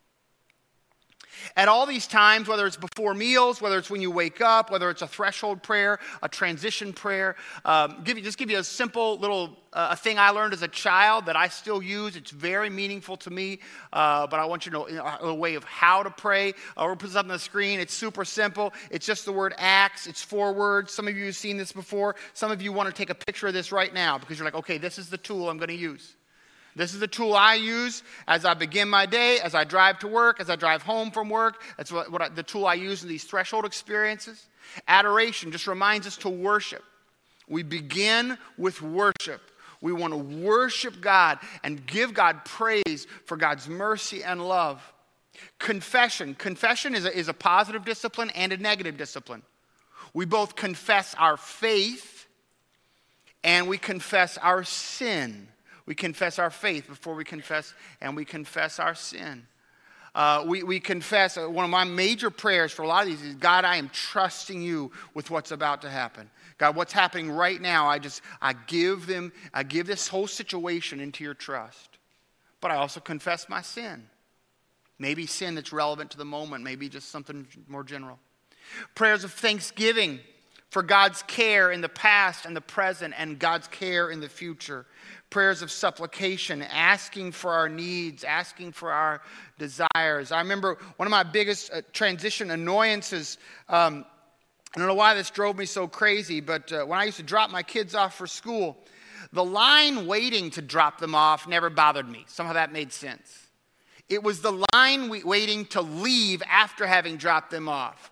At 1.56 1.68
all 1.68 1.86
these 1.86 2.08
times, 2.08 2.48
whether 2.48 2.66
it's 2.66 2.78
before 2.78 3.14
meals, 3.14 3.62
whether 3.62 3.78
it's 3.78 3.90
when 3.90 4.02
you 4.02 4.12
wake 4.12 4.42
up, 4.42 4.72
whether 4.72 4.90
it's 4.90 5.02
a 5.02 5.08
threshold 5.08 5.64
prayer, 5.64 6.00
a 6.22 6.30
transition 6.30 6.94
prayer, 6.94 7.36
um, 7.66 8.02
give 8.04 8.18
you, 8.18 8.24
just 8.24 8.38
give 8.38 8.50
you 8.50 8.60
a 8.60 8.64
simple 8.64 9.18
little 9.20 9.58
uh, 9.74 9.90
a 9.92 9.96
thing 9.96 10.18
I 10.18 10.32
learned 10.32 10.54
as 10.54 10.64
a 10.64 10.68
child 10.68 11.28
that 11.28 11.36
I 11.36 11.48
still 11.50 11.84
use. 11.84 12.16
It's 12.16 12.32
very 12.32 12.70
meaningful 12.70 13.16
to 13.18 13.30
me, 13.30 13.60
uh, 13.94 14.26
but 14.26 14.40
I 14.40 14.46
want 14.46 14.66
you 14.66 14.72
to 14.72 14.78
know 14.78 15.18
a 15.22 15.36
way 15.36 15.56
of 15.56 15.64
how 15.64 16.02
to 16.02 16.10
pray. 16.10 16.54
Uh, 16.76 16.86
we'll 16.86 16.96
put 16.96 17.08
this 17.08 17.16
up 17.16 17.26
on 17.26 17.30
the 17.30 17.40
screen. 17.40 17.80
It's 17.80 17.94
super 17.94 18.26
simple. 18.26 18.74
It's 18.90 19.06
just 19.06 19.26
the 19.26 19.32
word 19.32 19.54
acts. 19.58 20.08
It's 20.08 20.22
four 20.22 20.54
words. 20.54 20.94
Some 20.94 21.08
of 21.08 21.16
you 21.16 21.26
have 21.26 21.36
seen 21.36 21.58
this 21.58 21.72
before. 21.72 22.16
Some 22.34 22.52
of 22.52 22.62
you 22.62 22.74
want 22.74 22.90
to 22.90 22.96
take 22.96 23.10
a 23.10 23.16
picture 23.16 23.48
of 23.48 23.54
this 23.54 23.72
right 23.72 23.94
now 23.94 24.18
because 24.18 24.38
you're 24.38 24.46
like, 24.46 24.56
okay, 24.56 24.78
this 24.78 24.98
is 24.98 25.10
the 25.10 25.18
tool 25.18 25.50
I'm 25.50 25.58
going 25.58 25.70
to 25.70 25.76
use. 25.76 26.16
This 26.78 26.94
is 26.94 27.00
the 27.00 27.08
tool 27.08 27.34
I 27.34 27.56
use 27.56 28.04
as 28.28 28.46
I 28.46 28.54
begin 28.54 28.88
my 28.88 29.08
day, 29.08 29.40
as 29.40 29.56
I 29.56 29.64
drive 29.64 29.98
to 30.00 30.08
work, 30.08 30.40
as 30.40 30.48
I 30.48 30.56
drive 30.56 30.84
home 30.84 31.10
from 31.10 31.28
work. 31.28 31.64
That's 31.76 31.92
what, 31.92 32.12
what 32.12 32.22
I, 32.22 32.30
the 32.30 32.44
tool 32.44 32.68
I 32.68 32.76
use 32.76 33.02
in 33.02 33.10
these 33.10 33.24
threshold 33.24 33.66
experiences. 33.66 34.48
Adoration 34.88 35.52
just 35.52 35.66
reminds 35.66 36.06
us 36.06 36.18
to 36.18 36.30
worship. 36.30 36.84
We 37.50 37.64
begin 37.64 38.38
with 38.60 38.80
worship. 38.84 39.42
We 39.82 39.92
want 39.92 40.14
to 40.14 40.18
worship 40.18 41.02
God 41.02 41.40
and 41.64 41.84
give 41.88 42.14
God 42.14 42.46
praise 42.46 43.08
for 43.26 43.38
God's 43.38 43.68
mercy 43.68 44.24
and 44.24 44.48
love. 44.48 44.80
Confession. 45.58 46.36
Confession 46.36 46.94
is 46.94 47.06
a, 47.06 47.18
is 47.18 47.28
a 47.28 47.34
positive 47.34 47.86
discipline 47.86 48.30
and 48.32 48.54
a 48.54 48.58
negative 48.58 48.98
discipline. 48.98 49.42
We 50.14 50.26
both 50.26 50.56
confess 50.56 51.16
our 51.18 51.38
faith 51.38 52.28
and 53.44 53.68
we 53.68 53.80
confess 53.80 54.38
our 54.38 54.64
sin. 54.64 55.48
We 55.88 55.96
confess 55.96 56.38
our 56.38 56.52
faith 56.52 56.88
before 56.88 57.16
we 57.16 57.24
confess, 57.24 57.74
and 58.02 58.16
we 58.16 58.26
confess 58.26 58.78
our 58.78 58.94
sin. 58.94 59.48
Uh, 60.14 60.44
we, 60.46 60.64
we 60.64 60.80
confess, 60.80 61.38
uh, 61.38 61.48
one 61.48 61.64
of 61.64 61.72
my 61.72 61.84
major 61.84 62.30
prayers 62.30 62.72
for 62.72 62.82
a 62.82 62.88
lot 62.88 63.04
of 63.04 63.10
these 63.10 63.22
is 63.22 63.36
God, 63.36 63.66
I 63.66 63.78
am 63.78 63.90
trusting 63.90 64.62
you 64.62 64.92
with 65.14 65.32
what's 65.32 65.52
about 65.52 65.82
to 65.84 65.90
happen. 65.90 66.30
God, 66.58 66.76
what's 66.76 66.92
happening 66.92 67.32
right 67.32 67.62
now, 67.62 67.88
I 67.88 68.00
just, 68.00 68.22
I 68.42 68.54
give 68.54 69.08
them, 69.08 69.32
I 69.54 69.64
give 69.64 69.88
this 69.88 70.08
whole 70.08 70.28
situation 70.28 71.00
into 71.00 71.24
your 71.24 71.36
trust. 71.36 72.00
But 72.62 72.72
I 72.72 72.76
also 72.76 73.00
confess 73.00 73.48
my 73.48 73.62
sin. 73.62 74.10
Maybe 75.00 75.28
sin 75.28 75.56
that's 75.56 75.72
relevant 75.72 76.12
to 76.12 76.18
the 76.18 76.26
moment, 76.26 76.64
maybe 76.64 76.90
just 76.90 77.10
something 77.10 77.48
more 77.68 77.84
general. 77.84 78.20
Prayers 78.96 79.24
of 79.24 79.32
thanksgiving 79.32 80.20
for 80.78 80.84
God's 80.84 81.24
care 81.24 81.72
in 81.72 81.82
the 81.82 81.90
past 81.90 82.46
and 82.46 82.56
the 82.56 82.62
present 82.62 83.12
and 83.18 83.40
God's 83.40 83.68
care 83.68 84.12
in 84.12 84.20
the 84.20 84.30
future 84.30 84.86
prayers 85.32 85.64
of 85.64 85.72
supplication, 85.72 86.62
asking 86.62 87.32
for 87.32 87.52
our 87.52 87.68
needs, 87.68 88.24
asking 88.24 88.74
for 88.74 88.92
our 88.92 89.24
desires. 89.58 90.32
I 90.32 90.38
remember 90.38 90.78
one 90.98 91.08
of 91.08 91.10
my 91.10 91.24
biggest 91.24 91.74
uh, 91.74 91.82
transition 91.94 92.52
annoyances. 92.52 93.40
Um, 93.68 94.06
I 94.76 94.78
don't 94.78 94.88
know 94.88 94.94
why 94.94 95.16
this 95.16 95.32
drove 95.32 95.58
me 95.58 95.66
so 95.66 95.88
crazy, 95.88 96.42
but 96.42 96.72
uh, 96.72 96.86
when 96.86 97.00
I 97.00 97.06
used 97.06 97.18
to 97.18 97.24
drop 97.24 97.50
my 97.50 97.64
kids 97.64 97.96
off 97.96 98.16
for 98.16 98.28
school, 98.28 98.78
the 99.34 99.44
line 99.44 100.06
waiting 100.06 100.52
to 100.52 100.62
drop 100.62 101.00
them 101.00 101.16
off 101.16 101.48
never 101.48 101.72
bothered 101.72 102.08
me. 102.08 102.24
Somehow 102.28 102.54
that 102.54 102.72
made 102.72 102.94
sense. 102.94 103.48
It 104.10 104.22
was 104.22 104.42
the 104.42 104.64
line 104.76 105.10
waiting 105.10 105.66
to 105.70 105.82
leave 105.82 106.44
after 106.48 106.86
having 106.86 107.18
dropped 107.18 107.50
them 107.50 107.68
off. 107.68 108.12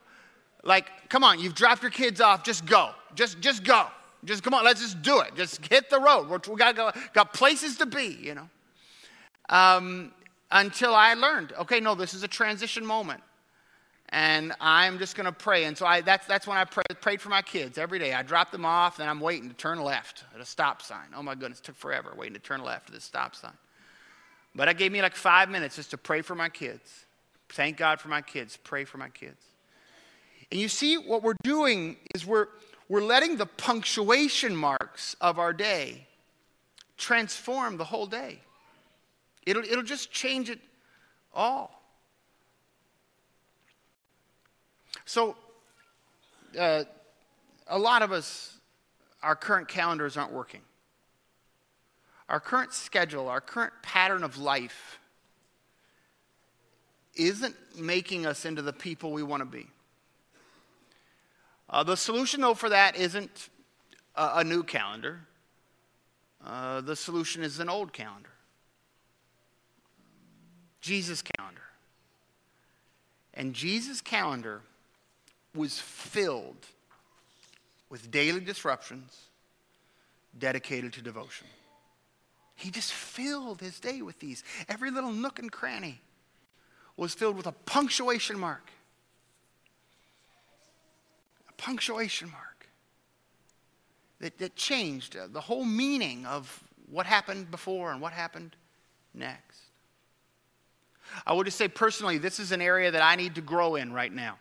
Like, 0.65 1.09
come 1.09 1.23
on, 1.23 1.39
you've 1.39 1.55
dropped 1.55 1.83
your 1.83 1.91
kids 1.91 2.19
off, 2.19 2.43
just 2.43 2.65
go. 2.65 2.89
Just, 3.13 3.39
just 3.39 3.63
go. 3.63 3.87
Just 4.25 4.43
come 4.43 4.53
on, 4.53 4.65
let's 4.65 4.81
just 4.81 5.01
do 5.01 5.21
it. 5.21 5.35
Just 5.35 5.63
hit 5.67 5.89
the 5.89 5.99
road. 5.99 6.27
We're, 6.27 6.39
we 6.49 6.55
got, 6.57 6.95
got 7.13 7.33
places 7.33 7.77
to 7.77 7.85
be, 7.85 8.17
you 8.19 8.33
know. 8.33 8.49
Um, 9.49 10.11
until 10.51 10.95
I 10.95 11.13
learned, 11.13 11.53
okay, 11.59 11.79
no, 11.79 11.95
this 11.95 12.13
is 12.13 12.23
a 12.23 12.27
transition 12.27 12.85
moment. 12.85 13.21
And 14.09 14.53
I'm 14.59 14.97
just 14.97 15.15
going 15.15 15.25
to 15.25 15.31
pray. 15.31 15.65
And 15.65 15.77
so 15.77 15.85
I, 15.85 16.01
that's, 16.01 16.25
that's 16.27 16.47
when 16.47 16.57
I 16.57 16.63
pray, 16.63 16.83
prayed 17.01 17.21
for 17.21 17.29
my 17.29 17.41
kids 17.41 17.77
every 17.77 17.99
day. 17.99 18.13
I 18.13 18.23
dropped 18.23 18.51
them 18.51 18.65
off, 18.65 18.99
and 18.99 19.09
I'm 19.09 19.19
waiting 19.19 19.49
to 19.49 19.55
turn 19.55 19.81
left 19.81 20.23
at 20.33 20.41
a 20.41 20.45
stop 20.45 20.81
sign. 20.81 21.07
Oh 21.15 21.23
my 21.23 21.35
goodness, 21.35 21.59
took 21.59 21.75
forever 21.75 22.13
waiting 22.15 22.33
to 22.33 22.39
turn 22.39 22.63
left 22.63 22.89
at 22.89 22.95
this 22.95 23.03
stop 23.03 23.35
sign. 23.35 23.53
But 24.55 24.67
it 24.69 24.77
gave 24.77 24.91
me 24.91 25.01
like 25.01 25.15
five 25.15 25.49
minutes 25.49 25.75
just 25.75 25.91
to 25.91 25.97
pray 25.97 26.21
for 26.21 26.35
my 26.35 26.49
kids. 26.49 27.05
Thank 27.49 27.77
God 27.77 27.99
for 27.99 28.07
my 28.07 28.21
kids. 28.21 28.57
Pray 28.63 28.85
for 28.85 28.97
my 28.97 29.09
kids. 29.09 29.41
And 30.55 30.61
you 30.61 30.69
see, 30.69 30.95
what 30.97 31.21
we're 31.21 31.35
doing 31.43 31.97
is 32.15 32.25
we're, 32.25 32.47
we're 32.87 33.03
letting 33.03 33.35
the 33.35 33.45
punctuation 33.45 34.55
marks 34.55 35.13
of 35.19 35.37
our 35.37 35.51
day 35.51 36.07
transform 36.95 37.75
the 37.75 37.83
whole 37.83 38.05
day. 38.05 38.39
It'll, 39.45 39.65
it'll 39.65 39.83
just 39.83 40.13
change 40.13 40.49
it 40.49 40.59
all. 41.33 41.83
So, 45.03 45.35
uh, 46.57 46.85
a 47.67 47.77
lot 47.77 48.01
of 48.01 48.13
us, 48.13 48.57
our 49.21 49.35
current 49.35 49.67
calendars 49.67 50.15
aren't 50.15 50.31
working. 50.31 50.61
Our 52.29 52.39
current 52.39 52.71
schedule, 52.71 53.27
our 53.27 53.41
current 53.41 53.73
pattern 53.83 54.23
of 54.23 54.37
life 54.37 54.99
isn't 57.13 57.57
making 57.77 58.25
us 58.25 58.45
into 58.45 58.61
the 58.61 58.71
people 58.71 59.11
we 59.11 59.21
want 59.21 59.41
to 59.41 59.45
be. 59.45 59.67
Uh, 61.69 61.83
the 61.83 61.97
solution, 61.97 62.41
though, 62.41 62.53
for 62.53 62.69
that 62.69 62.95
isn't 62.95 63.49
a, 64.15 64.31
a 64.35 64.43
new 64.43 64.63
calendar. 64.63 65.21
Uh, 66.45 66.81
the 66.81 66.95
solution 66.95 67.43
is 67.43 67.59
an 67.59 67.69
old 67.69 67.91
calendar 67.91 68.29
Jesus' 70.85 71.23
calendar. 71.23 71.63
And 73.33 73.55
Jesus' 73.55 74.01
calendar 74.01 74.61
was 75.55 75.79
filled 75.79 76.67
with 77.89 78.11
daily 78.11 78.39
disruptions 78.39 79.17
dedicated 80.37 80.93
to 80.93 81.01
devotion. 81.01 81.47
He 82.53 82.69
just 82.69 82.93
filled 82.93 83.61
his 83.61 83.79
day 83.79 84.03
with 84.03 84.19
these. 84.19 84.43
Every 84.69 84.91
little 84.91 85.11
nook 85.11 85.39
and 85.39 85.51
cranny 85.51 86.01
was 86.97 87.15
filled 87.15 87.35
with 87.35 87.47
a 87.47 87.51
punctuation 87.51 88.37
mark 88.37 88.69
punctuation 91.57 92.31
mark 92.31 92.69
that, 94.19 94.37
that 94.39 94.55
changed 94.55 95.15
uh, 95.15 95.27
the 95.31 95.41
whole 95.41 95.65
meaning 95.65 96.25
of 96.25 96.63
what 96.89 97.05
happened 97.05 97.51
before 97.51 97.91
and 97.91 98.01
what 98.01 98.13
happened 98.13 98.55
next. 99.13 99.59
I 101.25 101.33
would 101.33 101.45
just 101.45 101.57
say 101.57 101.67
personally, 101.67 102.17
this 102.17 102.39
is 102.39 102.51
an 102.51 102.61
area 102.61 102.91
that 102.91 103.03
I 103.03 103.15
need 103.15 103.35
to 103.35 103.41
grow 103.41 103.75
in 103.75 103.93
right 103.93 104.11
now. 104.11 104.37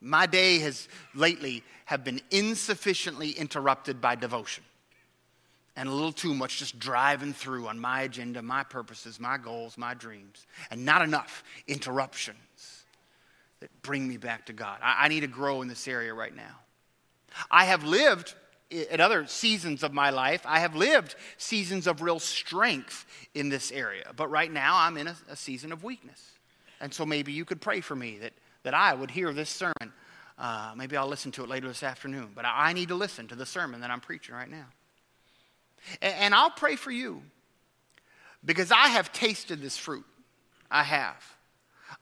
My 0.00 0.26
day 0.26 0.58
has 0.58 0.88
lately 1.14 1.62
have 1.86 2.04
been 2.04 2.20
insufficiently 2.30 3.30
interrupted 3.30 4.00
by 4.00 4.16
devotion 4.16 4.64
and 5.76 5.88
a 5.88 5.92
little 5.92 6.12
too 6.12 6.34
much 6.34 6.58
just 6.58 6.78
driving 6.78 7.32
through 7.32 7.66
on 7.66 7.78
my 7.78 8.02
agenda, 8.02 8.42
my 8.42 8.62
purposes, 8.62 9.18
my 9.18 9.38
goals, 9.38 9.76
my 9.76 9.94
dreams, 9.94 10.46
and 10.70 10.84
not 10.84 11.02
enough 11.02 11.42
interruption 11.66 12.36
that 13.64 13.82
bring 13.82 14.06
me 14.06 14.18
back 14.18 14.44
to 14.44 14.52
God. 14.52 14.78
I, 14.82 15.06
I 15.06 15.08
need 15.08 15.20
to 15.20 15.26
grow 15.26 15.62
in 15.62 15.68
this 15.68 15.88
area 15.88 16.12
right 16.12 16.36
now. 16.36 16.60
I 17.50 17.64
have 17.64 17.82
lived 17.82 18.34
in 18.68 19.00
other 19.00 19.26
seasons 19.26 19.82
of 19.82 19.94
my 19.94 20.10
life, 20.10 20.42
I 20.44 20.60
have 20.60 20.76
lived 20.76 21.14
seasons 21.38 21.86
of 21.86 22.02
real 22.02 22.18
strength 22.18 23.06
in 23.34 23.48
this 23.48 23.72
area. 23.72 24.12
But 24.16 24.30
right 24.30 24.52
now, 24.52 24.76
I'm 24.76 24.98
in 24.98 25.06
a, 25.06 25.16
a, 25.30 25.36
season 25.36 25.72
of 25.72 25.82
weakness. 25.82 26.32
And 26.80 26.92
so 26.92 27.06
maybe 27.06 27.32
you 27.32 27.46
could 27.46 27.60
pray 27.60 27.80
for 27.80 27.96
me 27.96 28.18
that, 28.18 28.32
that 28.64 28.74
I 28.74 28.92
would 28.92 29.10
hear 29.10 29.32
this 29.32 29.48
sermon. 29.48 29.92
Uh, 30.38 30.72
maybe 30.76 30.96
I'll 30.96 31.08
listen 31.08 31.30
to 31.32 31.44
it 31.44 31.48
later 31.48 31.68
this 31.68 31.82
afternoon. 31.82 32.30
But 32.34 32.44
I, 32.44 32.70
I, 32.70 32.72
need 32.72 32.88
to 32.88 32.94
listen 32.94 33.28
to 33.28 33.34
the 33.34 33.46
sermon 33.46 33.80
that 33.80 33.90
I'm 33.90 34.00
preaching 34.00 34.34
right 34.34 34.50
now. 34.50 34.66
And, 36.02 36.14
and 36.14 36.34
I'll 36.34 36.50
pray 36.50 36.76
for 36.76 36.90
you 36.90 37.22
because 38.44 38.72
I 38.72 38.88
have 38.88 39.12
tasted 39.12 39.62
this 39.62 39.76
fruit. 39.76 40.04
I 40.70 40.82
have. 40.82 41.33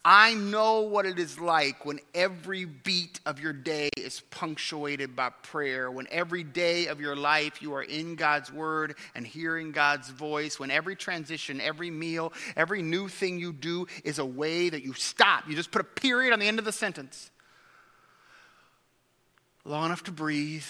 I 0.05 0.34
know 0.34 0.80
what 0.82 1.07
it 1.07 1.18
is 1.18 1.38
like 1.38 1.84
when 1.84 2.01
every 2.14 2.64
beat 2.64 3.20
of 3.26 3.40
your 3.40 3.53
day 3.53 3.88
is 3.97 4.20
punctuated 4.30 5.14
by 5.14 5.30
prayer, 5.30 5.90
when 5.90 6.07
every 6.11 6.43
day 6.43 6.86
of 6.86 7.01
your 7.01 7.14
life 7.14 7.62
you 7.62 7.74
are 7.74 7.82
in 7.82 8.16
God's 8.16 8.53
word 8.53 8.97
and 9.14 9.26
hearing 9.26 9.72
God's 9.72 10.09
voice, 10.09 10.59
when 10.59 10.70
every 10.70 10.97
transition, 10.97 11.61
every 11.61 11.90
meal, 11.90 12.32
every 12.57 12.82
new 12.82 13.09
thing 13.09 13.38
you 13.38 13.53
do 13.53 13.86
is 14.05 14.18
a 14.18 14.24
way 14.24 14.68
that 14.68 14.82
you 14.82 14.93
stop. 14.95 15.49
You 15.49 15.55
just 15.55 15.70
put 15.70 15.80
a 15.80 15.84
period 15.84 16.32
on 16.32 16.38
the 16.38 16.49
end 16.49 16.59
of 16.59 16.64
the 16.64 16.72
sentence. 16.72 17.30
Long 19.64 19.86
enough 19.86 20.03
to 20.05 20.12
breathe. 20.12 20.64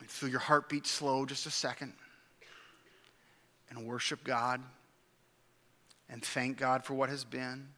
And 0.00 0.08
feel 0.08 0.28
your 0.28 0.40
heartbeat 0.40 0.86
slow 0.86 1.26
just 1.26 1.46
a 1.46 1.50
second. 1.50 1.92
and 3.70 3.86
worship 3.86 4.24
God 4.24 4.60
and 6.08 6.22
thank 6.22 6.58
God 6.58 6.84
for 6.84 6.94
what 6.94 7.08
has 7.08 7.24
been 7.24 7.68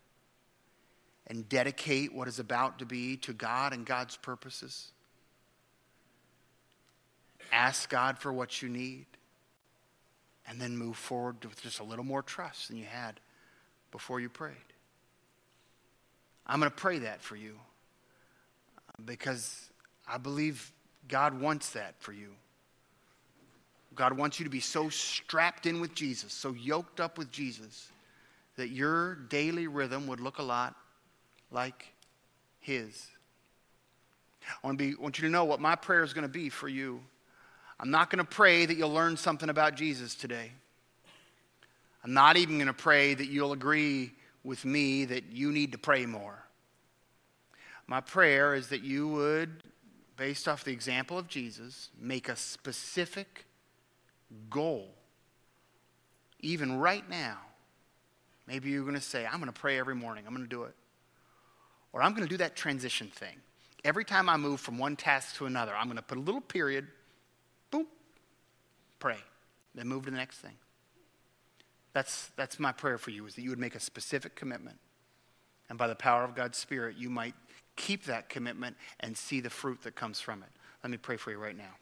and 1.27 1.49
dedicate 1.49 2.15
what 2.15 2.29
is 2.29 2.39
about 2.39 2.79
to 2.79 2.87
be 2.87 3.17
to 3.19 3.33
God 3.33 3.73
and 3.73 3.85
God's 3.85 4.17
purposes. 4.17 4.93
Ask 7.53 7.89
God 7.89 8.19
for 8.19 8.33
what 8.33 8.63
you 8.63 8.69
need 8.69 9.07
and 10.49 10.61
then 10.61 10.77
move 10.77 10.97
forward 10.97 11.45
with 11.45 11.61
just 11.63 11.81
a 11.81 11.85
little 11.85 12.05
more 12.05 12.23
trust 12.23 12.69
than 12.69 12.77
you 12.77 12.85
had 12.85 13.21
before 13.91 14.21
you 14.21 14.29
prayed. 14.29 14.55
I'm 16.47 16.61
going 16.61 16.71
to 16.71 16.77
pray 16.77 17.01
that 17.01 17.21
for 17.21 17.37
you 17.37 17.57
because 19.05 19.69
I 20.07 20.19
believe 20.19 20.73
God 21.09 21.41
wants 21.41 21.71
that 21.71 21.95
for 21.99 22.13
you. 22.13 22.29
God 23.95 24.13
wants 24.13 24.39
you 24.39 24.45
to 24.45 24.51
be 24.51 24.61
so 24.61 24.89
strapped 24.89 25.67
in 25.67 25.81
with 25.81 25.95
Jesus, 25.95 26.33
so 26.33 26.53
yoked 26.53 27.01
up 27.01 27.19
with 27.19 27.31
Jesus, 27.33 27.89
that 28.57 28.71
your 28.71 29.15
daily 29.15 29.67
rhythm 29.67 30.07
would 30.07 30.21
look 30.21 30.39
a 30.39 30.43
lot 30.43 30.75
like 31.51 31.87
His. 32.59 33.07
I 34.49 34.67
want, 34.67 34.79
to 34.79 34.85
be, 34.85 34.95
want 34.95 35.19
you 35.19 35.27
to 35.27 35.33
know 35.33 35.45
what 35.45 35.61
my 35.61 35.75
prayer 35.75 36.03
is 36.03 36.13
going 36.13 36.23
to 36.23 36.29
be 36.29 36.49
for 36.49 36.69
you. 36.69 37.01
I'm 37.79 37.91
not 37.91 38.11
going 38.11 38.25
to 38.25 38.31
pray 38.31 38.65
that 38.65 38.77
you'll 38.77 38.93
learn 38.93 39.17
something 39.17 39.49
about 39.49 39.75
Jesus 39.75 40.15
today. 40.15 40.53
I'm 42.03 42.15
not 42.15 42.37
even 42.37 42.57
going 42.57 42.69
to 42.69 42.73
pray 42.73 43.15
that 43.15 43.27
you'll 43.27 43.53
agree 43.53 44.13
with 44.45 44.65
me 44.65 45.05
that 45.07 45.25
you 45.33 45.51
need 45.51 45.73
to 45.73 45.79
pray 45.79 46.07
more. 46.07 46.45
My 47.87 48.01
prayer 48.01 48.55
is 48.55 48.69
that 48.69 48.83
you 48.83 49.09
would, 49.09 49.63
based 50.17 50.49
off 50.49 50.65
the 50.65 50.73
example 50.73 51.19
of 51.19 51.29
Jesus, 51.29 51.91
make 52.01 52.29
a 52.29 52.37
specific 52.37 53.45
goal, 54.49 54.95
even 56.41 56.79
right 56.79 57.09
now. 57.11 57.39
Maybe 58.47 58.71
you're 58.71 58.83
going 58.83 58.95
to 58.95 59.01
say, 59.01 59.27
I'm 59.27 59.41
going 59.41 59.53
to 59.53 59.59
pray 59.59 59.79
every 59.79 59.95
morning, 59.95 60.25
I'm 60.27 60.35
going 60.35 60.45
to 60.45 60.51
do 60.51 60.65
it. 60.65 60.75
Or 61.93 62.03
I'm 62.03 62.13
going 62.13 62.25
to 62.25 62.29
do 62.29 62.37
that 62.39 62.57
transition 62.57 63.09
thing. 63.09 63.37
Every 63.85 64.05
time 64.05 64.29
I 64.29 64.37
move 64.37 64.61
from 64.61 64.79
one 64.79 64.97
task 64.97 65.37
to 65.37 65.47
another, 65.47 65.75
I'm 65.75 65.87
going 65.87 65.97
to 65.97 66.03
put 66.03 66.19
a 66.19 66.21
little 66.21 66.41
period, 66.41 66.87
boom, 67.71 67.87
pray, 68.99 69.17
then 69.75 69.89
move 69.89 70.05
to 70.05 70.11
the 70.11 70.17
next 70.17 70.39
thing. 70.39 70.55
That's, 71.93 72.31
that's 72.37 72.59
my 72.59 72.73
prayer 72.73 72.99
for 72.99 73.11
you, 73.11 73.27
is 73.27 73.35
that 73.37 73.43
you 73.43 73.51
would 73.51 73.59
make 73.59 73.75
a 73.75 73.81
specific 73.81 74.35
commitment. 74.35 74.77
And 75.69 75.79
by 75.79 75.87
the 75.87 75.95
power 75.95 76.25
of 76.25 76.35
God's 76.35 76.59
Spirit, 76.59 76.97
you 76.99 77.09
might 77.09 77.35
keep 77.77 78.05
that 78.05 78.29
commitment 78.29 78.77
and 79.01 79.17
see 79.17 79.41
the 79.41 79.51
fruit 79.51 79.83
that 79.83 79.95
comes 79.95 80.21
from 80.21 80.43
it. 80.43 80.49
Let 80.83 80.91
me 80.91 80.99
pray 80.99 81.17
for 81.17 81.31
you 81.31 81.39
right 81.39 81.57
now. 81.57 81.75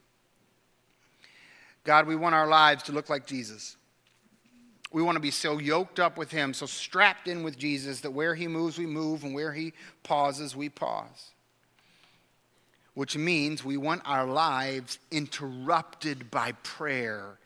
God, 1.85 2.07
we 2.07 2.17
want 2.17 2.35
our 2.35 2.47
lives 2.47 2.85
to 2.85 2.93
look 2.93 3.11
like 3.11 3.27
Jesus. 3.27 3.77
We 4.93 5.03
want 5.03 5.17
to 5.17 5.21
be 5.21 5.31
so 5.31 5.59
yoked 5.59 5.99
up 5.99 6.17
with 6.17 6.31
Him, 6.31 6.55
so 6.55 6.67
strapped 6.67 7.27
in 7.27 7.43
with 7.43 7.59
Jesus 7.59 8.01
that 8.01 8.13
where 8.13 8.35
He 8.35 8.47
moves, 8.47 8.79
we 8.79 8.87
move, 8.87 9.25
and 9.25 9.35
where 9.35 9.53
He 9.53 9.73
pauses, 10.03 10.55
we 10.55 10.69
pause. 10.69 11.31
Which 12.95 13.17
means 13.17 13.65
we 13.65 13.77
want 13.77 14.03
our 14.05 14.25
lives 14.25 15.01
interrupted 15.11 16.31
by 16.31 16.53
prayer 16.63 17.39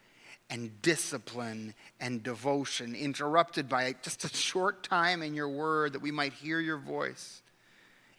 and 0.51 0.81
discipline 0.83 1.75
and 2.01 2.23
devotion, 2.23 2.95
interrupted 2.95 3.69
by 3.69 3.95
just 4.03 4.25
a 4.25 4.29
short 4.29 4.83
time 4.83 5.23
in 5.23 5.35
your 5.35 5.49
word 5.49 5.93
that 5.93 6.03
we 6.03 6.11
might 6.11 6.33
hear 6.33 6.61
your 6.61 6.79
voice, 6.79 7.43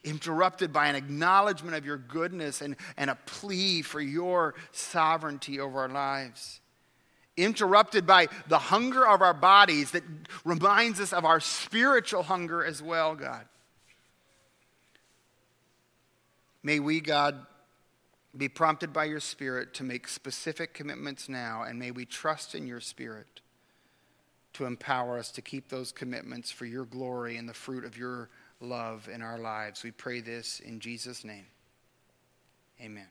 interrupted 0.03 0.71
by 0.71 0.87
an 0.87 0.95
acknowledgement 0.95 1.75
of 1.75 1.85
your 1.85 1.97
goodness 1.97 2.61
and, 2.61 2.75
and 2.97 3.09
a 3.09 3.17
plea 3.25 3.81
for 3.81 3.99
your 3.99 4.53
sovereignty 4.71 5.59
over 5.59 5.79
our 5.79 5.89
lives, 5.89 6.61
interrupted 7.43 8.05
by 8.05 8.27
the 8.47 8.59
hunger 8.59 9.07
of 9.07 9.21
our 9.21 9.33
bodies 9.33 9.91
that 9.91 10.03
reminds 10.43 10.99
us 10.99 11.13
of 11.13 11.25
our 11.25 11.39
spiritual 11.39 12.23
hunger 12.23 12.63
as 12.63 12.81
well, 12.81 13.15
God. 13.15 13.45
May 16.63 16.79
we, 16.79 16.99
God, 16.99 17.45
be 18.35 18.49
prompted 18.49 18.93
by 18.93 19.05
your 19.05 19.19
Spirit 19.19 19.73
to 19.75 19.83
make 19.83 20.07
specific 20.07 20.73
commitments 20.73 21.29
now, 21.29 21.63
and 21.63 21.79
may 21.79 21.91
we 21.91 22.05
trust 22.05 22.53
in 22.53 22.67
your 22.67 22.81
Spirit 22.81 23.41
to 24.53 24.65
empower 24.65 25.17
us 25.17 25.31
to 25.31 25.41
keep 25.41 25.69
those 25.69 25.91
commitments 25.91 26.51
for 26.51 26.65
your 26.65 26.85
glory 26.85 27.37
and 27.37 27.47
the 27.47 27.53
fruit 27.53 27.85
of 27.85 27.97
your 27.97 28.29
love 28.59 29.07
in 29.11 29.21
our 29.21 29.39
lives. 29.39 29.83
We 29.83 29.91
pray 29.91 30.21
this 30.21 30.59
in 30.59 30.79
Jesus' 30.79 31.23
name. 31.23 31.45
Amen. 32.81 33.07